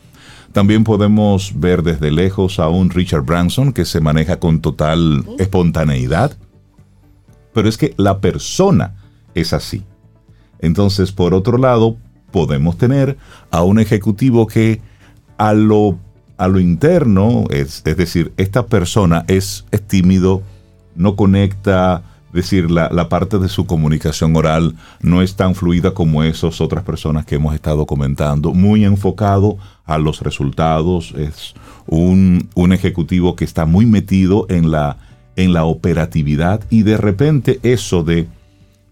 También 0.53 0.85
podemos 0.85 1.53
ver 1.55 1.83
desde 1.83 2.11
lejos 2.11 2.59
a 2.59 2.69
un 2.69 2.89
Richard 2.89 3.23
Branson 3.23 3.73
que 3.73 3.85
se 3.85 4.01
maneja 4.01 4.39
con 4.39 4.61
total 4.61 5.25
espontaneidad. 5.39 6.37
Pero 7.53 7.69
es 7.69 7.77
que 7.77 7.95
la 7.99 8.21
persona 8.21 8.95
es 9.35 9.53
así. 9.53 9.83
Entonces, 10.59 11.13
por 11.13 11.35
otro 11.35 11.59
lado, 11.59 11.99
podemos 12.31 12.79
tener 12.79 13.19
a 13.51 13.63
un 13.63 13.79
ejecutivo 13.79 14.47
que 14.47 14.81
a 15.39 15.53
lo, 15.53 15.99
a 16.37 16.49
lo 16.49 16.61
interno, 16.61 17.45
es, 17.51 17.83
es 17.85 17.97
decir, 17.97 18.33
esta 18.37 18.67
persona 18.67 19.25
es, 19.29 19.65
tímido, 19.87 20.43
no 20.95 21.17
conecta, 21.17 22.03
decir, 22.33 22.71
la, 22.71 22.91
la, 22.91 23.09
parte 23.09 23.39
de 23.39 23.49
su 23.49 23.67
comunicación 23.67 24.37
oral 24.37 24.75
no 25.01 25.23
es 25.23 25.37
tan 25.37 25.55
fluida 25.55 25.93
como 25.93 26.23
esas 26.23 26.61
otras 26.61 26.85
personas 26.85 27.25
que 27.25 27.37
hemos 27.37 27.55
estado 27.55 27.87
comentando, 27.87 28.53
muy 28.53 28.85
enfocado 28.85 29.57
a 29.85 29.99
los 29.99 30.21
resultados, 30.21 31.15
es 31.17 31.55
un, 31.87 32.49
un 32.55 32.73
ejecutivo 32.73 33.37
que 33.37 33.45
está 33.45 33.65
muy 33.65 33.87
metido 33.87 34.47
en 34.49 34.71
la, 34.71 34.99
en 35.37 35.53
la 35.53 35.65
operatividad 35.65 36.61
y 36.71 36.83
de 36.83 36.97
repente 36.97 37.61
eso 37.63 38.03
de 38.03 38.29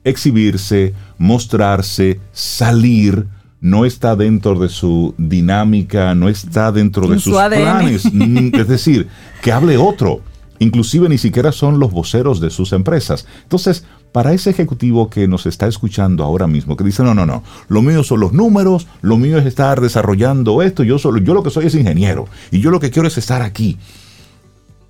exhibirse, 0.05 0.95
mostrarse, 1.19 2.21
salir, 2.33 3.27
no 3.65 3.87
está 3.87 4.15
dentro 4.15 4.59
de 4.59 4.69
su 4.69 5.15
dinámica, 5.17 6.15
no 6.15 6.29
está 6.29 6.71
dentro 6.71 7.09
de 7.09 7.19
sus 7.19 7.33
planes. 7.33 8.05
Es 8.53 8.69
decir, 8.69 9.09
que 9.41 9.53
hable 9.53 9.79
otro. 9.79 10.21
Inclusive 10.59 11.09
ni 11.09 11.17
siquiera 11.17 11.51
son 11.51 11.79
los 11.79 11.91
voceros 11.91 12.41
de 12.41 12.51
sus 12.51 12.75
empresas. 12.75 13.27
Entonces, 13.43 13.87
para 14.13 14.35
ese 14.35 14.51
ejecutivo 14.51 15.09
que 15.09 15.27
nos 15.27 15.47
está 15.47 15.67
escuchando 15.67 16.25
ahora 16.25 16.47
mismo, 16.47 16.77
que 16.77 16.85
dice, 16.85 17.03
no, 17.03 17.15
no, 17.15 17.25
no, 17.25 17.43
lo 17.69 17.81
mío 17.81 18.05
son 18.05 18.21
los 18.21 18.35
números, 18.35 18.87
lo 19.01 19.17
mío 19.17 19.39
es 19.39 19.47
estar 19.47 19.81
desarrollando 19.81 20.61
esto, 20.61 20.83
yo, 20.83 20.99
solo, 20.99 21.19
yo 21.21 21.33
lo 21.33 21.43
que 21.43 21.49
soy 21.49 21.65
es 21.65 21.75
ingeniero 21.75 22.27
y 22.51 22.61
yo 22.61 22.71
lo 22.71 22.81
que 22.81 22.91
quiero 22.91 23.09
es 23.09 23.17
estar 23.17 23.41
aquí, 23.41 23.79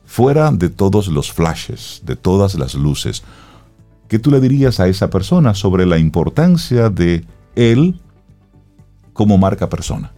fuera 0.04 0.50
de 0.50 0.68
todos 0.68 1.06
los 1.06 1.32
flashes, 1.32 2.02
de 2.04 2.16
todas 2.16 2.56
las 2.56 2.74
luces. 2.74 3.22
¿Qué 4.08 4.18
tú 4.18 4.32
le 4.32 4.40
dirías 4.40 4.80
a 4.80 4.88
esa 4.88 5.10
persona 5.10 5.54
sobre 5.54 5.86
la 5.86 5.98
importancia 5.98 6.90
de 6.90 7.24
él 7.54 8.00
como 9.14 9.38
marca 9.38 9.70
persona? 9.70 10.12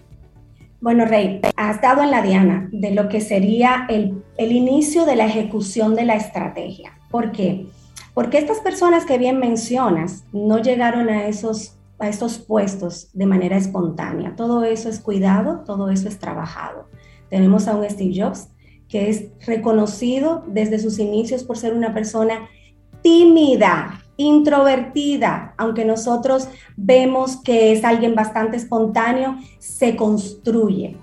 Bueno, 0.80 1.04
Rey, 1.04 1.40
has 1.56 1.80
dado 1.80 2.02
en 2.02 2.10
la 2.10 2.22
diana 2.22 2.68
de 2.72 2.90
lo 2.90 3.08
que 3.08 3.20
sería 3.20 3.86
el, 3.88 4.22
inicio 4.38 5.04
de 5.04 5.16
la 5.16 5.26
ejecución 5.26 5.94
de 5.94 6.04
la 6.04 6.16
estrategia. 6.16 6.98
¿Por 7.10 7.30
qué? 7.30 7.66
Porque 8.14 8.38
estas 8.38 8.58
personas 8.58 9.04
que 9.04 9.18
bien 9.18 9.38
mencionas 9.38 10.24
no 10.32 10.58
llegaron 10.58 11.08
a 11.08 11.28
esos, 11.28 11.76
a 11.98 12.08
esos 12.08 12.38
puestos 12.38 13.10
de 13.12 13.26
manera 13.26 13.56
espontánea. 13.56 14.34
Todo 14.36 14.64
eso 14.64 14.88
es 14.88 15.00
cuidado, 15.00 15.62
todo 15.64 15.90
eso 15.90 16.08
es 16.08 16.18
trabajado. 16.18 16.88
Tenemos 17.30 17.68
a 17.68 17.76
un 17.76 17.88
Steve 17.88 18.14
Jobs 18.16 18.48
que 18.88 19.10
es 19.10 19.30
reconocido 19.44 20.44
desde 20.46 20.78
sus 20.78 20.98
inicios 20.98 21.42
por 21.42 21.58
ser 21.58 21.74
una 21.74 21.92
persona 21.92 22.48
tímida, 23.02 24.02
introvertida, 24.16 25.54
aunque 25.56 25.84
nosotros 25.84 26.48
vemos 26.76 27.36
que 27.36 27.72
es 27.72 27.84
alguien 27.84 28.14
bastante 28.14 28.56
espontáneo, 28.56 29.36
se 29.58 29.96
construye. 29.96 30.96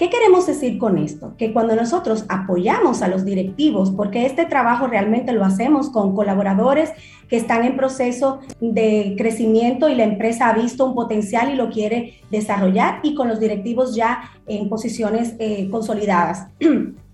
¿Qué 0.00 0.08
queremos 0.08 0.46
decir 0.46 0.78
con 0.78 0.96
esto? 0.96 1.34
Que 1.36 1.52
cuando 1.52 1.76
nosotros 1.76 2.24
apoyamos 2.30 3.02
a 3.02 3.08
los 3.08 3.26
directivos, 3.26 3.90
porque 3.90 4.24
este 4.24 4.46
trabajo 4.46 4.86
realmente 4.86 5.32
lo 5.32 5.44
hacemos 5.44 5.90
con 5.90 6.14
colaboradores 6.14 6.90
que 7.28 7.36
están 7.36 7.66
en 7.66 7.76
proceso 7.76 8.40
de 8.62 9.14
crecimiento 9.18 9.90
y 9.90 9.94
la 9.94 10.04
empresa 10.04 10.48
ha 10.48 10.54
visto 10.54 10.86
un 10.86 10.94
potencial 10.94 11.52
y 11.52 11.54
lo 11.54 11.68
quiere 11.68 12.14
desarrollar, 12.30 13.00
y 13.02 13.14
con 13.14 13.28
los 13.28 13.40
directivos 13.40 13.94
ya 13.94 14.22
en 14.46 14.70
posiciones 14.70 15.34
eh, 15.38 15.68
consolidadas. 15.70 16.46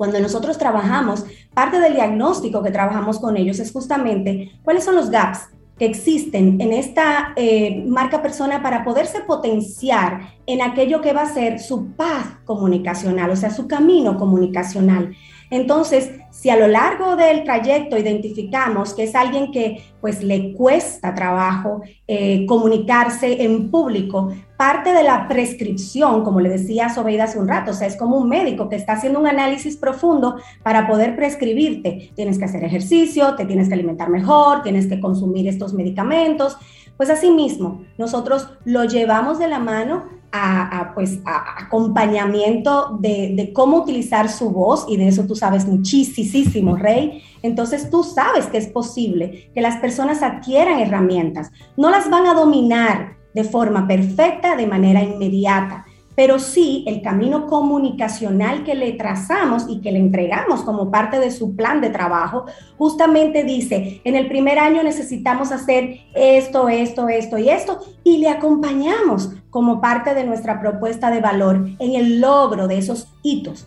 Cuando 0.00 0.18
nosotros 0.18 0.56
trabajamos, 0.56 1.26
parte 1.52 1.78
del 1.78 1.92
diagnóstico 1.92 2.62
que 2.62 2.70
trabajamos 2.70 3.18
con 3.18 3.36
ellos 3.36 3.58
es 3.58 3.70
justamente 3.70 4.50
cuáles 4.62 4.82
son 4.82 4.94
los 4.94 5.10
gaps 5.10 5.50
que 5.78 5.84
existen 5.84 6.58
en 6.58 6.72
esta 6.72 7.34
eh, 7.36 7.84
marca 7.86 8.22
persona 8.22 8.62
para 8.62 8.82
poderse 8.82 9.20
potenciar 9.20 10.36
en 10.46 10.62
aquello 10.62 11.02
que 11.02 11.12
va 11.12 11.24
a 11.24 11.34
ser 11.34 11.60
su 11.60 11.88
paz 11.88 12.24
comunicacional, 12.46 13.30
o 13.30 13.36
sea, 13.36 13.50
su 13.50 13.68
camino 13.68 14.16
comunicacional. 14.16 15.14
Entonces, 15.50 16.12
si 16.30 16.48
a 16.48 16.56
lo 16.56 16.68
largo 16.68 17.16
del 17.16 17.42
trayecto 17.42 17.98
identificamos 17.98 18.94
que 18.94 19.02
es 19.02 19.14
alguien 19.14 19.50
que 19.50 19.82
pues 20.00 20.22
le 20.22 20.54
cuesta 20.54 21.14
trabajo 21.14 21.82
eh, 22.06 22.46
comunicarse 22.46 23.42
en 23.42 23.70
público, 23.70 24.32
parte 24.56 24.92
de 24.92 25.02
la 25.02 25.26
prescripción, 25.26 26.22
como 26.22 26.40
le 26.40 26.48
decía 26.48 26.88
Sobeida 26.88 27.24
hace 27.24 27.38
un 27.38 27.48
rato, 27.48 27.72
o 27.72 27.74
sea, 27.74 27.88
es 27.88 27.96
como 27.96 28.16
un 28.16 28.28
médico 28.28 28.68
que 28.68 28.76
está 28.76 28.92
haciendo 28.92 29.18
un 29.18 29.26
análisis 29.26 29.76
profundo 29.76 30.36
para 30.62 30.86
poder 30.86 31.16
prescribirte. 31.16 32.12
Tienes 32.14 32.38
que 32.38 32.44
hacer 32.44 32.62
ejercicio, 32.62 33.34
te 33.34 33.44
tienes 33.44 33.68
que 33.68 33.74
alimentar 33.74 34.08
mejor, 34.08 34.62
tienes 34.62 34.86
que 34.86 35.00
consumir 35.00 35.48
estos 35.48 35.74
medicamentos. 35.74 36.56
Pues 36.96 37.10
asimismo, 37.10 37.82
nosotros 37.98 38.48
lo 38.64 38.84
llevamos 38.84 39.38
de 39.38 39.48
la 39.48 39.58
mano 39.58 40.19
a, 40.32 40.92
pues, 40.94 41.20
acompañamiento 41.24 42.98
de, 43.00 43.50
cómo 43.54 43.78
utilizar 43.78 44.28
su 44.28 44.50
voz, 44.50 44.86
y 44.88 44.96
de 44.96 45.08
eso 45.08 45.26
tú 45.26 45.34
sabes 45.34 45.66
muchísimo, 45.66 46.76
Rey. 46.76 47.22
Entonces 47.42 47.90
tú 47.90 48.04
sabes 48.04 48.46
que 48.46 48.58
es 48.58 48.68
posible 48.68 49.50
que 49.54 49.60
las 49.60 49.76
personas 49.76 50.22
adquieran 50.22 50.78
herramientas. 50.78 51.50
No 51.76 51.90
las 51.90 52.08
van 52.10 52.26
a 52.26 52.34
dominar 52.34 53.16
de 53.34 53.44
forma 53.44 53.86
perfecta, 53.86 54.56
de 54.56 54.66
manera 54.66 55.02
inmediata, 55.02 55.86
pero 56.14 56.38
sí 56.38 56.84
el 56.86 57.02
camino 57.02 57.46
comunicacional 57.46 58.64
que 58.64 58.74
le 58.74 58.92
trazamos 58.92 59.66
y 59.68 59.80
que 59.80 59.92
le 59.92 59.98
entregamos 59.98 60.62
como 60.62 60.90
parte 60.90 61.18
de 61.18 61.30
su 61.30 61.56
plan 61.56 61.80
de 61.80 61.90
trabajo, 61.90 62.46
justamente 62.76 63.44
dice, 63.44 64.00
en 64.04 64.16
el 64.16 64.28
primer 64.28 64.58
año 64.58 64.82
necesitamos 64.82 65.52
hacer 65.52 66.00
esto, 66.14 66.68
esto, 66.68 67.08
esto 67.08 67.38
y 67.38 67.48
esto, 67.48 67.80
y 68.04 68.18
le 68.18 68.28
acompañamos 68.28 69.30
como 69.50 69.80
parte 69.80 70.14
de 70.14 70.24
nuestra 70.24 70.60
propuesta 70.60 71.10
de 71.10 71.20
valor 71.20 71.68
en 71.78 71.94
el 71.94 72.20
logro 72.20 72.68
de 72.68 72.78
esos 72.78 73.08
hitos. 73.22 73.66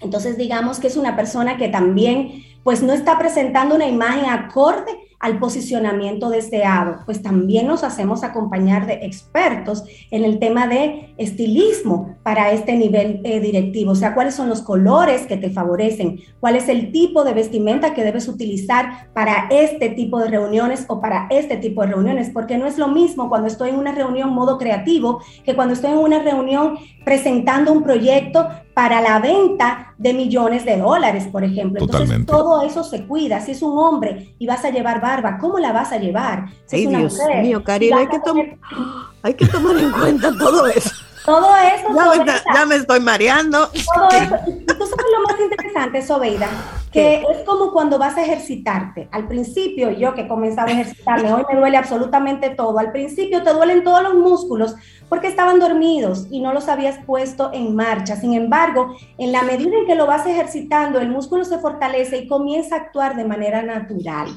Entonces 0.00 0.36
digamos 0.36 0.78
que 0.78 0.86
es 0.86 0.96
una 0.96 1.16
persona 1.16 1.56
que 1.56 1.68
también 1.68 2.44
pues 2.62 2.82
no 2.82 2.92
está 2.92 3.18
presentando 3.18 3.74
una 3.74 3.86
imagen 3.86 4.26
acorde 4.26 5.07
al 5.20 5.38
posicionamiento 5.38 6.30
deseado, 6.30 7.00
pues 7.04 7.22
también 7.22 7.66
nos 7.66 7.82
hacemos 7.82 8.22
acompañar 8.22 8.86
de 8.86 9.00
expertos 9.02 9.82
en 10.10 10.24
el 10.24 10.38
tema 10.38 10.68
de 10.68 11.14
estilismo 11.16 12.16
para 12.22 12.52
este 12.52 12.76
nivel 12.76 13.20
eh, 13.24 13.40
directivo, 13.40 13.92
o 13.92 13.96
sea, 13.96 14.14
cuáles 14.14 14.34
son 14.34 14.48
los 14.48 14.62
colores 14.62 15.26
que 15.26 15.36
te 15.36 15.50
favorecen, 15.50 16.20
cuál 16.38 16.54
es 16.54 16.68
el 16.68 16.92
tipo 16.92 17.24
de 17.24 17.34
vestimenta 17.34 17.94
que 17.94 18.04
debes 18.04 18.28
utilizar 18.28 19.12
para 19.12 19.48
este 19.50 19.88
tipo 19.90 20.20
de 20.20 20.28
reuniones 20.28 20.84
o 20.88 21.00
para 21.00 21.26
este 21.30 21.56
tipo 21.56 21.82
de 21.82 21.88
reuniones, 21.88 22.30
porque 22.32 22.56
no 22.56 22.66
es 22.66 22.78
lo 22.78 22.88
mismo 22.88 23.28
cuando 23.28 23.48
estoy 23.48 23.70
en 23.70 23.78
una 23.78 23.92
reunión 23.92 24.30
modo 24.30 24.56
creativo 24.56 25.20
que 25.44 25.56
cuando 25.56 25.74
estoy 25.74 25.92
en 25.92 25.98
una 25.98 26.22
reunión 26.22 26.78
presentando 27.04 27.72
un 27.72 27.82
proyecto 27.82 28.48
para 28.78 29.00
la 29.00 29.18
venta 29.18 29.92
de 29.98 30.14
millones 30.14 30.64
de 30.64 30.76
dólares, 30.76 31.26
por 31.32 31.42
ejemplo. 31.42 31.82
Entonces, 31.82 32.24
todo 32.24 32.62
eso 32.62 32.84
se 32.84 33.08
cuida. 33.08 33.40
Si 33.40 33.50
es 33.50 33.60
un 33.60 33.76
hombre 33.76 34.36
y 34.38 34.46
vas 34.46 34.64
a 34.64 34.70
llevar 34.70 35.00
barba, 35.00 35.36
¿cómo 35.40 35.58
la 35.58 35.72
vas 35.72 35.90
a 35.90 35.96
llevar? 35.96 36.46
Si 36.66 36.86
Dios 36.86 37.18
mío, 37.42 37.64
Karina, 37.64 37.96
hay 37.96 38.06
que, 38.06 38.20
hay 39.22 39.34
que 39.34 39.46
tomar 39.48 39.76
en 39.78 39.90
cuenta 39.90 40.30
todo 40.38 40.68
eso. 40.68 40.94
Todo 41.28 41.54
eso. 41.56 42.24
Ya, 42.54 42.64
me, 42.64 42.76
estoy 42.76 43.00
mareando. 43.00 43.68
Todo 43.68 44.08
eso. 44.08 44.36
Y 44.46 44.64
tú 44.64 44.86
sabes 44.86 45.06
lo 45.12 45.22
más 45.26 45.38
interesante, 45.38 46.00
Sobeida, 46.00 46.48
que 46.90 47.20
es 47.20 47.44
como 47.44 47.70
cuando 47.70 47.98
vas 47.98 48.16
a 48.16 48.22
ejercitarte. 48.22 49.10
Al 49.12 49.28
principio, 49.28 49.90
yo 49.90 50.14
que 50.14 50.26
comenzaba 50.26 50.68
a 50.68 50.72
ejercitarme, 50.72 51.30
hoy 51.30 51.42
me 51.52 51.58
duele 51.58 51.76
absolutamente 51.76 52.48
todo. 52.50 52.78
Al 52.78 52.92
principio 52.92 53.42
te 53.42 53.52
duelen 53.52 53.84
todos 53.84 54.02
los 54.02 54.14
músculos 54.14 54.74
porque 55.10 55.26
estaban 55.26 55.60
dormidos 55.60 56.26
y 56.30 56.40
no 56.40 56.54
los 56.54 56.68
habías 56.68 56.98
puesto 57.04 57.50
en 57.52 57.76
marcha. 57.76 58.16
Sin 58.16 58.32
embargo, 58.32 58.96
en 59.18 59.30
la 59.32 59.42
medida 59.42 59.76
en 59.76 59.86
que 59.86 59.96
lo 59.96 60.06
vas 60.06 60.26
ejercitando, 60.26 60.98
el 60.98 61.10
músculo 61.10 61.44
se 61.44 61.58
fortalece 61.58 62.16
y 62.16 62.28
comienza 62.28 62.76
a 62.76 62.78
actuar 62.78 63.16
de 63.16 63.24
manera 63.24 63.60
natural. 63.62 64.28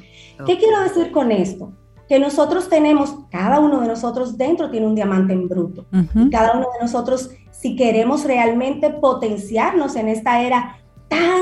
¿Qué 0.46 0.58
quiero 0.58 0.82
decir 0.82 1.12
con 1.12 1.32
esto? 1.32 1.72
Que 2.12 2.20
nosotros 2.20 2.68
tenemos, 2.68 3.16
cada 3.30 3.62
uno 3.62 3.80
de 3.80 3.88
nosotros 3.88 4.38
dentro 4.38 4.70
tiene 4.70 4.86
un 4.86 4.96
diamante 4.96 5.32
en 5.32 5.48
bruto. 5.48 5.86
y 6.14 6.30
cada 6.30 6.58
uno 6.58 6.68
de 6.74 6.82
nosotros, 6.82 7.30
si 7.52 7.78
queremos 7.78 8.26
realmente 8.26 8.90
potenciarnos 8.90 9.96
en 9.96 10.10
esta 10.10 10.42
era 10.42 10.76
tan 11.08 11.42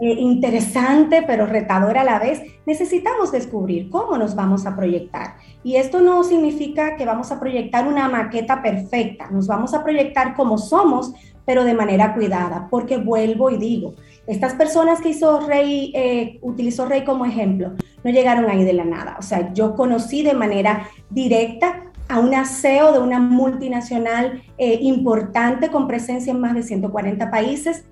eh, 0.00 0.12
interesante 0.18 1.24
pero 1.26 1.46
retadora 1.46 2.02
a 2.02 2.04
la 2.04 2.18
vez, 2.18 2.42
necesitamos 2.66 3.32
descubrir 3.32 3.88
cómo 3.88 4.18
nos 4.18 4.34
vamos 4.34 4.66
a 4.66 4.76
proyectar. 4.76 5.36
Y 5.64 5.76
esto 5.76 6.02
no 6.02 6.22
significa 6.24 6.96
que 6.96 7.06
vamos 7.06 7.32
a 7.32 7.40
proyectar 7.40 7.88
una 7.88 8.06
maqueta 8.10 8.60
perfecta, 8.60 9.30
nos 9.30 9.46
vamos 9.46 9.72
a 9.72 9.82
proyectar 9.82 10.34
como 10.34 10.58
somos, 10.58 11.14
pero 11.46 11.64
de 11.64 11.72
manera 11.72 12.12
cuidada, 12.12 12.68
porque 12.70 12.98
vuelvo 12.98 13.48
y 13.48 13.56
digo, 13.56 13.94
estas 14.26 14.54
personas 14.54 15.00
que 15.00 15.10
hizo 15.10 15.40
Rey, 15.40 15.92
eh, 15.94 16.38
utilizó 16.42 16.86
Rey 16.86 17.04
como 17.04 17.24
ejemplo, 17.24 17.72
no 18.04 18.10
llegaron 18.10 18.48
ahí 18.48 18.64
de 18.64 18.72
la 18.72 18.84
nada. 18.84 19.16
O 19.18 19.22
sea, 19.22 19.52
yo 19.52 19.74
conocí 19.74 20.22
de 20.22 20.34
manera 20.34 20.88
directa 21.10 21.92
a 22.08 22.20
una 22.20 22.44
CEO 22.44 22.92
de 22.92 22.98
una 22.98 23.18
multinacional 23.18 24.42
eh, 24.58 24.78
importante 24.82 25.70
con 25.70 25.88
presencia 25.88 26.30
en 26.30 26.40
más 26.40 26.54
de 26.54 26.62
140 26.62 27.30
países 27.30 27.84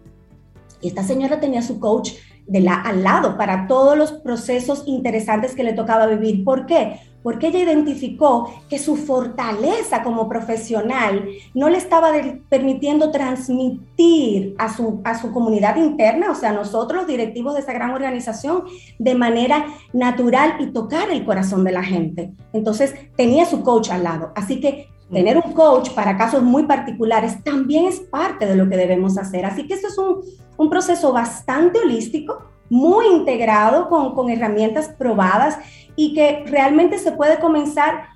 y 0.81 0.89
esta 0.89 1.03
señora 1.03 1.41
tenía 1.41 1.62
su 1.62 1.78
coach 1.78 2.12
de 2.47 2.61
la, 2.61 2.74
al 2.74 3.03
lado 3.03 3.37
para 3.37 3.66
todos 3.66 3.97
los 3.97 4.12
procesos 4.12 4.85
interesantes 4.87 5.55
que 5.55 5.62
le 5.62 5.72
tocaba 5.72 6.07
vivir. 6.07 6.45
¿Por 6.45 6.66
qué? 6.66 7.01
Porque 7.23 7.49
ella 7.49 7.61
identificó 7.61 8.53
que 8.68 8.79
su 8.79 8.97
fortaleza 8.97 10.03
como 10.03 10.29
profesional 10.29 11.29
no 11.55 11.68
le 11.68 11.79
estaba 11.79 12.12
permitiendo 12.49 13.11
transmitir 13.11 14.55
a 14.59 14.75
su, 14.75 15.01
a 15.05 15.18
su 15.18 15.33
comunidad 15.33 15.77
interna, 15.77 16.31
o 16.31 16.35
sea, 16.35 16.53
nosotros, 16.53 17.07
directivos 17.07 17.55
de 17.55 17.61
esa 17.61 17.73
gran 17.73 17.91
organización, 17.91 18.64
de 18.99 19.14
manera 19.14 19.66
natural 19.93 20.57
y 20.61 20.66
tocar 20.68 21.11
el 21.11 21.25
corazón 21.25 21.64
de 21.64 21.73
la 21.73 21.83
gente. 21.83 22.33
Entonces, 22.53 22.95
tenía 23.16 23.45
su 23.45 23.62
coach 23.62 23.91
al 23.91 24.05
lado. 24.05 24.33
Así 24.35 24.61
que 24.61 24.89
tener 25.11 25.37
un 25.37 25.53
coach 25.53 25.91
para 25.91 26.16
casos 26.16 26.43
muy 26.43 26.64
particulares 26.64 27.43
también 27.43 27.87
es 27.87 28.01
parte 28.01 28.47
de 28.47 28.57
lo 28.57 28.68
que 28.68 28.77
debemos 28.77 29.18
hacer. 29.18 29.45
Así 29.45 29.66
que 29.66 29.75
esto 29.75 29.89
es 29.89 29.99
un, 29.99 30.21
un 30.57 30.71
proceso 30.71 31.12
bastante 31.12 31.81
holístico, 31.81 32.43
muy 32.68 33.07
integrado 33.07 33.89
con, 33.89 34.14
con, 34.14 34.31
herramientas 34.31 34.89
probadas 34.97 35.59
y 35.97 36.14
que 36.14 36.45
realmente 36.47 36.99
se 36.99 37.12
puede 37.12 37.38
comenzar. 37.38 38.09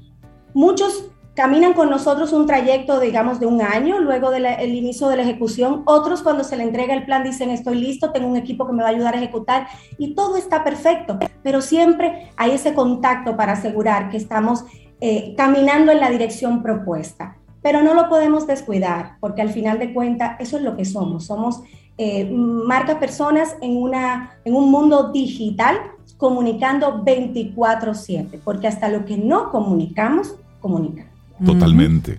Muchos 0.53 1.11
caminan 1.35 1.73
con 1.73 1.91
nosotros 1.91 2.33
un 2.33 2.47
trayecto, 2.47 3.01
digamos, 3.01 3.41
de 3.41 3.47
un 3.47 3.61
año 3.61 3.99
luego 3.99 4.31
del 4.31 4.47
inicio 4.75 5.09
de 5.09 5.17
la 5.17 5.23
ejecución. 5.23 5.83
Otros 5.85 6.23
cuando 6.23 6.45
se 6.45 6.57
le 6.57 6.63
entrega 6.63 6.95
el 6.95 7.05
plan 7.05 7.25
dicen, 7.25 7.51
estoy 7.51 7.81
listo, 7.81 8.13
tengo 8.13 8.29
un 8.29 8.37
equipo 8.37 8.67
que 8.67 8.73
me 8.73 8.83
va 8.83 8.89
a 8.89 8.93
ayudar 8.93 9.15
a 9.15 9.19
ejecutar 9.19 9.67
y 9.99 10.15
todo 10.15 10.37
está 10.37 10.63
perfecto. 10.63 11.19
Pero 11.43 11.61
siempre 11.61 12.31
hay 12.37 12.53
ese 12.53 12.75
contacto 12.75 13.37
para 13.37 13.53
asegurar 13.53 14.11
que 14.11 14.17
estamos 14.17 14.65
eh, 15.01 15.35
caminando 15.37 15.93
en 15.93 16.01
la 16.01 16.11
dirección 16.11 16.63
propuesta. 16.63 17.37
Pero 17.63 17.83
no 17.83 17.95
lo 17.95 18.09
podemos 18.09 18.47
descuidar, 18.47 19.17
porque 19.21 19.41
al 19.43 19.49
final 19.49 19.79
de 19.79 19.93
cuentas 19.93 20.37
eso 20.39 20.59
es 20.59 20.63
lo 20.63 20.77
que 20.77 20.85
somos. 20.85 21.27
Somos 21.27 21.63
eh, 21.97 22.31
marcas 22.31 22.97
personas 22.97 23.57
en, 23.61 23.77
una, 23.77 24.39
en 24.45 24.55
un 24.55 24.71
mundo 24.71 25.11
digital 25.13 25.79
comunicando 26.25 27.05
24/7, 27.05 28.41
porque 28.43 28.67
hasta 28.67 28.89
lo 28.89 29.05
que 29.05 29.19
no 29.19 29.51
comunicamos, 29.51 30.37
comunica. 30.59 31.05
Totalmente. 31.45 32.19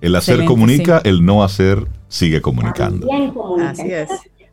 El 0.00 0.16
hacer 0.16 0.46
comunica, 0.46 1.02
el 1.04 1.22
no 1.22 1.44
hacer 1.44 1.86
sigue 2.08 2.40
comunicando. 2.40 3.06
Así 3.60 3.92
es. 3.92 4.08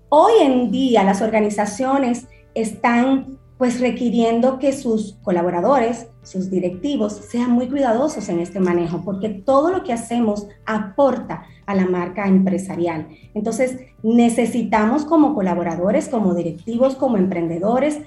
hoy 0.09 0.33
en 0.41 0.71
día 0.71 1.05
las 1.05 1.21
organizaciones 1.21 2.27
están 2.53 3.37
pues 3.57 3.79
requiriendo 3.79 4.59
que 4.59 4.73
sus 4.73 5.13
colaboradores, 5.21 6.07
sus 6.21 6.51
directivos, 6.51 7.13
sean 7.13 7.51
muy 7.51 7.69
cuidadosos 7.69 8.27
en 8.27 8.41
este 8.41 8.59
manejo, 8.59 9.03
porque 9.05 9.29
todo 9.29 9.71
lo 9.71 9.83
que 9.83 9.93
hacemos 9.93 10.47
aporta 10.65 11.45
a 11.65 11.75
la 11.75 11.85
marca 11.85 12.27
empresarial. 12.27 13.07
Entonces, 13.33 13.77
necesitamos 14.03 15.05
como 15.05 15.33
colaboradores, 15.33 16.09
como 16.09 16.33
directivos, 16.33 16.95
como 16.95 17.15
emprendedores 17.15 17.99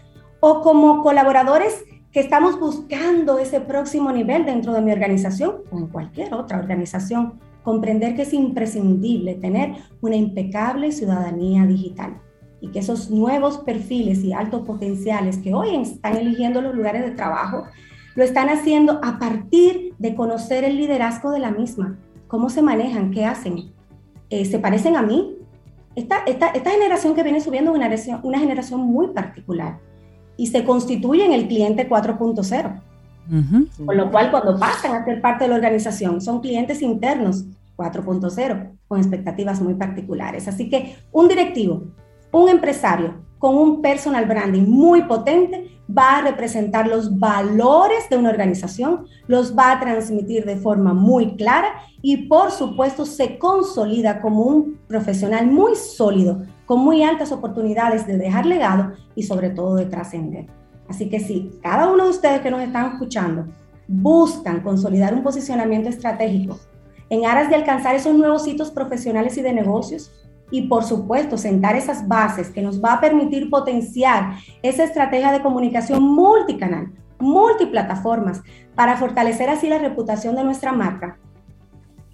o 0.47 0.61
como 0.61 1.03
colaboradores 1.03 1.87
que 2.13 2.21
estamos 2.21 2.61
buscando 2.61 3.39
ese 3.39 3.63
próximo 3.63 4.13
nivel 4.13 4.45
dentro 4.45 4.75
de 4.75 4.83
mi 4.83 4.93
organización 4.93 5.63
o 5.71 5.79
en 5.79 5.87
cualquier 5.87 6.35
otra 6.35 6.59
organización, 6.59 7.41
comprender 7.63 8.15
que 8.15 8.23
es 8.23 8.35
imprescindible 8.35 9.37
tener 9.37 9.73
una 10.03 10.17
impecable 10.17 10.93
ciudadanía 10.93 11.65
digital 11.65 12.21
y 12.61 12.69
que 12.69 12.81
esos 12.81 13.11
nuevos 13.11 13.57
perfiles 13.57 14.23
y 14.23 14.35
altos 14.35 14.67
potenciales 14.67 15.39
que 15.39 15.55
hoy 15.55 15.77
están 15.77 16.19
eligiendo 16.19 16.61
los 16.61 16.75
lugares 16.75 17.07
de 17.07 17.13
trabajo, 17.13 17.65
lo 18.15 18.23
están 18.23 18.51
haciendo 18.51 19.01
a 19.03 19.19
partir 19.19 19.95
de 19.99 20.15
conocer 20.15 20.63
el 20.65 20.77
liderazgo 20.77 21.31
de 21.31 21.39
la 21.39 21.53
misma, 21.53 21.99
cómo 22.29 22.51
se 22.51 22.61
manejan, 22.61 23.13
qué 23.13 23.25
hacen, 23.25 23.73
eh, 24.29 24.45
se 24.45 24.59
parecen 24.59 24.97
a 24.97 25.03
mí. 25.03 25.39
Esta, 25.97 26.19
esta, 26.27 26.49
esta, 26.49 26.71
generación 26.71 27.15
que 27.15 27.23
viene 27.23 27.41
subiendo 27.41 27.75
es 27.75 28.09
una 28.09 28.21
una 28.23 28.39
generación 28.39 28.81
muy 28.81 29.09
particular 29.09 29.79
y 30.37 30.49
se 30.49 30.65
constituye 30.65 31.25
en 31.25 31.33
el 31.33 31.49
cliente 31.49 31.89
4.0. 31.89 32.81
Con 33.87 33.97
lo 33.97 34.11
cual, 34.11 34.31
cuando 34.31 34.59
pasan 34.59 34.95
a 34.95 35.05
ser 35.05 35.21
parte 35.21 35.45
de 35.45 35.49
la 35.49 35.57
organización, 35.57 36.21
son 36.21 36.41
clientes 36.41 36.83
internos 36.83 37.45
4.0 37.77 38.71
con 38.87 38.99
expectativas 38.99 39.63
muy 39.63 39.75
particulares. 39.75 40.47
Así 40.47 40.69
que 40.69 40.97
un 41.11 41.29
directivo 41.29 41.85
un 42.41 42.49
empresario 42.49 43.15
con 43.39 43.57
un 43.57 43.83
personal 43.83 44.27
branding 44.27 44.67
muy 44.67 45.03
potente 45.03 45.71
va 45.87 46.19
a 46.19 46.23
representar 46.23 46.89
los 46.89 47.19
valores 47.19 48.09
de 48.09 48.17
una 48.17 48.31
organización, 48.31 49.07
los 49.27 49.57
va 49.57 49.73
a 49.73 49.81
transmitir 49.81 50.45
de 50.45 50.57
forma 50.57 50.95
muy 50.95 51.37
clara 51.37 51.69
y 52.01 52.27
por 52.27 52.51
supuesto 52.51 53.05
se 53.05 53.39
consolida 53.39 54.21
como 54.21 54.43
un 54.43 54.79
profesional 54.89 55.47
muy 55.47 55.77
sólido, 55.77 56.43
con 56.67 56.81
muy 56.81 57.03
altas 57.03 57.33
oportunidades 57.33 58.07
de 58.07 58.19
dejar 58.19 58.47
legado 58.47 58.93
y 59.15 59.23
sobre 59.25 59.51
todo 59.51 59.77
de 59.77 59.87
trascender. 59.87 60.47
Así 60.89 61.09
que 61.09 61.21
si 61.21 61.51
cada 61.63 61.91
uno 61.91 62.05
de 62.05 62.11
ustedes 62.11 62.41
que 62.41 62.51
nos 62.51 62.61
están 62.61 62.93
escuchando 62.93 63.47
buscan 63.87 64.61
consolidar 64.61 65.15
un 65.15 65.23
posicionamiento 65.23 65.89
estratégico 65.89 66.59
en 67.11 67.27
aras 67.27 67.49
de 67.49 67.55
alcanzar 67.55 67.95
esos 67.95 68.15
nuevos 68.15 68.47
hitos 68.47 68.71
profesionales 68.71 69.37
y 69.37 69.43
de 69.43 69.53
negocios, 69.53 70.11
y 70.51 70.69
por 70.69 70.85
supuesto 70.85 71.37
sentar 71.37 71.77
esas 71.77 72.07
bases 72.07 72.51
que 72.51 72.63
nos 72.63 72.83
va 72.83 72.95
a 72.95 73.01
permitir 73.01 73.51
potenciar 73.51 74.37
esa 74.63 74.85
estrategia 74.85 75.33
de 75.33 75.43
comunicación 75.43 76.03
multicanal, 76.03 76.93
multiplataformas, 77.19 78.43
para 78.75 78.97
fortalecer 78.97 79.49
así 79.49 79.69
la 79.69 79.79
reputación 79.79 80.37
de 80.37 80.45
nuestra 80.45 80.73
marca 80.73 81.19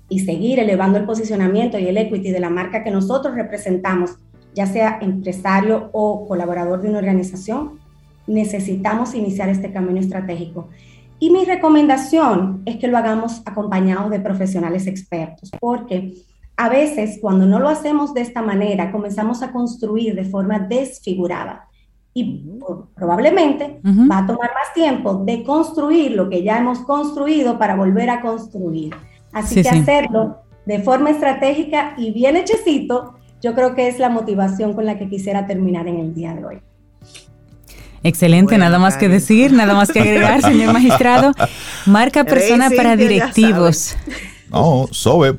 y 0.08 0.20
seguir 0.20 0.58
elevando 0.58 0.98
el 0.98 1.04
posicionamiento 1.04 1.78
y 1.78 1.86
el 1.86 1.96
equity 1.96 2.30
de 2.30 2.40
la 2.40 2.50
marca 2.50 2.82
que 2.82 2.90
nosotros 2.90 3.34
representamos, 3.34 4.18
ya 4.54 4.66
sea 4.66 4.98
empresario 5.00 5.90
o 5.92 6.26
colaborador 6.26 6.82
de 6.82 6.88
una 6.88 6.98
organización, 6.98 7.78
necesitamos 8.26 9.14
iniciar 9.14 9.48
este 9.48 9.72
camino 9.72 10.00
estratégico. 10.00 10.68
Y 11.18 11.30
mi 11.30 11.44
recomendación 11.44 12.62
es 12.64 12.76
que 12.76 12.88
lo 12.88 12.96
hagamos 12.96 13.42
acompañados 13.44 14.10
de 14.10 14.20
profesionales 14.20 14.86
expertos, 14.86 15.50
porque 15.60 16.14
a 16.56 16.68
veces 16.68 17.18
cuando 17.20 17.46
no 17.46 17.58
lo 17.58 17.68
hacemos 17.68 18.14
de 18.14 18.22
esta 18.22 18.42
manera, 18.42 18.90
comenzamos 18.90 19.42
a 19.42 19.52
construir 19.52 20.14
de 20.14 20.24
forma 20.24 20.58
desfigurada 20.58 21.68
y 22.12 22.44
probablemente 22.94 23.80
va 23.84 24.18
a 24.18 24.26
tomar 24.26 24.50
más 24.52 24.74
tiempo 24.74 25.22
de 25.24 25.44
construir 25.44 26.12
lo 26.12 26.28
que 26.28 26.42
ya 26.42 26.58
hemos 26.58 26.80
construido 26.80 27.58
para 27.58 27.76
volver 27.76 28.10
a 28.10 28.20
construir. 28.20 28.94
Así 29.32 29.62
que 29.62 29.68
hacerlo 29.68 30.38
de 30.66 30.80
forma 30.80 31.10
estratégica 31.10 31.94
y 31.96 32.10
bien 32.10 32.36
hechecito, 32.36 33.14
yo 33.42 33.54
creo 33.54 33.74
que 33.74 33.88
es 33.88 33.98
la 33.98 34.08
motivación 34.08 34.74
con 34.74 34.86
la 34.86 34.98
que 34.98 35.08
quisiera 35.08 35.46
terminar 35.46 35.88
en 35.88 35.98
el 35.98 36.14
día 36.14 36.34
de 36.34 36.44
hoy. 36.44 36.58
Excelente, 38.02 38.56
nada 38.56 38.78
más 38.78 38.96
que 38.96 39.08
decir, 39.08 39.52
nada 39.52 39.74
más 39.74 39.90
que 39.90 40.00
agregar, 40.00 40.40
señor 40.42 40.72
magistrado. 40.72 41.32
Marca 41.86 42.24
persona 42.24 42.70
para 42.74 42.96
directivos. 42.96 43.94
No, 44.50 44.88
Sobe. 44.90 45.34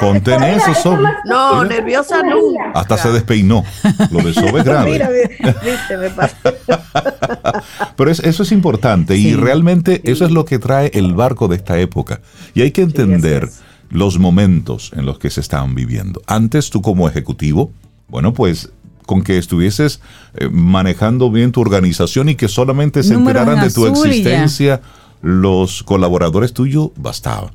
ponte, 0.00 0.34
en 0.34 0.42
eso, 0.44 0.72
Sobe. 0.74 1.02
No, 1.24 1.64
nerviosa 1.64 2.22
no. 2.22 2.36
Hasta 2.74 2.96
se 2.96 3.10
despeinó. 3.10 3.64
Lo 4.10 4.20
de 4.20 4.32
Sobe 4.32 4.60
es 4.60 4.64
grave. 4.64 4.92
mira, 4.92 5.08
viste, 5.08 5.96
me 5.98 6.10
pasa. 6.10 6.36
Pero 7.96 8.10
eso 8.10 8.42
es 8.42 8.52
importante 8.52 9.16
y 9.16 9.34
realmente 9.34 10.00
eso 10.04 10.24
es 10.24 10.30
lo 10.30 10.44
que 10.44 10.58
trae 10.58 10.92
el 10.94 11.14
barco 11.14 11.48
de 11.48 11.56
esta 11.56 11.78
época. 11.80 12.20
Y 12.54 12.62
hay 12.62 12.70
que 12.70 12.82
entender 12.82 13.48
los 13.92 14.18
momentos 14.18 14.90
en 14.96 15.04
los 15.04 15.18
que 15.18 15.30
se 15.30 15.40
estaban 15.40 15.74
viviendo. 15.74 16.22
Antes 16.26 16.70
tú 16.70 16.80
como 16.80 17.08
ejecutivo, 17.08 17.70
bueno, 18.08 18.32
pues 18.32 18.72
con 19.06 19.22
que 19.22 19.36
estuvieses 19.36 20.00
eh, 20.34 20.48
manejando 20.50 21.30
bien 21.30 21.52
tu 21.52 21.60
organización 21.60 22.28
y 22.28 22.34
que 22.34 22.48
solamente 22.48 23.02
se 23.02 23.14
enteraran 23.14 23.60
de 23.60 23.70
tu 23.70 23.86
existencia 23.86 24.80
los 25.20 25.82
colaboradores 25.82 26.52
tuyos, 26.52 26.90
bastaba. 26.96 27.52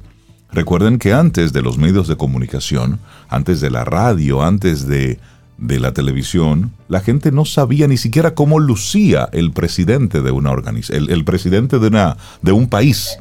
Recuerden 0.51 0.99
que 0.99 1.13
antes 1.13 1.53
de 1.53 1.61
los 1.61 1.77
medios 1.77 2.07
de 2.07 2.15
comunicación, 2.15 2.99
antes 3.29 3.59
de 3.59 3.69
la 3.69 3.83
radio, 3.83 4.43
antes 4.43 4.87
de, 4.87 5.19
la 5.57 5.91
televisión, 5.91 6.71
la 6.87 7.01
gente 7.01 7.31
no 7.31 7.43
sabía 7.43 7.87
ni 7.87 7.97
siquiera 7.97 8.35
cómo 8.35 8.59
lucía 8.59 9.27
el 9.33 9.51
presidente 9.51 10.21
de 10.21 10.31
una 10.31 10.51
organización, 10.51 11.09
el, 11.09 11.25
presidente 11.25 11.79
de, 11.79 11.87
una, 11.87 12.17
de 12.43 12.51
un 12.51 12.69
país. 12.69 13.17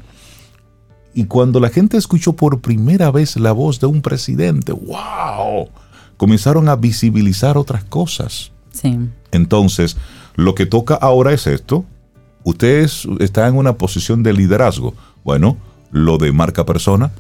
Y 1.16 1.24
cuando 1.24 1.60
la 1.60 1.70
gente 1.70 1.96
escuchó 1.96 2.34
por 2.34 2.60
primera 2.60 3.10
vez 3.10 3.36
la 3.36 3.52
voz 3.52 3.80
de 3.80 3.86
un 3.86 4.02
presidente, 4.02 4.72
¡wow! 4.72 5.70
Comenzaron 6.18 6.68
a 6.68 6.76
visibilizar 6.76 7.56
otras 7.56 7.84
cosas. 7.84 8.52
Sí. 8.70 8.98
Entonces, 9.32 9.96
lo 10.34 10.54
que 10.54 10.66
toca 10.66 10.94
ahora 10.94 11.32
es 11.32 11.46
esto. 11.46 11.86
Usted 12.44 12.86
está 13.18 13.48
en 13.48 13.56
una 13.56 13.78
posición 13.78 14.22
de 14.22 14.34
liderazgo. 14.34 14.92
Bueno, 15.24 15.56
lo 15.90 16.18
de 16.18 16.32
marca 16.32 16.66
persona, 16.66 17.10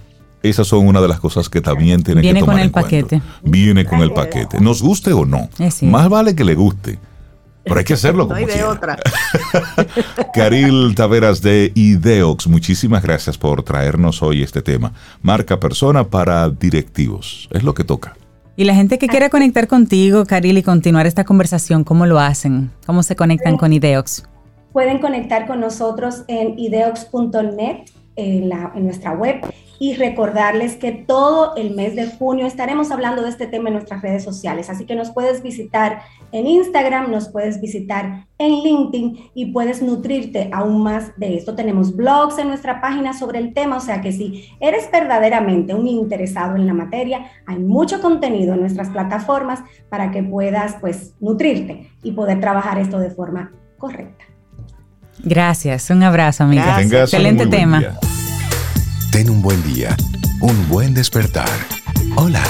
esas 0.42 0.66
son 0.66 0.86
una 0.86 1.00
de 1.00 1.08
las 1.08 1.18
cosas 1.18 1.48
que 1.48 1.62
también 1.62 2.02
tiene 2.02 2.20
que 2.20 2.34
tomar 2.34 2.58
en 2.60 2.70
cuenta. 2.70 2.90
Viene 2.90 3.00
con 3.00 3.08
el 3.08 3.08
paquete. 3.08 3.22
Viene 3.50 3.84
con 3.86 4.00
el 4.02 4.12
paquete. 4.12 4.60
Nos 4.60 4.82
guste 4.82 5.14
o 5.14 5.24
no. 5.24 5.48
Más 5.80 6.10
vale 6.10 6.36
que 6.36 6.44
le 6.44 6.54
guste. 6.54 6.98
Pero 7.66 7.78
hay 7.78 7.84
que 7.84 7.94
hacerlo 7.94 8.28
como 8.28 8.40
no 8.40 8.46
hay 8.46 8.58
de 8.58 8.62
otra. 8.62 8.96
Caril 10.34 10.94
Taveras 10.94 11.42
de 11.42 11.72
Ideox, 11.74 12.46
muchísimas 12.46 13.02
gracias 13.02 13.36
por 13.36 13.64
traernos 13.64 14.22
hoy 14.22 14.42
este 14.44 14.62
tema. 14.62 14.92
Marca 15.20 15.58
persona 15.58 16.04
para 16.04 16.48
directivos. 16.48 17.48
Es 17.50 17.64
lo 17.64 17.74
que 17.74 17.82
toca. 17.82 18.16
Y 18.54 18.64
la 18.64 18.74
gente 18.74 18.98
que 18.98 19.08
quiera 19.08 19.30
conectar 19.30 19.66
contigo, 19.66 20.24
Caril, 20.24 20.56
y 20.58 20.62
continuar 20.62 21.06
esta 21.06 21.24
conversación, 21.24 21.82
¿cómo 21.82 22.06
lo 22.06 22.20
hacen? 22.20 22.70
¿Cómo 22.86 23.02
se 23.02 23.16
conectan 23.16 23.56
con 23.56 23.72
Ideox? 23.72 24.22
Pueden 24.72 25.00
conectar 25.00 25.46
con 25.46 25.60
nosotros 25.60 26.22
en 26.28 26.58
ideox.net 26.58 27.88
en, 28.16 28.48
nuestra 28.84 29.12
web 29.12 29.40
y 29.78 29.94
recordarles 29.94 30.76
que 30.76 30.92
todo 30.92 31.54
el 31.56 31.74
mes 31.74 31.94
de 31.94 32.06
junio 32.06 32.46
estaremos 32.46 32.90
hablando 32.90 33.22
de 33.22 33.28
este 33.28 33.46
tema 33.46 33.68
en 33.68 33.74
nuestras 33.74 34.00
redes 34.00 34.24
sociales. 34.24 34.70
Así 34.70 34.86
que 34.86 34.94
nos 34.94 35.10
puedes 35.10 35.42
visitar 35.42 36.00
en 36.32 36.46
Instagram, 36.46 37.10
nos 37.10 37.28
puedes 37.28 37.60
visitar 37.60 38.26
en 38.38 38.62
LinkedIn 38.62 39.30
y 39.34 39.52
puedes 39.52 39.82
nutrirte 39.82 40.48
aún 40.52 40.82
más 40.82 41.12
de 41.18 41.36
esto. 41.36 41.54
Tenemos 41.54 41.94
blogs 41.94 42.38
en 42.38 42.48
nuestra 42.48 42.80
página 42.80 43.12
sobre 43.12 43.38
el 43.38 43.52
tema, 43.52 43.76
o 43.76 43.80
sea 43.80 44.00
que 44.00 44.12
si 44.12 44.50
eres 44.60 44.90
verdaderamente 44.90 45.74
un 45.74 45.86
interesado 45.86 46.56
en 46.56 46.66
la 46.66 46.74
materia, 46.74 47.26
hay 47.46 47.58
mucho 47.58 48.00
contenido 48.00 48.54
en 48.54 48.60
nuestras 48.60 48.88
plataformas 48.88 49.60
para 49.90 50.10
que 50.10 50.22
puedas 50.22 50.76
pues 50.80 51.14
nutrirte 51.20 51.90
y 52.02 52.12
poder 52.12 52.40
trabajar 52.40 52.78
esto 52.78 52.98
de 52.98 53.10
forma 53.10 53.52
correcta. 53.78 54.24
Gracias, 55.22 55.90
un 55.90 56.02
abrazo, 56.02 56.44
amiga. 56.44 56.80
Excelente 56.80 57.46
tema. 57.46 57.82
Ten 59.10 59.30
un 59.30 59.42
buen 59.42 59.62
día, 59.62 59.96
un 60.40 60.68
buen 60.68 60.94
despertar. 60.94 61.48
Hola. 62.16 62.42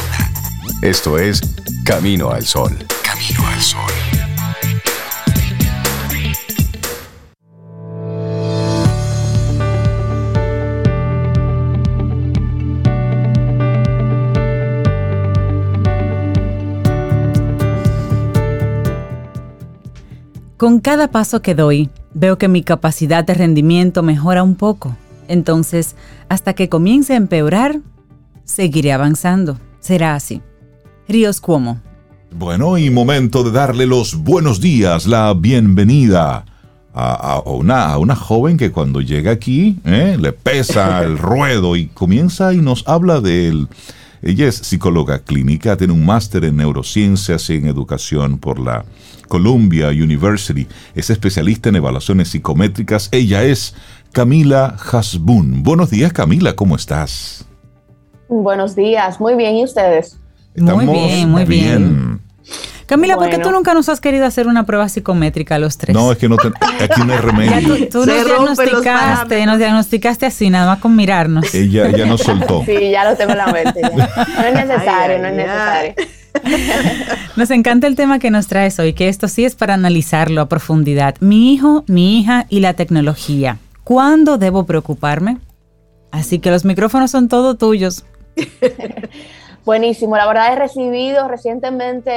Esto 0.82 1.18
es 1.18 1.40
Camino 1.84 2.30
al 2.30 2.44
Sol. 2.44 2.76
Camino 3.02 3.46
al 3.46 3.60
Sol. 3.60 3.80
Con 20.56 20.80
cada 20.80 21.10
paso 21.10 21.42
que 21.42 21.54
doy, 21.54 21.90
veo 22.16 22.38
que 22.38 22.48
mi 22.48 22.62
capacidad 22.62 23.24
de 23.24 23.34
rendimiento 23.34 24.02
mejora 24.02 24.42
un 24.42 24.54
poco. 24.54 24.96
Entonces, 25.28 25.96
hasta 26.30 26.54
que 26.54 26.70
comience 26.70 27.12
a 27.12 27.16
empeorar, 27.16 27.80
seguiré 28.44 28.92
avanzando. 28.92 29.58
Será 29.80 30.14
así. 30.14 30.40
Ríos 31.08 31.42
Cuomo. 31.42 31.82
Bueno, 32.30 32.78
y 32.78 32.88
momento 32.88 33.44
de 33.44 33.50
darle 33.50 33.86
los 33.86 34.16
buenos 34.16 34.60
días, 34.62 35.06
la 35.06 35.34
bienvenida 35.34 36.46
a, 36.94 37.42
una, 37.44 37.98
una, 37.98 38.16
joven 38.16 38.56
que 38.56 38.72
cuando 38.72 39.02
llega 39.02 39.30
aquí 39.30 39.76
¿eh? 39.84 40.16
le 40.18 40.32
pesa 40.32 41.02
el 41.04 41.18
ruedo 41.18 41.76
y 41.76 41.88
comienza 41.88 42.54
y 42.54 42.62
nos 42.62 42.88
habla 42.88 43.20
de 43.20 43.48
él. 43.48 43.68
Ella 44.22 44.48
es 44.48 44.56
psicóloga 44.56 45.18
clínica, 45.18 45.76
tiene 45.76 45.92
un 45.92 46.06
máster 46.06 46.46
en 46.46 46.56
neurociencias 46.56 47.50
y 47.50 47.56
en 47.56 47.66
educación 47.66 48.38
por 48.38 48.58
la 48.58 48.86
Columbia 49.26 49.88
University. 49.88 50.66
Es 50.94 51.10
especialista 51.10 51.68
en 51.68 51.76
evaluaciones 51.76 52.28
psicométricas. 52.28 53.08
Ella 53.12 53.42
es 53.44 53.74
Camila 54.12 54.76
Hasbun. 54.90 55.62
Buenos 55.62 55.90
días, 55.90 56.12
Camila, 56.12 56.54
¿cómo 56.54 56.76
estás? 56.76 57.46
Buenos 58.28 58.74
días, 58.74 59.20
muy 59.20 59.34
bien, 59.34 59.56
¿y 59.56 59.64
ustedes? 59.64 60.18
muy 60.56 60.86
bien, 60.86 61.30
muy 61.30 61.44
bien. 61.44 62.20
Camila, 62.86 63.16
¿por 63.16 63.28
qué 63.28 63.38
tú 63.38 63.50
nunca 63.50 63.74
nos 63.74 63.88
has 63.88 64.00
querido 64.00 64.24
hacer 64.26 64.46
una 64.46 64.64
prueba 64.64 64.88
psicométrica 64.88 65.56
a 65.56 65.58
los 65.58 65.76
tres? 65.76 65.94
No, 65.94 66.12
es 66.12 66.18
que 66.18 66.28
no 66.28 66.36
aquí 66.36 67.02
no 67.04 67.12
hay 67.12 67.18
remedio. 67.22 67.88
tú, 67.88 68.06
nos 68.06 68.24
diagnosticaste, 68.24 69.44
nos 69.44 69.58
diagnosticaste 69.58 70.26
así, 70.26 70.50
nada 70.50 70.66
más 70.66 70.78
con 70.78 70.94
mirarnos. 70.94 71.52
Ella 71.52 71.90
ya 71.90 72.06
nos 72.06 72.20
soltó. 72.20 72.62
Sí, 72.64 72.90
ya 72.92 73.10
lo 73.10 73.16
tengo 73.16 73.32
en 73.32 73.38
la 73.38 73.46
mente. 73.48 73.80
No 73.82 74.44
es 74.44 74.54
necesario, 74.66 75.18
no 75.18 75.26
es 75.26 75.34
necesario. 75.34 75.94
Nos 77.36 77.50
encanta 77.50 77.86
el 77.86 77.96
tema 77.96 78.18
que 78.18 78.30
nos 78.30 78.46
traes 78.46 78.78
hoy, 78.78 78.92
que 78.92 79.08
esto 79.08 79.28
sí 79.28 79.44
es 79.44 79.54
para 79.54 79.74
analizarlo 79.74 80.40
a 80.40 80.48
profundidad. 80.48 81.16
Mi 81.20 81.52
hijo, 81.52 81.84
mi 81.86 82.18
hija 82.18 82.46
y 82.48 82.60
la 82.60 82.74
tecnología. 82.74 83.58
¿Cuándo 83.84 84.38
debo 84.38 84.64
preocuparme? 84.64 85.38
Así 86.10 86.38
que 86.38 86.50
los 86.50 86.64
micrófonos 86.64 87.10
son 87.10 87.28
todos 87.28 87.58
tuyos. 87.58 88.04
Buenísimo, 89.66 90.16
la 90.16 90.28
verdad 90.28 90.52
he 90.52 90.56
recibido 90.56 91.26
recientemente 91.26 92.12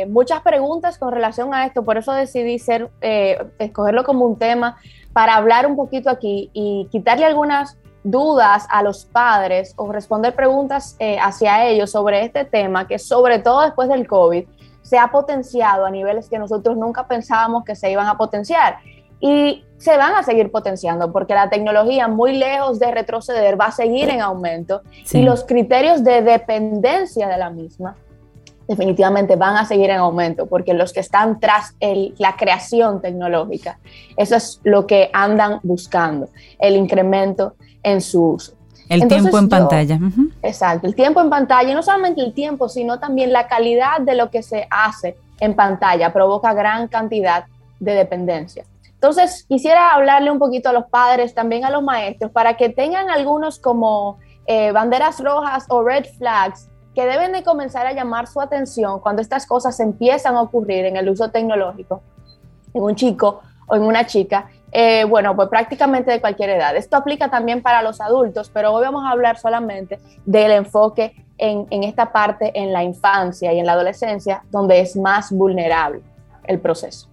eh, 0.00 0.06
muchas 0.06 0.40
preguntas 0.40 0.96
con 0.96 1.12
relación 1.12 1.52
a 1.52 1.66
esto, 1.66 1.84
por 1.84 1.98
eso 1.98 2.12
decidí 2.12 2.58
ser, 2.58 2.88
eh, 3.02 3.36
escogerlo 3.58 4.04
como 4.04 4.24
un 4.24 4.38
tema 4.38 4.78
para 5.12 5.34
hablar 5.34 5.66
un 5.66 5.76
poquito 5.76 6.08
aquí 6.08 6.48
y 6.54 6.88
quitarle 6.90 7.26
algunas 7.26 7.76
dudas 8.04 8.66
a 8.70 8.82
los 8.82 9.06
padres 9.06 9.72
o 9.76 9.90
responder 9.90 10.34
preguntas 10.34 10.94
eh, 10.98 11.18
hacia 11.18 11.66
ellos 11.66 11.90
sobre 11.90 12.24
este 12.24 12.44
tema 12.44 12.86
que 12.86 12.98
sobre 12.98 13.38
todo 13.38 13.62
después 13.62 13.88
del 13.88 14.06
COVID 14.06 14.44
se 14.82 14.98
ha 14.98 15.08
potenciado 15.08 15.86
a 15.86 15.90
niveles 15.90 16.28
que 16.28 16.38
nosotros 16.38 16.76
nunca 16.76 17.08
pensábamos 17.08 17.64
que 17.64 17.74
se 17.74 17.90
iban 17.90 18.06
a 18.06 18.16
potenciar. 18.18 18.76
Y 19.18 19.64
se 19.78 19.96
van 19.96 20.14
a 20.14 20.22
seguir 20.22 20.50
potenciando 20.50 21.10
porque 21.10 21.34
la 21.34 21.48
tecnología, 21.48 22.08
muy 22.08 22.36
lejos 22.36 22.78
de 22.78 22.90
retroceder, 22.90 23.58
va 23.58 23.66
a 23.66 23.72
seguir 23.72 24.10
en 24.10 24.20
aumento 24.20 24.82
y 25.12 25.22
los 25.22 25.44
criterios 25.44 26.04
de 26.04 26.20
dependencia 26.20 27.26
de 27.26 27.38
la 27.38 27.48
misma 27.48 27.96
definitivamente 28.68 29.36
van 29.36 29.56
a 29.56 29.64
seguir 29.64 29.90
en 29.90 29.98
aumento 29.98 30.46
porque 30.46 30.74
los 30.74 30.92
que 30.92 31.00
están 31.00 31.40
tras 31.40 31.74
el, 31.80 32.14
la 32.18 32.36
creación 32.36 33.00
tecnológica, 33.00 33.78
eso 34.16 34.36
es 34.36 34.60
lo 34.64 34.86
que 34.86 35.10
andan 35.12 35.60
buscando, 35.62 36.28
el 36.58 36.76
incremento 36.76 37.54
en 37.84 38.00
su 38.00 38.30
uso. 38.30 38.54
El 38.88 39.06
tiempo 39.06 39.38
en 39.38 39.48
pantalla. 39.48 39.98
Exacto, 40.42 40.86
el 40.86 40.94
tiempo 40.94 41.20
en 41.20 41.30
pantalla, 41.30 41.70
y 41.70 41.74
no 41.74 41.82
solamente 41.82 42.20
el 42.20 42.34
tiempo, 42.34 42.68
sino 42.68 42.98
también 42.98 43.32
la 43.32 43.46
calidad 43.46 44.00
de 44.00 44.16
lo 44.16 44.30
que 44.30 44.42
se 44.42 44.66
hace 44.68 45.16
en 45.40 45.54
pantalla 45.54 46.12
provoca 46.12 46.52
gran 46.52 46.88
cantidad 46.88 47.44
de 47.78 47.92
dependencia. 47.92 48.64
Entonces, 48.94 49.44
quisiera 49.48 49.90
hablarle 49.90 50.30
un 50.30 50.38
poquito 50.38 50.70
a 50.70 50.72
los 50.72 50.86
padres, 50.86 51.34
también 51.34 51.64
a 51.64 51.70
los 51.70 51.82
maestros, 51.82 52.32
para 52.32 52.56
que 52.56 52.70
tengan 52.70 53.10
algunos 53.10 53.58
como 53.58 54.18
eh, 54.46 54.72
banderas 54.72 55.22
rojas 55.22 55.66
o 55.68 55.82
red 55.82 56.04
flags 56.18 56.68
que 56.94 57.06
deben 57.06 57.32
de 57.32 57.42
comenzar 57.42 57.86
a 57.86 57.92
llamar 57.92 58.26
su 58.26 58.40
atención 58.40 59.00
cuando 59.00 59.20
estas 59.20 59.46
cosas 59.46 59.78
empiezan 59.80 60.36
a 60.36 60.42
ocurrir 60.42 60.84
en 60.84 60.96
el 60.96 61.08
uso 61.08 61.30
tecnológico 61.30 62.02
en 62.74 62.82
un 62.82 62.94
chico 62.94 63.40
o 63.66 63.76
en 63.76 63.82
una 63.82 64.04
chica, 64.04 64.48
eh, 64.76 65.04
bueno, 65.04 65.36
pues 65.36 65.48
prácticamente 65.48 66.10
de 66.10 66.20
cualquier 66.20 66.50
edad. 66.50 66.74
Esto 66.74 66.96
aplica 66.96 67.30
también 67.30 67.62
para 67.62 67.80
los 67.80 68.00
adultos, 68.00 68.50
pero 68.52 68.72
hoy 68.72 68.82
vamos 68.84 69.04
a 69.06 69.10
hablar 69.10 69.38
solamente 69.38 70.00
del 70.26 70.50
enfoque 70.50 71.24
en, 71.38 71.68
en 71.70 71.84
esta 71.84 72.10
parte 72.10 72.50
en 72.58 72.72
la 72.72 72.82
infancia 72.82 73.52
y 73.52 73.60
en 73.60 73.66
la 73.66 73.74
adolescencia, 73.74 74.42
donde 74.50 74.80
es 74.80 74.96
más 74.96 75.30
vulnerable 75.30 76.02
el 76.48 76.58
proceso. 76.58 77.08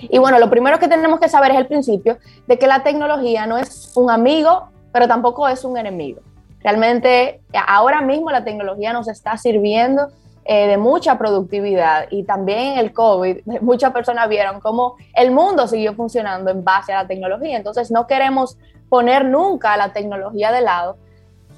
Y 0.00 0.16
bueno, 0.16 0.38
lo 0.38 0.48
primero 0.48 0.78
que 0.78 0.88
tenemos 0.88 1.20
que 1.20 1.28
saber 1.28 1.50
es 1.50 1.58
el 1.58 1.66
principio 1.66 2.16
de 2.46 2.58
que 2.58 2.66
la 2.66 2.82
tecnología 2.82 3.46
no 3.46 3.58
es 3.58 3.92
un 3.94 4.10
amigo, 4.10 4.70
pero 4.92 5.06
tampoco 5.06 5.46
es 5.48 5.62
un 5.62 5.76
enemigo. 5.76 6.22
Realmente 6.60 7.42
ahora 7.66 8.00
mismo 8.00 8.30
la 8.30 8.44
tecnología 8.44 8.94
nos 8.94 9.08
está 9.08 9.36
sirviendo 9.36 10.08
eh, 10.48 10.68
de 10.68 10.76
mucha 10.76 11.18
productividad 11.18 12.06
y 12.10 12.24
también 12.24 12.78
el 12.78 12.92
COVID, 12.92 13.38
muchas 13.60 13.92
personas 13.92 14.28
vieron 14.28 14.60
cómo 14.60 14.96
el 15.14 15.30
mundo 15.30 15.66
siguió 15.66 15.94
funcionando 15.94 16.50
en 16.50 16.62
base 16.62 16.92
a 16.92 17.02
la 17.02 17.08
tecnología. 17.08 17.56
Entonces 17.56 17.90
no 17.90 18.06
queremos 18.06 18.58
poner 18.88 19.24
nunca 19.24 19.76
la 19.76 19.92
tecnología 19.92 20.52
de 20.52 20.60
lado, 20.60 20.98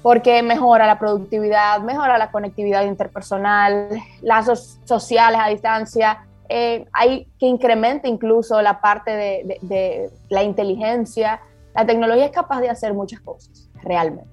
porque 0.01 0.41
mejora 0.41 0.87
la 0.87 0.97
productividad, 0.97 1.81
mejora 1.81 2.17
la 2.17 2.31
conectividad 2.31 2.83
interpersonal, 2.83 3.89
lazos 4.21 4.79
sociales 4.85 5.39
a 5.43 5.49
distancia, 5.49 6.25
eh, 6.47 6.85
hay 6.93 7.27
que 7.37 7.45
incrementa 7.45 8.07
incluso 8.07 8.59
la 8.61 8.81
parte 8.81 9.11
de, 9.11 10.09
la 10.29 10.41
inteligencia. 10.41 11.41
La 11.75 11.85
tecnología 11.85 12.25
es 12.25 12.31
capaz 12.31 12.59
de 12.61 12.69
hacer 12.69 12.95
muchas 12.95 13.19
cosas, 13.21 13.69
realmente. 13.83 14.29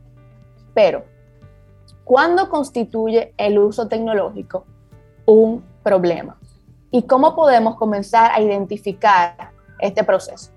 Pero, 0.72 1.04
¿cuándo 2.06 2.48
constituye 2.48 3.34
el 3.36 3.58
uso 3.58 3.86
tecnológico 3.86 4.64
un 5.26 5.62
problema? 5.82 6.38
¿Y 6.90 7.02
cómo 7.02 7.36
podemos 7.36 7.76
comenzar 7.76 8.32
a 8.32 8.40
identificar 8.40 9.50
este 9.78 10.02
proceso? 10.04 10.50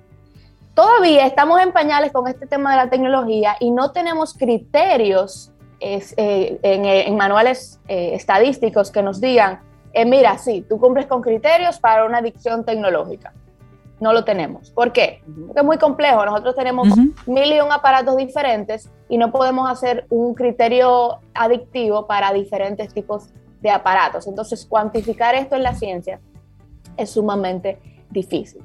Todavía 0.74 1.26
estamos 1.26 1.60
en 1.62 1.74
pañales 1.74 2.14
con 2.14 2.26
este 2.30 2.48
tema 2.48 2.72
de 2.72 2.78
la 2.78 2.90
tecnología 2.90 3.58
y 3.60 3.72
no 3.72 3.92
tenemos 3.92 4.34
criterios 4.34 5.52
eh, 5.82 6.60
en, 6.62 7.18
manuales 7.18 7.82
eh, 7.90 8.12
estadísticos 8.14 8.92
que 8.92 9.02
nos 9.02 9.20
digan 9.20 9.60
eh, 9.94 10.06
mira, 10.06 10.38
sí, 10.38 10.66
tú 10.68 10.80
cumples 10.80 11.08
con 11.08 11.22
criterios 11.22 11.80
para 11.80 12.06
una 12.06 12.20
adicción 12.20 12.64
tecnológica. 12.64 13.34
No 14.00 14.14
lo 14.14 14.24
tenemos. 14.24 14.72
¿Por 14.72 14.94
qué? 14.94 15.22
Porque 15.48 15.60
es 15.60 15.66
muy 15.66 15.78
complejo. 15.78 16.26
Nosotros 16.26 16.56
tenemos 16.56 16.88
mil 17.26 17.54
y 17.54 17.60
un 17.60 17.72
aparatos 17.72 18.16
diferentes 18.16 18.90
y 19.10 19.18
no 19.18 19.32
podemos 19.32 19.70
hacer 19.70 20.06
un 20.10 20.34
criterio 20.34 21.20
adictivo 21.34 22.08
para 22.08 22.32
diferentes 22.32 22.94
tipos 22.94 23.30
de 23.62 23.70
aparatos. 23.70 24.28
Entonces, 24.28 24.66
cuantificar 24.66 25.36
esto 25.36 25.56
en 25.56 25.64
la 25.64 25.76
ciencia 25.76 26.20
es 26.96 27.10
sumamente 27.12 27.80
difícil. 28.10 28.64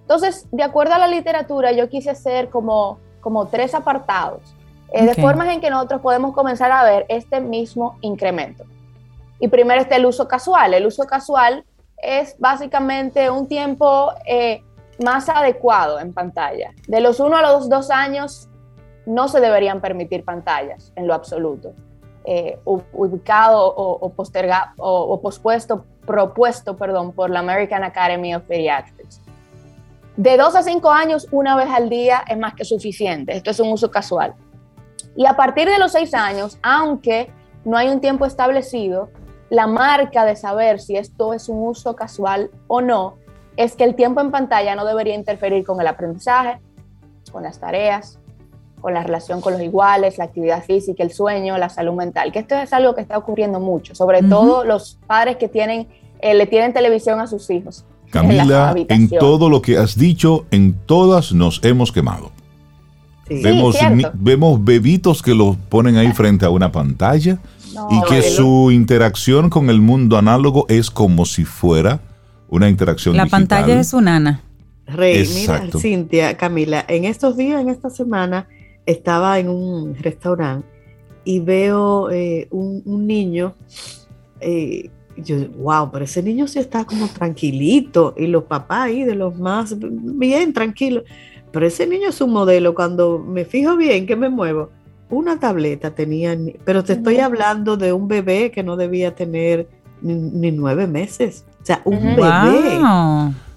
Entonces, 0.00 0.48
de 0.50 0.62
acuerdo 0.62 0.94
a 0.94 0.98
la 0.98 1.06
literatura, 1.06 1.72
yo 1.72 1.88
quise 1.88 2.10
hacer 2.10 2.48
como, 2.48 2.98
como 3.20 3.46
tres 3.46 3.74
apartados, 3.74 4.56
eh, 4.90 5.04
de 5.04 5.14
formas 5.14 5.52
en 5.52 5.60
que 5.60 5.68
nosotros 5.68 6.00
podemos 6.00 6.34
comenzar 6.34 6.72
a 6.72 6.82
ver 6.82 7.04
este 7.08 7.40
mismo 7.40 7.98
incremento. 8.00 8.64
Y 9.38 9.48
primero 9.48 9.82
está 9.82 9.96
el 9.96 10.06
uso 10.06 10.26
casual. 10.26 10.74
El 10.74 10.86
uso 10.86 11.04
casual 11.04 11.64
es 12.02 12.36
básicamente 12.38 13.30
un 13.30 13.48
tiempo 13.48 14.12
eh, 14.26 14.62
más 15.02 15.28
adecuado 15.28 16.00
en 16.00 16.12
pantalla. 16.12 16.72
De 16.86 17.00
los 17.00 17.20
1 17.20 17.36
a 17.36 17.42
los 17.42 17.68
2 17.68 17.90
años 17.90 18.48
no 19.06 19.28
se 19.28 19.40
deberían 19.40 19.80
permitir 19.80 20.24
pantallas 20.24 20.92
en 20.96 21.06
lo 21.06 21.14
absoluto. 21.14 21.72
Eh, 22.24 22.60
ubicado 22.64 23.74
o, 23.74 24.10
postergado 24.10 24.72
o, 24.76 25.18
pospuesto, 25.22 25.86
propuesto, 26.04 26.76
perdón, 26.76 27.12
por 27.12 27.30
la 27.30 27.40
American 27.40 27.84
Academy 27.84 28.34
of 28.34 28.42
Pediatrics. 28.42 29.22
De 30.16 30.36
2 30.36 30.54
a 30.56 30.62
5 30.62 30.90
años, 30.90 31.26
una 31.30 31.56
vez 31.56 31.68
al 31.70 31.88
día 31.88 32.24
es 32.28 32.36
más 32.36 32.54
que 32.54 32.64
suficiente. 32.64 33.34
Esto 33.34 33.50
es 33.50 33.60
un 33.60 33.72
uso 33.72 33.90
casual. 33.90 34.34
Y 35.16 35.24
a 35.26 35.36
partir 35.36 35.68
de 35.68 35.78
los 35.78 35.92
6 35.92 36.12
años, 36.12 36.58
aunque 36.62 37.30
no 37.64 37.78
hay 37.78 37.88
un 37.88 38.00
tiempo 38.00 38.26
establecido, 38.26 39.10
la 39.50 39.66
marca 39.66 40.24
de 40.24 40.36
saber 40.36 40.80
si 40.80 40.96
esto 40.96 41.32
es 41.32 41.48
un 41.48 41.66
uso 41.66 41.96
casual 41.96 42.50
o 42.66 42.80
no 42.80 43.14
es 43.56 43.74
que 43.74 43.84
el 43.84 43.94
tiempo 43.94 44.20
en 44.20 44.30
pantalla 44.30 44.76
no 44.76 44.84
debería 44.84 45.14
interferir 45.14 45.64
con 45.64 45.80
el 45.80 45.86
aprendizaje, 45.88 46.60
con 47.32 47.42
las 47.42 47.58
tareas, 47.58 48.18
con 48.80 48.94
la 48.94 49.02
relación 49.02 49.40
con 49.40 49.54
los 49.54 49.62
iguales, 49.62 50.18
la 50.18 50.24
actividad 50.24 50.62
física, 50.62 51.02
el 51.02 51.10
sueño, 51.10 51.58
la 51.58 51.68
salud 51.68 51.94
mental, 51.94 52.30
que 52.30 52.38
esto 52.38 52.54
es 52.54 52.72
algo 52.72 52.94
que 52.94 53.00
está 53.00 53.18
ocurriendo 53.18 53.58
mucho, 53.58 53.94
sobre 53.94 54.22
todo 54.22 54.64
los 54.64 54.98
padres 55.06 55.38
que 55.38 55.48
tienen, 55.48 55.88
eh, 56.20 56.34
le 56.34 56.46
tienen 56.46 56.72
televisión 56.72 57.20
a 57.20 57.26
sus 57.26 57.50
hijos. 57.50 57.84
Camila, 58.10 58.74
en, 58.76 59.10
todo 59.10 59.50
lo 59.50 59.60
que 59.60 59.76
has 59.76 59.98
dicho, 59.98 60.46
en 60.50 60.74
todas 60.86 61.32
nos 61.32 61.62
hemos 61.64 61.90
quemado. 61.92 62.30
Vemos, 63.28 63.76
vemos 64.14 64.64
bebitos 64.64 65.20
que 65.20 65.34
los 65.34 65.56
ponen 65.56 65.96
ahí 65.96 66.12
frente 66.12 66.46
a 66.46 66.50
una 66.50 66.72
pantalla 66.72 67.38
y 67.90 68.02
que 68.08 68.22
su 68.22 68.70
interacción 68.70 69.50
con 69.50 69.70
el 69.70 69.80
mundo 69.80 70.16
análogo 70.16 70.66
es 70.68 70.90
como 70.90 71.24
si 71.24 71.44
fuera 71.44 72.00
una 72.48 72.68
interacción 72.68 73.16
La 73.16 73.26
pantalla 73.26 73.78
es 73.78 73.92
un 73.92 74.08
ana. 74.08 74.42
Rey, 74.86 75.28
mira, 75.34 75.68
Cintia, 75.78 76.36
Camila, 76.36 76.84
en 76.88 77.04
estos 77.04 77.36
días, 77.36 77.60
en 77.60 77.68
esta 77.68 77.90
semana, 77.90 78.48
estaba 78.86 79.38
en 79.38 79.50
un 79.50 79.94
restaurante 79.96 80.66
y 81.24 81.40
veo 81.40 82.10
eh, 82.10 82.48
un, 82.50 83.06
niño, 83.06 83.54
eh, 84.40 84.88
yo, 85.18 85.36
wow, 85.58 85.90
pero 85.90 86.06
ese 86.06 86.22
niño 86.22 86.48
sí 86.48 86.58
está 86.58 86.84
como 86.84 87.06
tranquilito 87.08 88.14
y 88.16 88.28
los 88.28 88.44
papás 88.44 88.84
ahí 88.84 89.04
de 89.04 89.14
los 89.14 89.38
más, 89.38 89.76
bien 89.78 90.54
tranquilos, 90.54 91.04
pero 91.52 91.66
ese 91.66 91.86
niño 91.86 92.08
es 92.08 92.20
un 92.22 92.32
modelo, 92.32 92.74
cuando 92.74 93.18
me 93.18 93.44
fijo 93.44 93.76
bien 93.76 94.06
que 94.06 94.16
me 94.16 94.30
muevo, 94.30 94.70
una 95.10 95.40
tableta 95.40 95.94
tenía, 95.94 96.36
pero 96.64 96.84
te 96.84 96.94
estoy 96.94 97.18
hablando 97.18 97.76
de 97.76 97.92
un 97.92 98.08
bebé 98.08 98.50
que 98.50 98.62
no 98.62 98.76
debía 98.76 99.14
tener 99.14 99.68
ni, 100.02 100.50
nueve 100.50 100.86
meses. 100.86 101.44
O 101.62 101.66
sea, 101.66 101.82
un 101.84 102.16
bebé. 102.16 102.80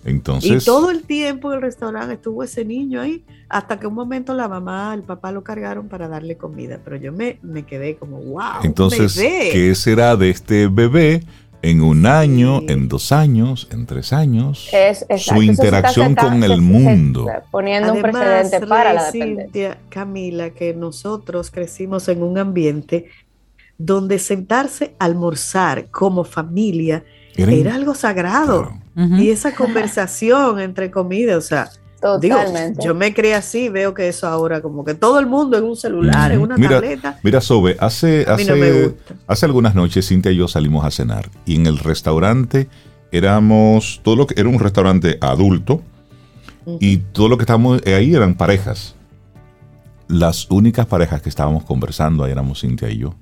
Entonces. 0.03 0.63
Y 0.63 0.65
todo 0.65 0.89
el 0.89 1.03
tiempo 1.03 1.51
en 1.51 1.57
el 1.57 1.61
restaurante 1.61 2.15
estuvo 2.15 2.43
ese 2.43 2.65
niño 2.65 3.01
ahí, 3.01 3.23
hasta 3.49 3.79
que 3.79 3.85
un 3.85 3.93
momento 3.93 4.33
la 4.33 4.47
mamá, 4.47 4.93
el 4.95 5.03
papá 5.03 5.31
lo 5.31 5.43
cargaron 5.43 5.87
para 5.87 6.07
darle 6.07 6.37
comida. 6.37 6.79
Pero 6.83 6.95
yo 6.95 7.11
me, 7.11 7.37
me 7.43 7.63
quedé 7.63 7.97
como, 7.97 8.17
wow. 8.17 8.63
Entonces, 8.63 9.15
¿qué 9.15 9.75
será 9.75 10.15
de 10.15 10.31
este 10.31 10.67
bebé 10.67 11.23
en 11.61 11.81
un 11.81 12.05
año, 12.05 12.61
en 12.67 12.87
dos 12.87 13.11
años, 13.11 13.67
en 13.71 13.85
tres 13.85 14.13
años, 14.13 14.69
su 15.17 15.41
interacción 15.41 16.15
con 16.15 16.43
el 16.43 16.61
mundo. 16.61 17.27
poniendo 17.51 17.93
un 17.93 18.01
precedente 18.01 18.65
para 18.65 18.93
la 18.93 19.05
dependencia. 19.11 19.77
Camila, 19.89 20.51
que 20.51 20.73
nosotros 20.73 21.51
crecimos 21.51 22.07
en 22.07 22.23
un 22.23 22.37
ambiente 22.37 23.07
donde 23.77 24.19
sentarse 24.19 24.95
a 24.99 25.05
almorzar 25.05 25.89
como 25.89 26.23
familia 26.23 27.03
era, 27.35 27.75
algo 27.75 27.95
sagrado. 27.95 28.73
Y 28.95 29.29
esa 29.29 29.55
conversación 29.55 30.59
entre 30.59 30.91
comida, 30.91 31.37
o 31.37 31.41
sea, 31.41 31.69
Totalmente. 32.01 32.83
yo 32.83 32.95
me 32.95 33.13
creí 33.13 33.33
así, 33.33 33.69
veo 33.69 33.93
que 33.93 34.07
eso 34.07 34.27
ahora 34.27 34.59
como 34.59 34.83
que 34.83 34.95
todo 34.95 35.19
el 35.19 35.27
mundo 35.27 35.57
en 35.57 35.65
un 35.65 35.75
celular, 35.75 36.31
en 36.31 36.41
una 36.41 36.55
tableta. 36.57 37.19
Mira, 37.21 37.41
Sobe, 37.41 37.77
hace, 37.79 38.25
hace, 38.27 38.95
hace 39.27 39.45
algunas 39.45 39.75
noches 39.75 40.07
Cintia 40.07 40.31
y 40.31 40.37
yo 40.37 40.47
salimos 40.47 40.83
a 40.83 40.89
cenar 40.89 41.29
y 41.45 41.55
en 41.55 41.67
el 41.67 41.77
restaurante 41.77 42.67
éramos, 43.11 44.01
todo 44.03 44.15
lo 44.15 44.25
que 44.25 44.39
era 44.39 44.49
un 44.49 44.59
restaurante 44.59 45.19
adulto 45.21 45.83
y 46.79 46.97
todo 46.97 47.29
lo 47.29 47.37
que 47.37 47.43
estábamos 47.43 47.81
ahí 47.85 48.15
eran 48.15 48.35
parejas. 48.35 48.95
Las 50.07 50.49
únicas 50.49 50.87
parejas 50.87 51.21
que 51.21 51.29
estábamos 51.29 51.63
conversando 51.63 52.23
ahí 52.23 52.31
éramos 52.31 52.61
Cintia 52.61 52.89
y 52.89 52.97
yo. 52.97 53.15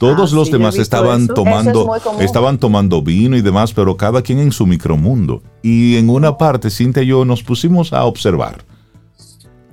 Todos 0.00 0.32
ah, 0.32 0.36
los 0.36 0.50
demás 0.50 0.76
estaban 0.76 1.28
tomando, 1.28 1.94
estaban 2.20 2.56
tomando 2.56 3.02
vino 3.02 3.36
y 3.36 3.42
demás, 3.42 3.74
pero 3.74 3.98
cada 3.98 4.22
quien 4.22 4.38
en 4.38 4.50
su 4.50 4.66
micromundo. 4.66 5.42
Y 5.62 5.96
en 5.98 6.08
una 6.08 6.38
parte, 6.38 6.70
Cintia 6.70 7.02
y 7.02 7.08
yo 7.08 7.26
nos 7.26 7.42
pusimos 7.42 7.92
a 7.92 8.04
observar 8.06 8.64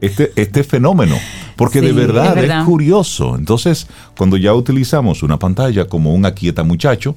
este, 0.01 0.33
este 0.35 0.65
fenómeno, 0.65 1.15
porque 1.55 1.79
de, 1.79 1.93
verdad 1.93 2.37
es 2.43 2.65
curioso. 2.65 3.37
Entonces, 3.37 3.87
cuando 4.17 4.35
ya 4.35 4.53
utilizamos 4.53 5.23
una 5.23 5.39
pantalla 5.39 5.87
como 5.87 6.13
un 6.13 6.25
aquieta 6.25 6.61
muchacho, 6.65 7.15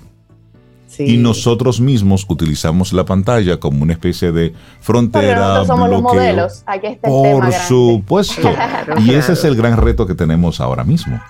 y 0.96 1.16
nosotros 1.16 1.80
mismos 1.80 2.24
utilizamos 2.28 2.92
la 2.92 3.04
pantalla 3.04 3.58
como 3.58 3.82
una 3.82 3.92
especie 3.92 4.30
de 4.30 4.54
frontera. 4.80 5.64
somos 5.64 5.90
los 5.90 6.00
modelos. 6.00 6.62
Aquí 6.64 6.86
está 6.86 7.08
el 7.08 7.12
Por 7.12 7.52
supuesto. 7.52 8.52
y 9.04 9.14
ese 9.14 9.32
es 9.32 9.42
el 9.42 9.56
gran 9.56 9.76
reto 9.78 10.06
que 10.06 10.14
tenemos 10.14 10.60
ahora 10.60 10.84
mismo. 10.84 11.20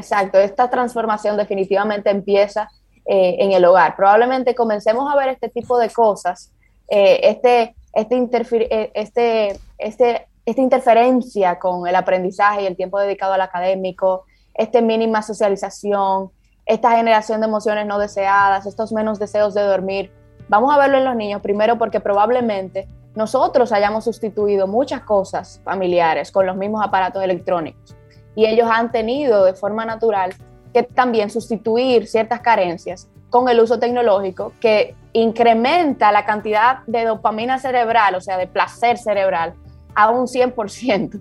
Exacto, 0.00 0.38
esta 0.38 0.70
transformación 0.70 1.36
definitivamente 1.36 2.08
empieza 2.08 2.70
eh, 3.04 3.36
en 3.38 3.52
el 3.52 3.62
hogar. 3.66 3.96
Probablemente 3.96 4.54
comencemos 4.54 5.12
a 5.12 5.14
ver 5.14 5.28
este 5.28 5.50
tipo 5.50 5.78
de 5.78 5.90
cosas, 5.90 6.50
eh, 6.88 7.20
este, 7.22 7.74
este, 7.92 8.16
eh, 8.16 8.90
este, 8.94 9.60
este, 9.76 10.26
esta 10.46 10.62
interferencia 10.62 11.58
con 11.58 11.86
el 11.86 11.94
aprendizaje 11.94 12.62
y 12.62 12.66
el 12.66 12.76
tiempo 12.76 12.98
dedicado 12.98 13.34
al 13.34 13.42
académico, 13.42 14.24
esta 14.54 14.80
mínima 14.80 15.20
socialización, 15.20 16.30
esta 16.64 16.96
generación 16.96 17.42
de 17.42 17.48
emociones 17.48 17.86
no 17.86 17.98
deseadas, 17.98 18.64
estos 18.64 18.92
menos 18.92 19.18
deseos 19.18 19.52
de 19.52 19.60
dormir. 19.60 20.10
Vamos 20.48 20.74
a 20.74 20.78
verlo 20.78 20.96
en 20.96 21.04
los 21.04 21.14
niños 21.14 21.42
primero 21.42 21.76
porque 21.76 22.00
probablemente 22.00 22.88
nosotros 23.14 23.70
hayamos 23.70 24.04
sustituido 24.04 24.66
muchas 24.66 25.02
cosas 25.02 25.60
familiares 25.62 26.32
con 26.32 26.46
los 26.46 26.56
mismos 26.56 26.82
aparatos 26.82 27.22
electrónicos 27.22 27.99
y 28.40 28.46
ellos 28.46 28.70
han 28.72 28.90
tenido 28.90 29.44
de 29.44 29.52
forma 29.52 29.84
natural 29.84 30.32
que 30.72 30.82
también 30.82 31.28
sustituir 31.28 32.06
ciertas 32.06 32.40
carencias 32.40 33.06
con 33.28 33.50
el 33.50 33.60
uso 33.60 33.78
tecnológico 33.78 34.54
que 34.60 34.94
incrementa 35.12 36.10
la 36.10 36.24
cantidad 36.24 36.78
de 36.86 37.04
dopamina 37.04 37.58
cerebral, 37.58 38.14
o 38.14 38.20
sea, 38.22 38.38
de 38.38 38.46
placer 38.46 38.96
cerebral, 38.96 39.52
a 39.94 40.08
un 40.08 40.26
100%. 40.26 41.20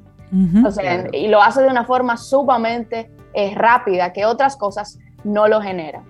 o 0.65 0.71
sea, 0.71 1.07
y 1.11 1.27
lo 1.27 1.41
hace 1.41 1.61
de 1.61 1.67
una 1.67 1.83
forma 1.83 2.15
sumamente 2.15 3.11
eh, 3.33 3.53
rápida 3.53 4.13
que 4.13 4.25
otras 4.25 4.55
cosas 4.55 4.97
no 5.25 5.49
lo 5.49 5.59
generan. 5.59 6.05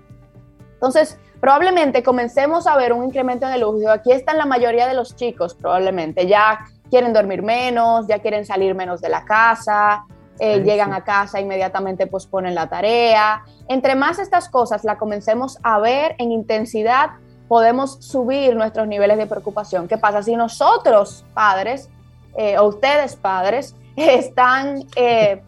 Entonces, 0.74 1.18
probablemente 1.40 2.04
comencemos 2.04 2.68
a 2.68 2.76
ver 2.76 2.92
un 2.92 3.04
incremento 3.04 3.48
en 3.48 3.54
el 3.54 3.64
uso. 3.64 3.90
Aquí 3.90 4.12
están 4.12 4.38
la 4.38 4.46
mayoría 4.46 4.86
de 4.86 4.94
los 4.94 5.16
chicos, 5.16 5.56
probablemente. 5.56 6.28
Ya 6.28 6.60
quieren 6.88 7.12
dormir 7.12 7.42
menos, 7.42 8.06
ya 8.06 8.20
quieren 8.20 8.46
salir 8.46 8.76
menos 8.76 9.00
de 9.00 9.08
la 9.08 9.24
casa, 9.24 10.04
eh, 10.42 10.62
llegan 10.62 10.94
a 10.94 11.04
casa, 11.04 11.38
inmediatamente 11.38 12.06
posponen 12.06 12.54
la 12.54 12.66
tarea. 12.66 13.44
Entre 13.68 13.94
más 13.94 14.18
estas 14.18 14.48
cosas 14.48 14.84
la 14.84 14.96
comencemos 14.96 15.58
a 15.62 15.78
ver 15.78 16.14
en 16.16 16.32
intensidad, 16.32 17.10
podemos 17.46 17.98
subir 18.00 18.56
nuestros 18.56 18.88
niveles 18.88 19.18
de 19.18 19.26
preocupación. 19.26 19.86
¿Qué 19.86 19.98
pasa 19.98 20.22
si 20.22 20.34
nosotros, 20.36 21.26
padres, 21.34 21.90
eh, 22.38 22.56
o 22.56 22.68
ustedes, 22.68 23.16
padres, 23.16 23.76
están 23.96 24.86
eh, 24.96 25.42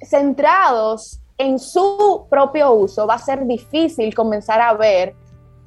centrados 0.00 1.20
en 1.36 1.58
su 1.58 2.28
propio 2.30 2.72
uso? 2.72 3.08
Va 3.08 3.14
a 3.14 3.18
ser 3.18 3.44
difícil 3.48 4.14
comenzar 4.14 4.60
a 4.60 4.74
ver 4.74 5.16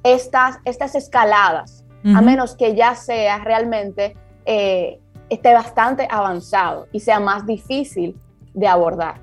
estas, 0.03 0.59
estas 0.63 0.95
escaladas, 0.95 1.83
a 2.15 2.21
menos 2.21 2.55
que 2.55 2.75
ya 2.75 2.95
sea 2.95 3.39
realmente 3.39 4.15
esté 4.45 5.53
bastante 5.53 6.07
avanzado 6.09 6.87
y 6.93 6.99
sea 7.01 7.19
más 7.19 7.45
difícil 7.45 8.17
de 8.53 8.67
abordar. 8.67 9.21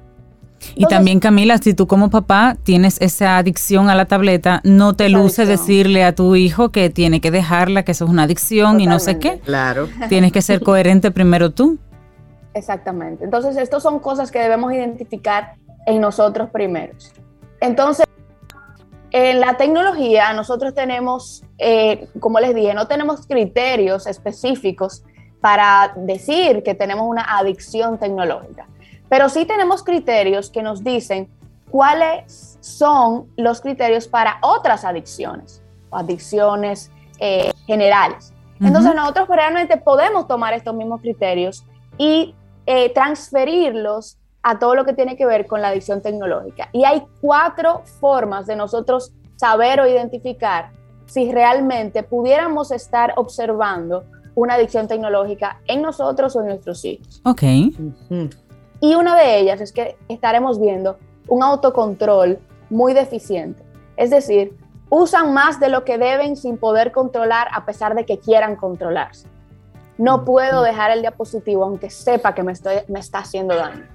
y 0.74 0.85
también 0.87 1.20
Camila, 1.20 1.57
si 1.59 1.72
tú 1.72 1.87
como 1.87 2.11
papá 2.11 2.57
tienes 2.62 3.01
esa 3.01 3.39
adicción 3.39 3.89
a 3.89 3.95
la 3.95 4.05
tableta, 4.05 4.61
no 4.64 4.95
te 4.95 5.09
luce 5.09 5.47
decirle 5.47 6.05
a 6.05 6.14
tu 6.14 6.37
hijo 6.37 6.70
que 6.70 6.91
tiene 6.91 7.20
que 7.20 7.31
dejarla, 7.31 7.83
que 7.83 7.93
eso 7.93 8.05
es 8.05 8.11
una 8.11 8.24
adicción 8.24 8.81
y 8.81 8.87
no 8.87 8.99
sé 8.99 9.18
qué. 9.18 9.39
Claro. 9.41 9.89
Tienes 10.09 10.33
que 10.33 10.43
ser 10.43 10.61
coherente 10.61 11.11
primero 11.11 11.51
tú. 11.51 11.78
Exactamente. 12.53 13.24
Entonces, 13.24 13.57
estas 13.57 13.83
son 13.83 14.01
cosas 14.01 14.31
que 14.31 14.41
debemos 14.41 14.72
identificar 14.72 15.55
en 15.87 16.01
nosotros 16.01 16.51
primeros. 16.51 17.12
Entonces, 17.61 18.07
en 19.12 19.41
la 19.41 19.57
tecnología 19.57 20.33
nosotros 20.33 20.74
tenemos, 20.74 21.43
eh, 21.59 22.09
como 22.20 22.39
les 22.39 22.55
dije, 22.55 22.74
no 22.74 22.87
tenemos 22.87 23.26
criterios 23.26 24.07
específicos 24.07 25.03
para 25.41 25.93
decir 25.97 26.62
que 26.62 26.74
tenemos 26.74 27.07
una 27.09 27.22
adicción 27.39 27.99
tecnológica. 27.99 28.68
Pero 29.11 29.29
sí 29.29 29.45
tenemos 29.45 29.83
criterios 29.83 30.49
que 30.49 30.63
nos 30.63 30.83
dicen 30.83 31.29
cuáles 31.71 32.57
son 32.61 33.27
los 33.37 33.61
criterios 33.61 34.09
para 34.09 34.39
otras 34.41 34.85
adicciones 34.87 35.63
o 35.91 35.99
adicciones 35.99 36.91
eh, 37.19 37.53
generales. 37.67 38.33
Entonces 38.61 38.95
nosotros 38.95 39.27
realmente 39.29 39.79
podemos 39.79 40.29
tomar 40.29 40.53
estos 40.53 40.75
mismos 40.75 41.01
criterios 41.01 41.65
y 41.97 42.35
eh, 42.67 42.93
transferirlos 42.93 44.19
a 44.43 44.59
todo 44.59 44.75
lo 44.75 44.85
que 44.85 44.93
tiene 44.93 45.17
que 45.17 45.27
ver 45.27 45.47
con 45.47 45.63
la 45.63 45.69
adicción 45.69 46.03
tecnológica. 46.03 46.69
Y 46.73 46.85
hay 46.85 47.03
cuatro 47.21 47.83
formas 48.01 48.47
de 48.47 48.57
nosotros 48.57 49.13
saber 49.37 49.81
o 49.81 49.89
identificar 49.89 50.73
si 51.07 51.33
realmente 51.33 52.03
pudiéramos 52.03 52.71
estar 52.71 53.15
observando 53.17 54.05
una 54.35 54.55
adicción 54.55 54.87
tecnológica 54.87 55.61
en 55.67 55.83
nosotros 55.83 56.37
o 56.37 56.41
en 56.41 56.47
nuestros 56.47 56.85
hijos. 56.85 57.21
Ok. 57.25 57.43
Y 58.81 58.95
una 58.95 59.16
de 59.16 59.39
ellas 59.39 59.61
es 59.61 59.72
que 59.72 59.97
estaremos 60.09 60.61
viendo 60.61 60.99
un 61.28 61.43
autocontrol 61.43 62.39
muy 62.70 62.95
deficiente. 62.95 63.62
Es 63.97 64.11
decir, 64.11 64.57
usan 64.89 65.35
más 65.35 65.61
de 65.61 65.68
lo 65.68 65.85
que 65.85 65.99
deben 65.99 66.37
sin 66.37 66.57
poder 66.57 66.93
controlar 66.93 67.49
a 67.53 67.66
pesar 67.66 67.95
de 67.95 68.07
que 68.07 68.18
quieran 68.18 68.57
controlarse. 68.57 69.28
No 69.99 70.24
puedo 70.24 70.62
dejar 70.62 70.91
el 70.91 71.03
diapositivo 71.03 71.64
aunque 71.64 71.91
sepa 71.91 72.35
que 72.35 72.43
me, 72.43 72.53
estoy, 72.53 72.76
me 72.89 73.01
está 73.01 73.18
haciendo 73.18 73.55
daño. 73.55 73.87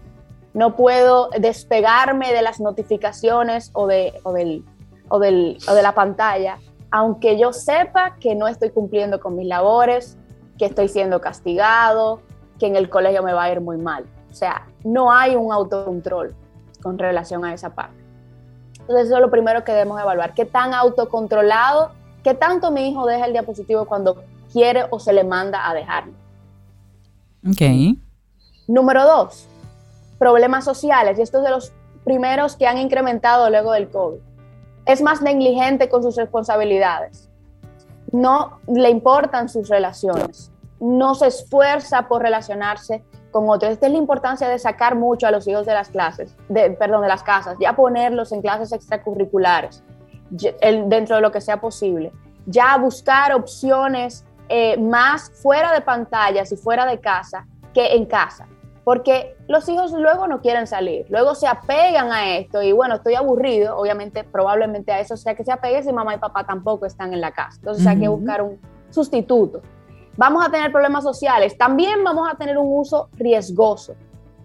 No 0.54 0.76
puedo 0.76 1.30
despegarme 1.32 2.32
de 2.32 2.42
las 2.42 2.60
notificaciones 2.60 3.72
o 3.74 3.88
de, 3.88 4.14
o 4.24 4.32
del, 4.32 4.64
o 5.10 5.20
del, 5.20 5.58
o 5.68 5.74
de 5.74 5.82
la 5.82 5.94
pantalla 5.94 6.58
aunque 6.96 7.38
yo 7.38 7.52
sepa 7.52 8.16
que 8.22 8.36
no 8.36 8.48
estoy 8.48 8.70
cumpliendo 8.70 9.20
con 9.20 9.36
mis 9.36 9.48
labores, 9.48 10.18
que 10.58 10.66
estoy 10.66 10.88
siendo 10.88 11.20
castigado, 11.20 12.22
que 12.58 12.68
en 12.68 12.78
el 12.78 12.90
colegio 12.90 13.22
me 13.22 13.34
va 13.34 13.44
a 13.44 13.52
ir 13.52 13.60
muy 13.60 13.76
mal. 13.76 14.06
O 14.36 14.38
sea, 14.38 14.68
no 14.84 15.14
hay 15.14 15.38
un 15.38 15.54
autocontrol 15.54 16.36
con 16.82 17.00
relación 17.00 17.46
a 17.46 17.54
esa 17.54 17.74
parte. 17.74 17.96
Entonces 18.82 19.08
eso 19.08 19.16
es 19.16 19.22
lo 19.22 19.32
primero 19.32 19.64
que 19.64 19.72
debemos 19.72 20.00
evaluar. 20.02 20.34
¿Qué 20.34 20.44
tan 20.44 20.74
autocontrolado, 20.74 21.92
qué 22.22 22.34
tanto 22.34 22.70
mi 22.70 22.90
hijo 22.90 23.06
deja 23.06 23.26
el 23.26 23.32
diapositivo 23.32 23.86
cuando 23.86 24.24
quiere 24.52 24.86
o 24.90 25.00
se 25.00 25.14
le 25.14 25.24
manda 25.24 25.70
a 25.70 25.74
dejarlo? 25.74 26.14
Ok. 27.48 27.62
Número 28.68 29.06
dos, 29.06 29.48
problemas 30.20 30.66
sociales. 30.66 31.18
Y 31.18 31.22
esto 31.22 31.38
es 31.38 31.46
de 31.46 31.52
los 31.52 31.72
primeros 32.04 32.58
que 32.58 32.68
han 32.68 32.78
incrementado 32.78 33.50
luego 33.50 33.72
del 33.72 33.90
COVID. 33.90 34.20
Es 34.86 35.02
más 35.02 35.22
negligente 35.22 35.88
con 35.88 36.04
sus 36.04 36.18
responsabilidades 36.18 37.30
no 38.16 38.60
le 38.68 38.90
importan 38.90 39.50
sus 39.50 39.70
relaciones, 39.70 40.52
no 40.80 41.16
se 41.16 41.28
esfuerza 41.28 42.08
por 42.08 42.22
relacionarse 42.22 43.04
con 43.36 43.50
otros. 43.50 43.74
Esta 43.74 43.88
es 43.88 43.92
la 43.92 43.98
importancia 43.98 44.48
de 44.48 44.58
sacar 44.58 44.96
mucho 44.96 45.28
a 45.28 45.32
los 45.32 45.46
hijos 45.46 45.66
de 45.66 45.74
las 45.74 45.90
clases, 45.90 46.34
de, 46.48 46.70
perdón, 46.70 47.02
de 47.02 47.10
las 47.10 47.22
casas, 47.22 47.58
ya 47.60 47.76
ponerlos 47.76 48.32
en 48.32 48.42
clases 48.42 48.72
extracurriculares, 48.72 49.84
dentro 50.30 51.18
de 51.18 51.22
lo 51.22 51.34
que 51.34 51.42
sea 51.42 51.60
posible, 51.60 52.14
ya 52.46 52.78
buscar 52.78 53.34
opciones 53.34 54.24
eh, 54.48 54.78
más 54.78 55.34
fuera 55.44 55.74
de 55.74 55.82
pantallas 55.82 56.50
y 56.54 56.56
fuera 56.56 56.86
de 56.86 57.02
casa 57.02 57.46
que 57.74 57.96
en 57.96 58.06
casa 58.06 58.48
porque 58.86 59.36
los 59.48 59.68
hijos 59.68 59.92
luego 59.92 60.28
no 60.28 60.40
quieren 60.42 60.68
salir, 60.68 61.08
luego 61.10 61.34
se 61.34 61.48
apegan 61.48 62.12
a 62.12 62.38
esto 62.38 62.62
y 62.62 62.72
bueno, 62.72 62.96
estoy 62.96 63.16
aburrido, 63.16 63.76
obviamente 63.76 64.24
probablemente 64.24 64.94
a 64.94 65.00
eso 65.00 65.18
sea 65.18 65.36
que 65.36 65.44
se 65.44 65.52
apegue 65.52 65.82
si 65.82 65.92
mamá 65.92 66.14
y 66.14 66.20
papá 66.20 66.46
tampoco 66.46 66.86
están 66.86 67.12
en 67.12 67.20
la 67.20 67.32
casa, 67.32 67.58
entonces 67.58 67.86
hay 67.86 68.00
que 68.00 68.08
buscar 68.08 68.44
un 68.44 68.60
sustituto. 68.92 69.62
Vamos 70.18 70.46
a 70.46 70.50
tener 70.50 70.72
problemas 70.72 71.04
sociales, 71.04 71.58
también 71.58 72.04
vamos 72.04 72.30
a 72.32 72.36
tener 72.36 72.58
un 72.58 72.80
uso 72.80 73.10
riesgoso, 73.18 73.96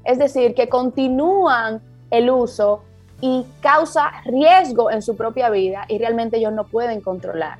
es 0.05 0.19
decir, 0.19 0.55
que 0.55 0.69
continúan 0.69 1.81
el 2.11 2.31
uso 2.31 2.83
y 3.21 3.47
causa 3.61 4.11
riesgo 4.25 4.91
en 4.91 5.03
su 5.03 5.17
propia 5.17 5.51
vida 5.51 5.85
y 5.89 5.99
realmente 5.99 6.39
ellos 6.39 6.53
no 6.53 6.67
pueden 6.67 7.01
controlar 7.01 7.59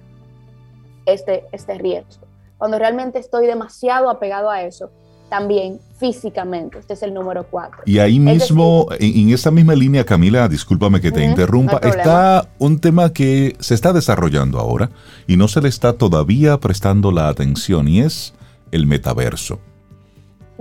este, 1.07 1.47
este 1.53 1.75
riesgo. 1.75 2.27
Cuando 2.59 2.79
realmente 2.79 3.19
estoy 3.19 3.47
demasiado 3.47 4.11
apegado 4.11 4.51
a 4.51 4.63
eso, 4.63 4.91
también 5.31 5.81
físicamente. 5.99 6.79
Este 6.79 6.95
es 6.95 7.03
el 7.03 7.15
número 7.15 7.45
cuatro. 7.45 7.79
Y 7.87 7.99
ahí 7.99 8.19
mismo, 8.19 8.89
en, 8.99 9.31
esa 9.31 9.51
misma 9.51 9.75
línea, 9.75 10.05
Camila, 10.05 10.49
discúlpame 10.49 11.01
que 11.01 11.13
te 11.13 11.25
interrumpa, 11.25 11.79
está 11.83 12.49
un 12.59 12.79
tema 12.81 13.13
que 13.13 13.57
se 13.61 13.75
está 13.75 13.93
desarrollando 13.93 14.59
ahora 14.59 14.91
y 15.27 15.37
no 15.37 15.49
se 15.49 15.63
le 15.63 15.69
está 15.69 15.95
todavía 15.95 16.59
prestando 16.59 17.13
la 17.13 17.29
atención 17.29 17.89
y 17.89 18.01
es 18.01 18.35
el 18.73 18.87
metaverso. 18.87 19.61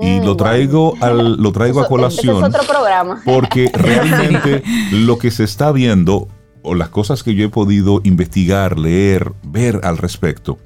Y 0.01 0.19
mm, 0.19 0.25
lo 0.25 0.37
traigo, 0.37 0.93
al, 1.01 1.35
lo 1.41 1.51
traigo 1.51 1.81
a 1.81 1.87
colación. 1.87 2.43
otro 2.43 2.63
programa. 2.63 3.21
Porque 3.25 3.69
realmente 3.73 4.63
lo 4.91 5.17
que 5.17 5.31
se 5.31 5.43
está 5.43 5.71
viendo, 5.71 6.27
o 6.61 6.75
las 6.75 6.89
cosas 6.89 7.23
que 7.23 7.33
yo 7.35 7.45
he 7.45 7.49
podido 7.49 8.01
investigar, 8.03 8.77
leer, 8.77 9.33
ver 9.43 9.81
al 9.83 9.97
respecto, 9.97 10.57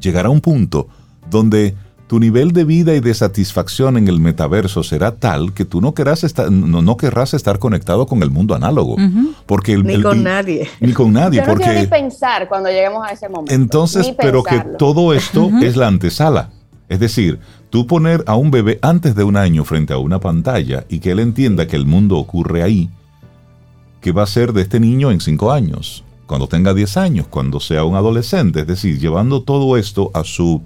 llegará 0.00 0.28
a 0.28 0.32
un 0.32 0.40
punto 0.40 0.88
donde 1.30 1.76
tu 2.12 2.20
nivel 2.20 2.52
de 2.52 2.64
vida 2.64 2.94
y 2.94 3.00
de 3.00 3.14
satisfacción 3.14 3.96
en 3.96 4.06
el 4.06 4.20
metaverso 4.20 4.82
será 4.82 5.12
tal 5.12 5.54
que 5.54 5.64
tú 5.64 5.80
no 5.80 5.94
querrás 5.94 6.24
estar, 6.24 6.52
no, 6.52 6.82
no 6.82 6.98
querrás 6.98 7.32
estar 7.32 7.58
conectado 7.58 8.04
con 8.04 8.22
el 8.22 8.30
mundo 8.30 8.54
análogo. 8.54 8.96
porque 9.46 9.78
ni 9.78 10.02
con 10.02 10.22
nadie. 10.22 10.68
Ni 10.78 10.92
con 10.92 11.10
nadie. 11.14 11.40
Yo 11.40 11.46
porque, 11.46 11.68
no 11.68 11.72
ni 11.72 11.86
pensar 11.86 12.50
cuando 12.50 12.68
lleguemos 12.68 13.02
a 13.02 13.12
ese 13.12 13.30
momento. 13.30 13.54
Entonces, 13.54 14.14
pero 14.18 14.42
que 14.42 14.62
todo 14.78 15.14
esto 15.14 15.48
es 15.62 15.74
la 15.74 15.86
antesala. 15.86 16.50
Es 16.90 17.00
decir, 17.00 17.38
tú 17.70 17.86
poner 17.86 18.22
a 18.26 18.36
un 18.36 18.50
bebé 18.50 18.78
antes 18.82 19.14
de 19.14 19.24
un 19.24 19.38
año 19.38 19.64
frente 19.64 19.94
a 19.94 19.96
una 19.96 20.20
pantalla 20.20 20.84
y 20.90 20.98
que 20.98 21.12
él 21.12 21.18
entienda 21.18 21.66
que 21.66 21.76
el 21.76 21.86
mundo 21.86 22.18
ocurre 22.18 22.62
ahí, 22.62 22.90
¿qué 24.02 24.12
va 24.12 24.24
a 24.24 24.26
ser 24.26 24.52
de 24.52 24.60
este 24.60 24.80
niño 24.80 25.10
en 25.12 25.20
cinco 25.22 25.50
años? 25.50 26.04
Cuando 26.26 26.46
tenga 26.46 26.74
10 26.74 26.94
años, 26.98 27.26
cuando 27.26 27.58
sea 27.58 27.84
un 27.84 27.96
adolescente. 27.96 28.60
Es 28.60 28.66
decir, 28.66 28.98
llevando 28.98 29.42
todo 29.42 29.78
esto 29.78 30.10
a 30.12 30.24
su 30.24 30.60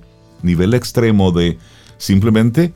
nivel 0.46 0.72
extremo 0.72 1.32
de 1.32 1.58
simplemente 1.98 2.72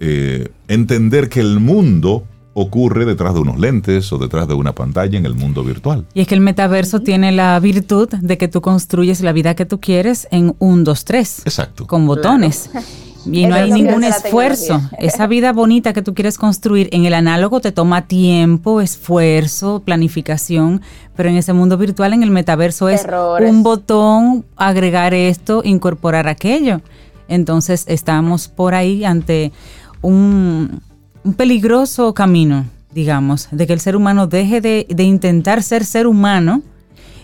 eh, 0.00 0.48
entender 0.68 1.28
que 1.28 1.40
el 1.40 1.60
mundo 1.60 2.24
ocurre 2.54 3.04
detrás 3.04 3.34
de 3.34 3.40
unos 3.40 3.58
lentes 3.58 4.12
o 4.12 4.18
detrás 4.18 4.46
de 4.46 4.54
una 4.54 4.74
pantalla 4.74 5.18
en 5.18 5.26
el 5.26 5.34
mundo 5.34 5.64
virtual. 5.64 6.06
Y 6.14 6.20
es 6.20 6.28
que 6.28 6.34
el 6.34 6.40
metaverso 6.40 7.00
tiene 7.00 7.32
la 7.32 7.58
virtud 7.60 8.08
de 8.08 8.36
que 8.36 8.48
tú 8.48 8.60
construyes 8.60 9.20
la 9.22 9.32
vida 9.32 9.54
que 9.54 9.64
tú 9.64 9.80
quieres 9.80 10.28
en 10.30 10.54
un, 10.58 10.84
dos, 10.84 11.04
tres. 11.04 11.42
Exacto. 11.44 11.86
Con 11.86 12.06
botones. 12.06 12.70
Y 13.24 13.46
no 13.46 13.54
hay 13.54 13.70
ningún 13.70 14.04
esfuerzo. 14.04 14.80
Esa 14.98 15.26
vida 15.26 15.52
bonita 15.52 15.92
que 15.92 16.02
tú 16.02 16.12
quieres 16.14 16.38
construir 16.38 16.88
en 16.92 17.04
el 17.04 17.14
análogo 17.14 17.60
te 17.60 17.70
toma 17.70 18.08
tiempo, 18.08 18.80
esfuerzo, 18.80 19.82
planificación, 19.84 20.82
pero 21.14 21.28
en 21.28 21.36
ese 21.36 21.52
mundo 21.52 21.78
virtual, 21.78 22.12
en 22.14 22.22
el 22.22 22.30
metaverso, 22.30 22.88
es 22.88 23.06
un 23.40 23.62
botón, 23.62 24.44
agregar 24.56 25.14
esto, 25.14 25.62
incorporar 25.64 26.26
aquello. 26.26 26.80
Entonces 27.32 27.86
estamos 27.88 28.48
por 28.48 28.74
ahí 28.74 29.06
ante 29.06 29.52
un, 30.02 30.82
peligroso 31.38 32.12
camino, 32.12 32.66
digamos, 32.92 33.48
de 33.50 33.66
que 33.66 33.72
el 33.72 33.80
ser 33.80 33.96
humano 33.96 34.26
deje 34.26 34.60
de, 34.60 34.86
intentar 34.98 35.62
ser 35.62 35.86
ser 35.86 36.06
humano 36.06 36.60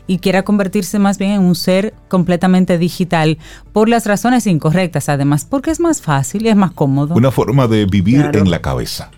y 0.06 0.20
quiera 0.20 0.44
convertirse 0.44 0.98
más 0.98 1.18
bien 1.18 1.32
en 1.32 1.42
un 1.42 1.54
ser 1.54 1.92
completamente 2.08 2.78
digital 2.78 3.36
por 3.74 3.90
las 3.90 4.06
razones 4.06 4.46
incorrectas, 4.46 5.10
además, 5.10 5.44
porque 5.44 5.70
es 5.70 5.78
más 5.78 6.00
fácil 6.00 6.46
y 6.46 6.48
es 6.48 6.56
más 6.56 6.70
cómodo. 6.70 7.14
Una 7.14 7.30
forma 7.30 7.66
de 7.66 7.84
vivir 7.84 8.30
en 8.32 8.50
la 8.50 8.62
cabeza. 8.62 9.10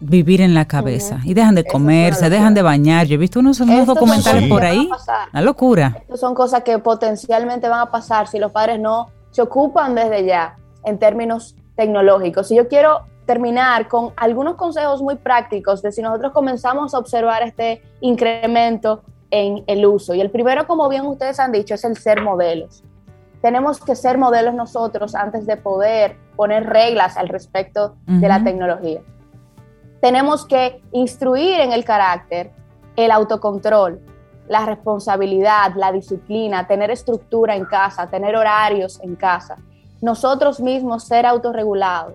vivir 0.00 0.40
en 0.40 0.54
la 0.54 0.64
cabeza 0.64 1.20
y 1.22 1.34
dejan 1.34 1.54
de 1.54 1.62
comer, 1.62 2.16
se 2.16 2.28
dejan 2.28 2.54
de 2.54 2.62
bañar. 2.62 3.06
Yo 3.06 3.14
he 3.14 3.18
visto 3.18 3.38
unos, 3.38 3.58
documentales 3.58 4.48
por 4.48 4.64
ahí, 4.64 4.90
una 5.32 5.42
locura. 5.42 5.98
Estas 6.00 6.18
son 6.18 6.34
cosas 6.34 6.64
que 6.64 6.80
potencialmente 6.80 7.68
van 7.68 7.78
a 7.78 7.90
pasar 7.92 8.26
si 8.26 8.40
los 8.40 8.50
padres 8.50 8.80
no 8.80 9.21
se 9.32 9.42
ocupan 9.42 9.96
desde 9.96 10.24
ya 10.24 10.56
en 10.84 11.00
términos 11.00 11.56
tecnológicos. 11.74 12.52
Y 12.52 12.56
yo 12.56 12.68
quiero 12.68 13.00
terminar 13.26 13.88
con 13.88 14.12
algunos 14.16 14.54
consejos 14.54 15.02
muy 15.02 15.16
prácticos 15.16 15.82
de 15.82 15.90
si 15.90 16.00
nosotros 16.00 16.32
comenzamos 16.32 16.94
a 16.94 16.98
observar 16.98 17.42
este 17.42 17.82
incremento 18.00 19.02
en 19.32 19.64
el 19.66 19.84
uso. 19.84 20.14
Y 20.14 20.20
el 20.20 20.30
primero, 20.30 20.68
como 20.68 20.88
bien 20.88 21.04
ustedes 21.06 21.40
han 21.40 21.50
dicho, 21.50 21.74
es 21.74 21.84
el 21.84 21.96
ser 21.96 22.22
modelos. 22.22 22.84
Tenemos 23.40 23.80
que 23.80 23.96
ser 23.96 24.18
modelos 24.18 24.54
nosotros 24.54 25.16
antes 25.16 25.46
de 25.46 25.56
poder 25.56 26.16
poner 26.36 26.64
reglas 26.68 27.16
al 27.16 27.28
respecto 27.28 27.96
de 28.06 28.28
la 28.28 28.44
tecnología 28.44 29.00
tenemos 30.02 30.44
que 30.44 30.82
instruir 30.90 31.60
en 31.60 31.72
el 31.72 31.84
carácter 31.84 32.50
el 32.96 33.12
autocontrol, 33.12 34.00
la 34.48 34.66
responsabilidad, 34.66 35.74
la 35.76 35.92
disciplina, 35.92 36.66
tener 36.66 36.90
estructura 36.90 37.56
en 37.56 37.64
casa, 37.64 38.08
tener 38.08 38.36
horarios 38.36 39.00
en 39.02 39.16
casa. 39.16 39.56
Nosotros 40.00 40.60
mismos 40.60 41.04
ser 41.04 41.26
autorregulados 41.26 42.14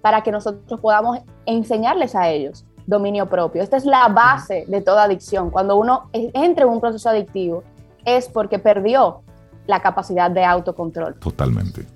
para 0.00 0.22
que 0.22 0.32
nosotros 0.32 0.80
podamos 0.80 1.20
enseñarles 1.46 2.14
a 2.14 2.28
ellos 2.28 2.64
dominio 2.86 3.28
propio. 3.28 3.62
Esta 3.62 3.76
es 3.76 3.84
la 3.84 4.08
base 4.08 4.64
de 4.66 4.80
toda 4.80 5.04
adicción. 5.04 5.50
Cuando 5.50 5.76
uno 5.76 6.10
entra 6.12 6.64
en 6.64 6.70
un 6.70 6.80
proceso 6.80 7.08
adictivo 7.08 7.62
es 8.04 8.28
porque 8.28 8.58
perdió 8.58 9.22
la 9.66 9.80
capacidad 9.80 10.30
de 10.30 10.44
autocontrol. 10.44 11.14
Totalmente. 11.20 11.86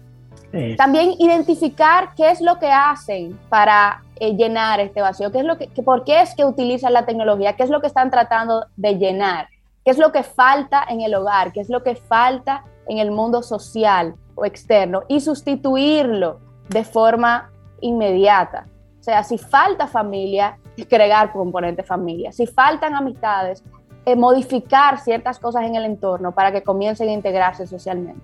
También 0.78 1.12
identificar 1.18 2.14
qué 2.16 2.30
es 2.30 2.40
lo 2.40 2.58
que 2.58 2.70
hacen 2.70 3.38
para 3.50 4.02
eh, 4.18 4.34
llenar 4.36 4.80
este 4.80 5.02
vacío, 5.02 5.30
qué 5.30 5.40
es 5.40 5.44
lo 5.44 5.58
que, 5.58 5.68
por 5.82 6.04
qué 6.04 6.22
es 6.22 6.34
que 6.34 6.46
utilizan 6.46 6.94
la 6.94 7.04
tecnología, 7.04 7.56
qué 7.56 7.62
es 7.62 7.68
lo 7.68 7.82
que 7.82 7.88
están 7.88 8.10
tratando 8.10 8.64
de 8.76 8.96
llenar, 8.96 9.48
qué 9.87 9.93
es 9.93 9.99
lo 9.99 10.11
que 10.11 10.24
falta 10.24 10.84
en 10.89 11.01
el 11.01 11.14
hogar, 11.14 11.53
qué 11.53 11.61
es 11.61 11.70
lo 11.70 11.84
que 11.84 11.95
falta 11.95 12.64
en 12.89 12.99
el 12.99 13.12
mundo 13.12 13.41
social 13.41 14.16
o 14.34 14.45
externo 14.45 15.05
y 15.07 15.20
sustituirlo 15.20 16.41
de 16.68 16.82
forma 16.82 17.53
inmediata. 17.80 18.66
O 18.99 19.03
sea, 19.05 19.22
si 19.22 19.39
falta 19.39 19.87
familia, 19.87 20.59
crear 20.89 21.32
componente 21.32 21.84
familia. 21.84 22.32
Si 22.32 22.49
faltan 22.49 22.97
amistades, 22.97 23.62
eh, 24.05 24.16
modificar 24.16 24.99
ciertas 24.99 25.39
cosas 25.39 25.62
en 25.62 25.76
el 25.76 25.84
entorno 25.84 26.32
para 26.32 26.51
que 26.51 26.64
comiencen 26.64 27.09
a 27.09 27.12
integrarse 27.12 27.68
socialmente. 27.68 28.20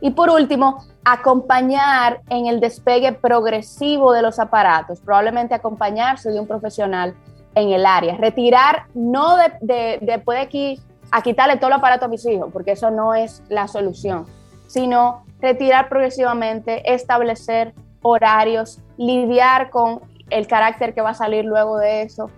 Y 0.00 0.10
por 0.10 0.30
último, 0.30 0.84
acompañar 1.04 2.22
en 2.28 2.46
el 2.46 2.58
despegue 2.58 3.12
progresivo 3.12 4.12
de 4.12 4.22
los 4.22 4.40
aparatos, 4.40 4.98
probablemente 4.98 5.54
acompañarse 5.54 6.32
de 6.32 6.40
un 6.40 6.48
profesional 6.48 7.14
en 7.54 7.70
el 7.70 7.86
área. 7.86 8.16
Retirar, 8.16 8.86
no 8.94 9.36
de, 9.60 9.98
después 10.00 10.38
de 10.38 10.42
aquí 10.42 10.80
a 11.10 11.22
quitarle 11.22 11.56
todo 11.56 11.68
el 11.68 11.74
aparato 11.74 12.06
a 12.06 12.08
mis 12.08 12.24
hijos, 12.26 12.50
porque 12.52 12.72
eso 12.72 12.90
no 12.90 13.14
es 13.14 13.42
la 13.48 13.68
solución, 13.68 14.26
sino 14.66 15.24
retirar 15.40 15.88
progresivamente, 15.88 16.92
establecer 16.92 17.74
horarios, 18.02 18.80
lidiar 18.96 19.70
con 19.70 20.00
el 20.30 20.46
carácter 20.46 20.94
que 20.94 21.00
va 21.00 21.10
a 21.10 21.14
salir 21.14 21.44
luego 21.44 21.78
de 21.78 22.02
eso, 22.02 22.30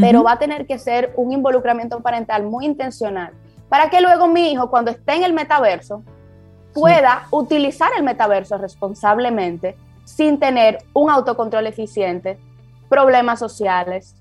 pero 0.00 0.22
va 0.22 0.32
a 0.32 0.38
tener 0.38 0.66
que 0.66 0.78
ser 0.78 1.14
un 1.16 1.32
involucramiento 1.32 2.00
parental 2.00 2.44
muy 2.44 2.66
intencional 2.66 3.32
para 3.68 3.88
que 3.88 4.00
luego 4.00 4.28
mi 4.28 4.52
hijo, 4.52 4.70
cuando 4.70 4.90
esté 4.90 5.14
en 5.14 5.24
el 5.24 5.32
metaverso, 5.32 6.02
pueda 6.74 7.26
utilizar 7.30 7.90
el 7.96 8.02
metaverso 8.02 8.58
responsablemente 8.58 9.76
sin 10.04 10.38
tener 10.38 10.78
un 10.92 11.10
autocontrol 11.10 11.66
eficiente, 11.66 12.38
problemas 12.88 13.38
sociales, 13.38 14.14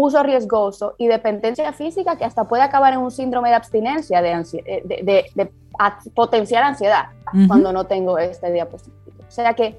uso 0.00 0.22
riesgoso 0.22 0.94
y 0.98 1.08
dependencia 1.08 1.72
física 1.72 2.16
que 2.16 2.24
hasta 2.24 2.44
puede 2.44 2.62
acabar 2.62 2.92
en 2.92 3.00
un 3.00 3.10
síndrome 3.10 3.50
de 3.50 3.54
abstinencia, 3.54 4.22
de, 4.22 4.30
de, 4.84 5.24
de, 5.34 5.52
potenciar 6.14 6.62
ansiedad 6.64 7.06
cuando 7.46 7.72
no 7.72 7.84
tengo 7.84 8.18
este 8.18 8.52
diapositivo. 8.52 8.96
O 9.20 9.30
sea 9.30 9.54
que 9.54 9.78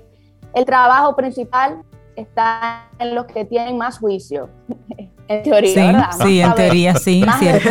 el 0.53 0.65
trabajo 0.65 1.15
principal 1.15 1.83
está 2.15 2.87
en 2.99 3.15
los 3.15 3.25
que 3.25 3.45
tienen 3.45 3.77
más 3.77 3.99
juicio, 3.99 4.49
en 5.27 5.43
teoría, 5.43 5.73
sí, 5.73 5.79
¿verdad? 5.79 6.09
Sí, 6.23 6.41
en 6.41 6.55
teoría, 6.55 6.95
sí, 6.95 7.25
cierto. 7.39 7.69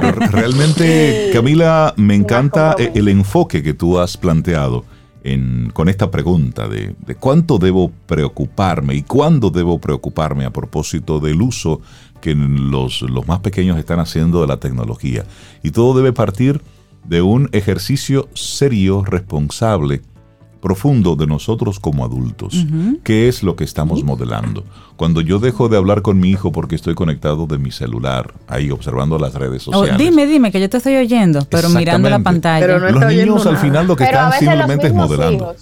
Pero 0.00 0.12
realmente, 0.30 1.30
Camila, 1.32 1.94
me 1.96 2.14
encanta 2.14 2.76
el 2.78 3.08
enfoque 3.08 3.62
que 3.62 3.74
tú 3.74 3.98
has 3.98 4.16
planteado 4.16 4.84
en, 5.24 5.70
con 5.72 5.88
esta 5.88 6.10
pregunta 6.10 6.68
de, 6.68 6.94
de, 7.04 7.14
cuánto 7.16 7.58
debo 7.58 7.90
preocuparme 8.06 8.94
y 8.94 9.02
cuándo 9.02 9.50
debo 9.50 9.80
preocuparme 9.80 10.44
a 10.44 10.52
propósito 10.52 11.18
del 11.18 11.42
uso 11.42 11.80
que 12.20 12.34
los, 12.34 13.02
los 13.02 13.26
más 13.26 13.40
pequeños 13.40 13.78
están 13.78 14.00
haciendo 14.00 14.40
de 14.42 14.46
la 14.46 14.58
tecnología. 14.58 15.24
Y 15.62 15.70
todo 15.70 15.96
debe 15.96 16.12
partir 16.12 16.60
de 17.04 17.22
un 17.22 17.48
ejercicio 17.52 18.28
serio, 18.34 19.02
responsable, 19.04 20.02
profundo 20.64 21.14
de 21.14 21.26
nosotros 21.26 21.78
como 21.78 22.06
adultos. 22.06 22.64
¿Qué 23.02 23.28
es 23.28 23.42
lo 23.42 23.54
que 23.54 23.64
estamos 23.64 24.02
modelando? 24.02 24.64
Cuando 24.96 25.20
yo 25.20 25.38
dejo 25.38 25.68
de 25.68 25.76
hablar 25.76 26.00
con 26.00 26.18
mi 26.18 26.30
hijo 26.30 26.52
porque 26.52 26.74
estoy 26.74 26.94
conectado 26.94 27.46
de 27.46 27.58
mi 27.58 27.70
celular, 27.70 28.32
ahí 28.48 28.70
observando 28.70 29.18
las 29.18 29.34
redes 29.34 29.68
oh, 29.68 29.72
sociales. 29.72 29.98
dime, 29.98 30.26
dime, 30.26 30.50
que 30.50 30.62
yo 30.62 30.70
te 30.70 30.78
estoy 30.78 30.96
oyendo, 30.96 31.46
pero 31.50 31.68
mirando 31.68 32.08
la 32.08 32.20
pantalla. 32.20 32.64
Pero 32.64 32.78
los 32.78 33.04
niños 33.12 33.44
al 33.44 33.58
final 33.58 33.86
lo 33.86 33.94
que 33.94 34.04
están 34.04 34.32
simplemente 34.32 34.86
es 34.86 34.94
modelando. 34.94 35.54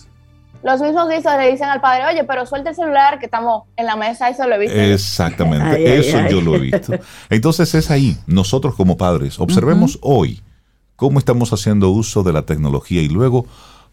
los 0.62 0.80
mismos 0.80 1.12
hijos 1.12 1.36
le 1.36 1.50
dicen 1.50 1.68
al 1.68 1.80
padre, 1.80 2.05
oye, 2.07 2.22
pero 2.22 2.46
suelta 2.46 2.70
el 2.70 2.76
celular 2.76 3.18
que 3.18 3.24
estamos 3.24 3.64
en 3.76 3.86
la 3.86 3.96
mesa, 3.96 4.28
eso 4.28 4.46
lo 4.46 4.55
he 4.55 4.59
visto. 4.61 4.78
Exactamente, 4.78 5.98
eso 5.98 6.18
yo 6.30 6.40
lo 6.40 6.55
he 6.55 6.61
visto. 6.61 6.92
Entonces 7.28 7.74
es 7.74 7.90
ahí, 7.90 8.16
nosotros 8.28 8.76
como 8.76 8.96
padres, 8.96 9.40
observemos 9.40 9.98
hoy 10.00 10.40
cómo 10.94 11.18
estamos 11.18 11.53
haciendo 11.53 11.90
uso 11.90 12.22
de 12.22 12.32
la 12.32 12.42
tecnología 12.42 13.03
y 13.03 13.09
luego 13.09 13.46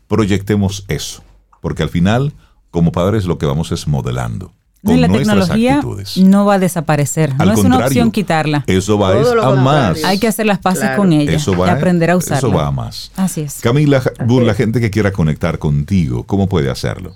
proyectemos 0.10 0.84
eso, 0.90 1.24
porque 1.62 1.84
al 1.84 1.90
final, 1.90 2.34
como 2.72 2.92
padres, 2.92 3.24
lo 3.24 3.38
que 3.38 3.46
vamos 3.46 3.72
es 3.72 3.88
modelando. 3.88 4.52
Con 4.84 5.02
la 5.02 5.10
tecnología 5.10 5.82
no 6.18 6.46
va 6.46 6.54
a 6.54 6.60
desaparecer, 6.60 7.36
no 7.36 7.52
es 7.52 7.60
una 7.60 7.80
opción 7.80 8.12
quitarla. 8.12 8.64
Eso 8.66 8.98
va 8.98 9.12
a 9.12 9.56
más. 9.56 10.04
Hay 10.06 10.20
que 10.20 10.28
hacer 10.28 10.46
las 10.46 10.60
paces 10.60 10.92
con 10.96 11.14
ella 11.14 11.38
y 11.38 11.70
aprender 11.70 12.12
a 12.12 12.18
usarla. 12.18 12.38
Eso 12.38 12.52
va 12.52 12.68
a 12.68 12.72
más. 12.72 13.12
Así 13.16 13.42
es. 13.42 13.60
Camila, 13.62 14.02
la 14.26 14.54
gente 14.54 14.80
que 14.80 14.90
quiera 14.90 15.12
conectar 15.12 15.60
contigo, 15.60 16.26
¿cómo 16.26 16.48
puede 16.48 16.70
hacerlo? 16.70 17.14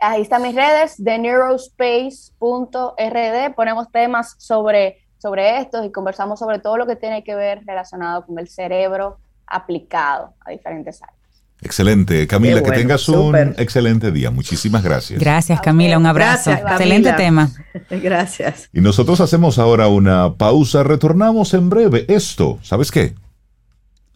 Ahí 0.00 0.22
están 0.22 0.42
mis 0.42 0.54
redes, 0.54 0.96
de 0.98 1.18
neurospace.rd. 1.18 3.54
Ponemos 3.54 3.90
temas 3.90 4.34
sobre, 4.38 4.98
sobre 5.18 5.60
esto 5.60 5.84
y 5.84 5.92
conversamos 5.92 6.40
sobre 6.40 6.58
todo 6.58 6.76
lo 6.76 6.86
que 6.86 6.96
tiene 6.96 7.22
que 7.22 7.36
ver 7.36 7.62
relacionado 7.64 8.26
con 8.26 8.38
el 8.38 8.48
cerebro 8.48 9.18
aplicado 9.46 10.34
a 10.44 10.50
diferentes 10.50 11.00
áreas. 11.00 11.13
Excelente. 11.64 12.26
Camila, 12.26 12.62
que 12.62 12.70
tengas 12.70 13.08
un 13.08 13.34
excelente 13.56 14.12
día. 14.12 14.30
Muchísimas 14.30 14.82
gracias. 14.82 15.18
Gracias, 15.18 15.60
Camila. 15.60 15.96
Un 15.96 16.06
abrazo. 16.06 16.52
excelente 16.52 17.12
tema. 17.14 17.50
Gracias. 17.90 18.68
Y 18.72 18.80
nosotros 18.80 19.20
hacemos 19.20 19.58
ahora 19.58 19.88
una 19.88 20.34
pausa. 20.34 20.82
Retornamos 20.82 21.54
en 21.54 21.70
breve. 21.70 22.04
Esto, 22.08 22.58
¿sabes 22.62 22.90
qué? 22.90 23.14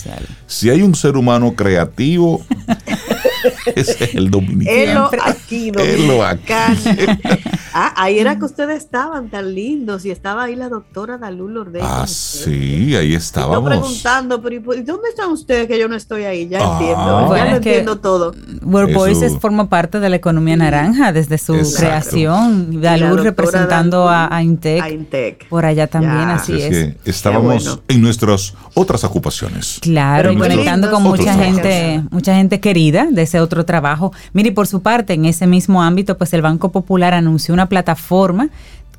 si 0.46 0.70
hay 0.70 0.82
un 0.82 0.94
ser 0.94 1.16
humano 1.16 1.54
creativo, 1.54 2.42
ese 3.76 4.04
es 4.04 4.14
el 4.14 4.30
dominicano. 4.30 5.10
aquí, 5.24 5.70
ah, 7.74 7.94
ahí 7.96 8.18
era 8.18 8.38
que 8.38 8.44
ustedes 8.44 8.78
estaban 8.78 9.30
tan 9.30 9.54
lindos 9.54 10.04
y 10.04 10.10
estaba 10.10 10.44
ahí 10.44 10.56
la 10.56 10.68
doctora 10.68 11.18
Dalú 11.18 11.48
Lourdes. 11.48 11.82
Ah, 11.84 12.06
sí, 12.06 12.94
ahí 12.96 13.14
estábamos. 13.14 13.58
Estoy 13.58 13.78
preguntando, 13.78 14.42
pero 14.42 14.60
¿dónde 14.60 15.08
están 15.08 15.30
ustedes 15.30 15.68
que 15.68 15.78
yo 15.78 15.88
no 15.88 15.96
estoy 15.96 16.24
ahí? 16.24 16.48
Ya 16.48 16.60
ah. 16.62 16.72
entiendo, 16.72 17.36
ya 17.36 17.44
lo 17.44 17.56
entiendo 17.56 17.98
todo. 17.98 18.34
World 18.62 18.94
Voices 18.94 19.38
forma 19.38 19.68
parte 19.68 20.00
de 20.00 20.08
la 20.08 20.16
economía 20.16 20.56
naranja 20.56 21.12
desde 21.12 21.38
su 21.38 21.54
creación. 21.76 22.80
Dalú 22.80 23.19
representando 23.22 24.08
a, 24.08 24.42
Intec, 24.42 25.48
Por 25.48 25.64
allá 25.64 25.86
también, 25.86 26.28
así 26.28 26.60
es. 26.60 26.94
estábamos 27.04 27.80
en 27.88 28.00
nuestras 28.00 28.54
otras 28.74 29.04
ocupaciones. 29.04 29.78
Claro, 29.80 30.36
conectando 30.36 30.90
con 30.90 31.02
mucha 31.02 31.34
gente, 31.34 32.02
mucha 32.10 32.34
gente 32.34 32.60
querida 32.60 33.08
de 33.10 33.22
ese 33.22 33.40
otro 33.40 33.64
trabajo. 33.64 34.12
Mire, 34.32 34.52
por 34.52 34.66
su 34.66 34.82
parte, 34.82 35.14
en 35.14 35.24
ese 35.24 35.46
mismo 35.46 35.82
ámbito, 35.82 36.16
pues 36.16 36.32
el 36.32 36.42
Banco 36.42 36.70
Popular 36.70 37.14
anunció 37.14 37.54
una 37.54 37.68
plataforma 37.68 38.50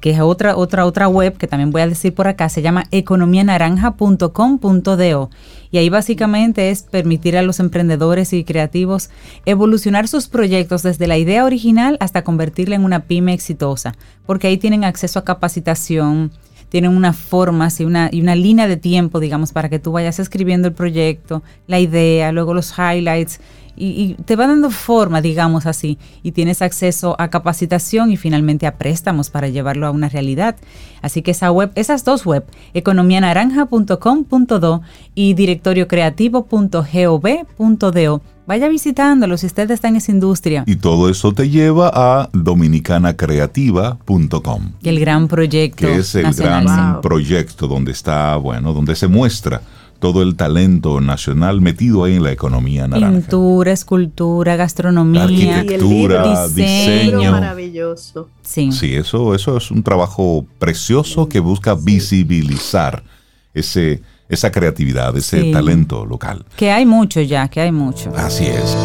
que 0.01 0.11
es 0.11 0.19
otra, 0.19 0.57
otra, 0.57 0.85
otra 0.85 1.07
web 1.07 1.37
que 1.37 1.47
también 1.47 1.71
voy 1.71 1.83
a 1.83 1.87
decir 1.87 2.13
por 2.13 2.27
acá, 2.27 2.49
se 2.49 2.61
llama 2.63 2.85
economianaranja.com.do. 2.91 5.29
Y 5.71 5.77
ahí 5.77 5.89
básicamente 5.89 6.69
es 6.69 6.83
permitir 6.83 7.37
a 7.37 7.41
los 7.41 7.59
emprendedores 7.59 8.33
y 8.33 8.43
creativos 8.43 9.09
evolucionar 9.45 10.07
sus 10.07 10.27
proyectos 10.27 10.83
desde 10.83 11.07
la 11.07 11.17
idea 11.17 11.45
original 11.45 11.97
hasta 11.99 12.23
convertirla 12.23 12.75
en 12.75 12.83
una 12.83 13.05
pyme 13.05 13.33
exitosa, 13.33 13.95
porque 14.25 14.47
ahí 14.47 14.57
tienen 14.57 14.83
acceso 14.83 15.19
a 15.19 15.23
capacitación, 15.25 16.31
tienen 16.71 16.95
una 16.95 17.13
forma 17.13 17.67
y 17.77 17.83
una, 17.83 18.09
y 18.11 18.21
una 18.21 18.35
línea 18.35 18.67
de 18.67 18.77
tiempo, 18.77 19.19
digamos, 19.19 19.51
para 19.51 19.69
que 19.69 19.79
tú 19.79 19.91
vayas 19.91 20.19
escribiendo 20.19 20.69
el 20.69 20.73
proyecto, 20.73 21.43
la 21.67 21.79
idea, 21.79 22.31
luego 22.31 22.53
los 22.53 22.73
highlights 22.77 23.39
y, 23.75 24.13
te 24.25 24.35
va 24.35 24.47
dando 24.47 24.71
forma, 24.71 25.21
digamos 25.21 25.65
así, 25.65 25.97
y 26.23 26.31
tienes 26.31 26.61
acceso 26.61 27.15
a 27.19 27.29
capacitación 27.29 28.11
y 28.11 28.17
finalmente 28.17 28.67
a 28.67 28.77
préstamos 28.77 29.29
para 29.29 29.47
llevarlo 29.49 29.87
a 29.87 29.91
una 29.91 30.09
realidad. 30.09 30.55
Así 31.01 31.21
que 31.21 31.31
esa 31.31 31.51
web, 31.51 31.71
esas 31.75 32.03
dos 32.05 32.25
web, 32.25 32.45
economianaranja.com.do 32.73 34.81
y 35.15 35.33
directoriocreativo.gov.do, 35.33 38.21
vaya 38.45 38.67
visitándolo 38.67 39.37
si 39.37 39.45
usted 39.47 39.71
está 39.71 39.87
en 39.87 39.95
esa 39.95 40.11
industria. 40.11 40.65
Y 40.67 40.75
todo 40.75 41.09
eso 41.09 41.33
te 41.33 41.49
lleva 41.49 41.89
a 41.93 42.29
dominicanacreativa.com. 42.33 44.71
El 44.83 44.99
gran 44.99 45.27
proyecto. 45.27 45.87
Que 45.87 45.95
es 45.97 46.13
el 46.15 46.31
gran 46.33 47.01
proyecto 47.01 47.67
donde 47.67 47.93
está, 47.93 48.35
bueno, 48.35 48.73
donde 48.73 48.95
se 48.95 49.07
muestra 49.07 49.61
todo 50.01 50.23
el 50.23 50.35
talento 50.35 50.99
nacional 50.99 51.61
metido 51.61 52.03
ahí 52.03 52.15
en 52.15 52.23
la 52.23 52.31
economía 52.31 52.87
naranja. 52.87 53.19
Pintura, 53.19 53.71
escultura, 53.71 54.55
gastronomía, 54.55 55.25
arquitectura, 55.25 56.47
diseño. 56.47 57.31
Maravilloso. 57.31 58.27
Sí. 58.41 58.71
sí, 58.71 58.95
eso, 58.95 59.35
eso 59.35 59.57
es 59.57 59.69
un 59.69 59.83
trabajo 59.83 60.43
precioso 60.57 61.29
que 61.29 61.39
busca 61.39 61.75
visibilizar 61.75 63.03
ese, 63.53 64.01
esa 64.27 64.51
creatividad, 64.51 65.15
ese 65.15 65.51
talento 65.51 66.03
local. 66.03 66.45
Que 66.55 66.71
hay 66.71 66.87
mucho 66.87 67.21
ya, 67.21 67.47
que 67.47 67.61
hay 67.61 67.71
mucho. 67.71 68.11
Así 68.17 68.47
es. 68.47 68.75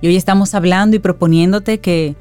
Y 0.00 0.06
hoy 0.06 0.16
estamos 0.16 0.54
hablando 0.54 0.96
y 0.96 0.98
proponiéndote 0.98 1.78
que 1.78 2.16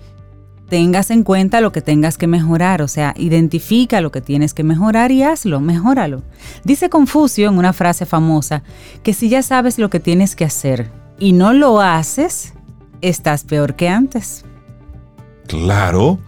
tengas 0.70 1.12
en 1.12 1.24
cuenta 1.24 1.62
lo 1.62 1.72
que 1.72 1.82
tengas 1.82 2.18
que 2.18 2.28
mejorar, 2.28 2.82
o 2.82 2.88
sea, 2.88 3.14
identifica 3.18 4.02
lo 4.02 4.12
que 4.12 4.22
tienes 4.22 4.54
que 4.54 4.64
mejorar 4.64 5.12
y 5.12 5.24
hazlo, 5.24 5.60
mejóralo. 5.60 6.24
Dice 6.64 6.90
Confucio 6.90 7.50
en 7.50 7.58
una 7.58 7.74
frase 7.74 8.06
famosa 8.06 8.64
que 9.04 9.14
si 9.14 9.30
ya 9.30 9.44
sabes 9.44 9.78
lo 9.78 9.90
que 9.90 10.00
tienes 10.00 10.36
que 10.36 10.46
hacer 10.46 10.92
y 11.20 11.34
no 11.34 11.54
lo 11.54 11.82
haces, 11.82 12.54
estás 13.02 13.44
peor 13.44 13.76
que 13.76 13.90
antes. 13.90 14.46
Claro, 15.48 16.20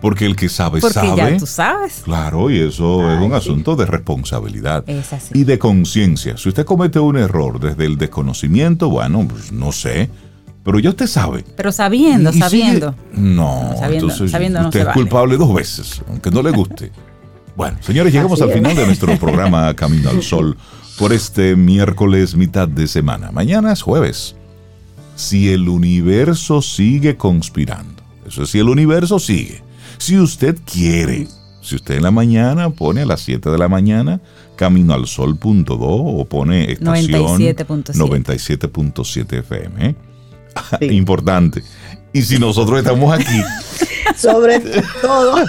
porque 0.00 0.26
el 0.26 0.36
que 0.36 0.48
sabe 0.48 0.80
porque 0.80 0.94
sabe. 0.94 1.16
ya 1.16 1.36
tú 1.38 1.46
sabes. 1.46 2.02
Claro, 2.04 2.50
y 2.50 2.58
eso 2.58 3.10
es 3.10 3.20
un 3.20 3.32
asunto 3.32 3.76
de 3.76 3.86
responsabilidad 3.86 4.84
y 5.32 5.44
de 5.44 5.58
conciencia. 5.58 6.36
Si 6.36 6.48
usted 6.48 6.66
comete 6.66 6.98
un 6.98 7.16
error 7.16 7.60
desde 7.60 7.86
el 7.86 7.96
desconocimiento, 7.96 8.90
bueno, 8.90 9.26
pues 9.26 9.52
no 9.52 9.72
sé, 9.72 10.10
pero 10.64 10.78
ya 10.80 10.90
usted 10.90 11.06
sabe. 11.06 11.44
Pero 11.56 11.70
sabiendo, 11.70 12.32
sabiendo. 12.32 12.94
no, 13.12 13.74
entonces 13.82 14.20
usted 14.22 14.80
es 14.80 14.88
culpable 14.94 15.36
dos 15.36 15.54
veces, 15.54 16.02
aunque 16.08 16.30
no 16.30 16.42
le 16.42 16.50
guste. 16.50 16.90
Bueno, 17.56 17.76
señores, 17.82 18.12
llegamos 18.12 18.42
al 18.42 18.50
final 18.50 18.74
de 18.74 18.84
nuestro 18.84 19.16
programa 19.16 19.72
Camino 19.76 20.10
al 20.10 20.24
Sol 20.24 20.56
por 20.98 21.12
este 21.12 21.54
miércoles 21.54 22.34
mitad 22.34 22.66
de 22.66 22.88
semana. 22.88 23.30
Mañana 23.30 23.72
es 23.72 23.80
jueves. 23.80 24.34
Si 25.14 25.52
el 25.52 25.68
universo 25.68 26.62
sigue 26.62 27.16
conspirando, 27.16 28.02
eso 28.26 28.42
es 28.42 28.50
si 28.50 28.58
el 28.58 28.68
universo 28.68 29.20
sigue. 29.20 29.62
Si 29.98 30.18
usted 30.18 30.58
quiere, 30.64 31.28
si 31.62 31.76
usted 31.76 31.94
en 31.94 32.02
la 32.02 32.10
mañana 32.10 32.70
pone 32.70 33.02
a 33.02 33.06
las 33.06 33.20
7 33.20 33.48
de 33.50 33.58
la 33.58 33.68
mañana 33.68 34.20
camino 34.56 34.92
al 34.92 35.06
sol.do 35.06 35.76
o 35.78 36.24
pone 36.24 36.72
estación 36.72 37.40
97.7 37.40 39.38
FM. 39.38 39.86
¿eh? 39.86 39.94
Importante. 40.80 41.62
Y 42.12 42.22
si 42.22 42.38
nosotros 42.38 42.78
estamos 42.78 43.12
aquí. 43.12 43.42
Sobre 44.16 44.60
todo. 45.02 45.44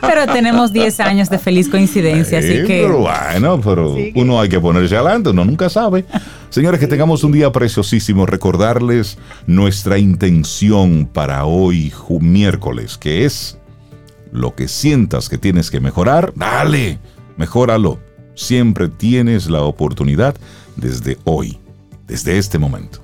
Pero 0.00 0.26
tenemos 0.32 0.72
10 0.72 1.00
años 1.00 1.30
de 1.30 1.38
feliz 1.38 1.68
coincidencia, 1.68 2.38
así 2.38 2.62
que. 2.64 2.82
Pero 2.82 2.98
bueno, 2.98 3.60
pero 3.60 3.96
uno 4.14 4.40
hay 4.40 4.48
que 4.48 4.60
ponerse 4.60 4.94
adelante, 4.94 5.30
uno 5.30 5.44
nunca 5.44 5.68
sabe. 5.68 6.04
Señores, 6.50 6.78
que 6.78 6.86
tengamos 6.86 7.24
un 7.24 7.32
día 7.32 7.50
preciosísimo. 7.50 8.26
Recordarles 8.26 9.18
nuestra 9.46 9.98
intención 9.98 11.08
para 11.12 11.44
hoy, 11.46 11.92
miércoles, 12.20 12.96
que 12.96 13.24
es 13.24 13.58
lo 14.30 14.54
que 14.54 14.68
sientas 14.68 15.28
que 15.28 15.38
tienes 15.38 15.70
que 15.70 15.80
mejorar, 15.80 16.32
dale, 16.36 16.98
mejóralo. 17.36 17.98
Siempre 18.34 18.88
tienes 18.88 19.48
la 19.48 19.62
oportunidad 19.62 20.36
desde 20.76 21.18
hoy, 21.24 21.58
desde 22.06 22.38
este 22.38 22.58
momento. 22.58 23.03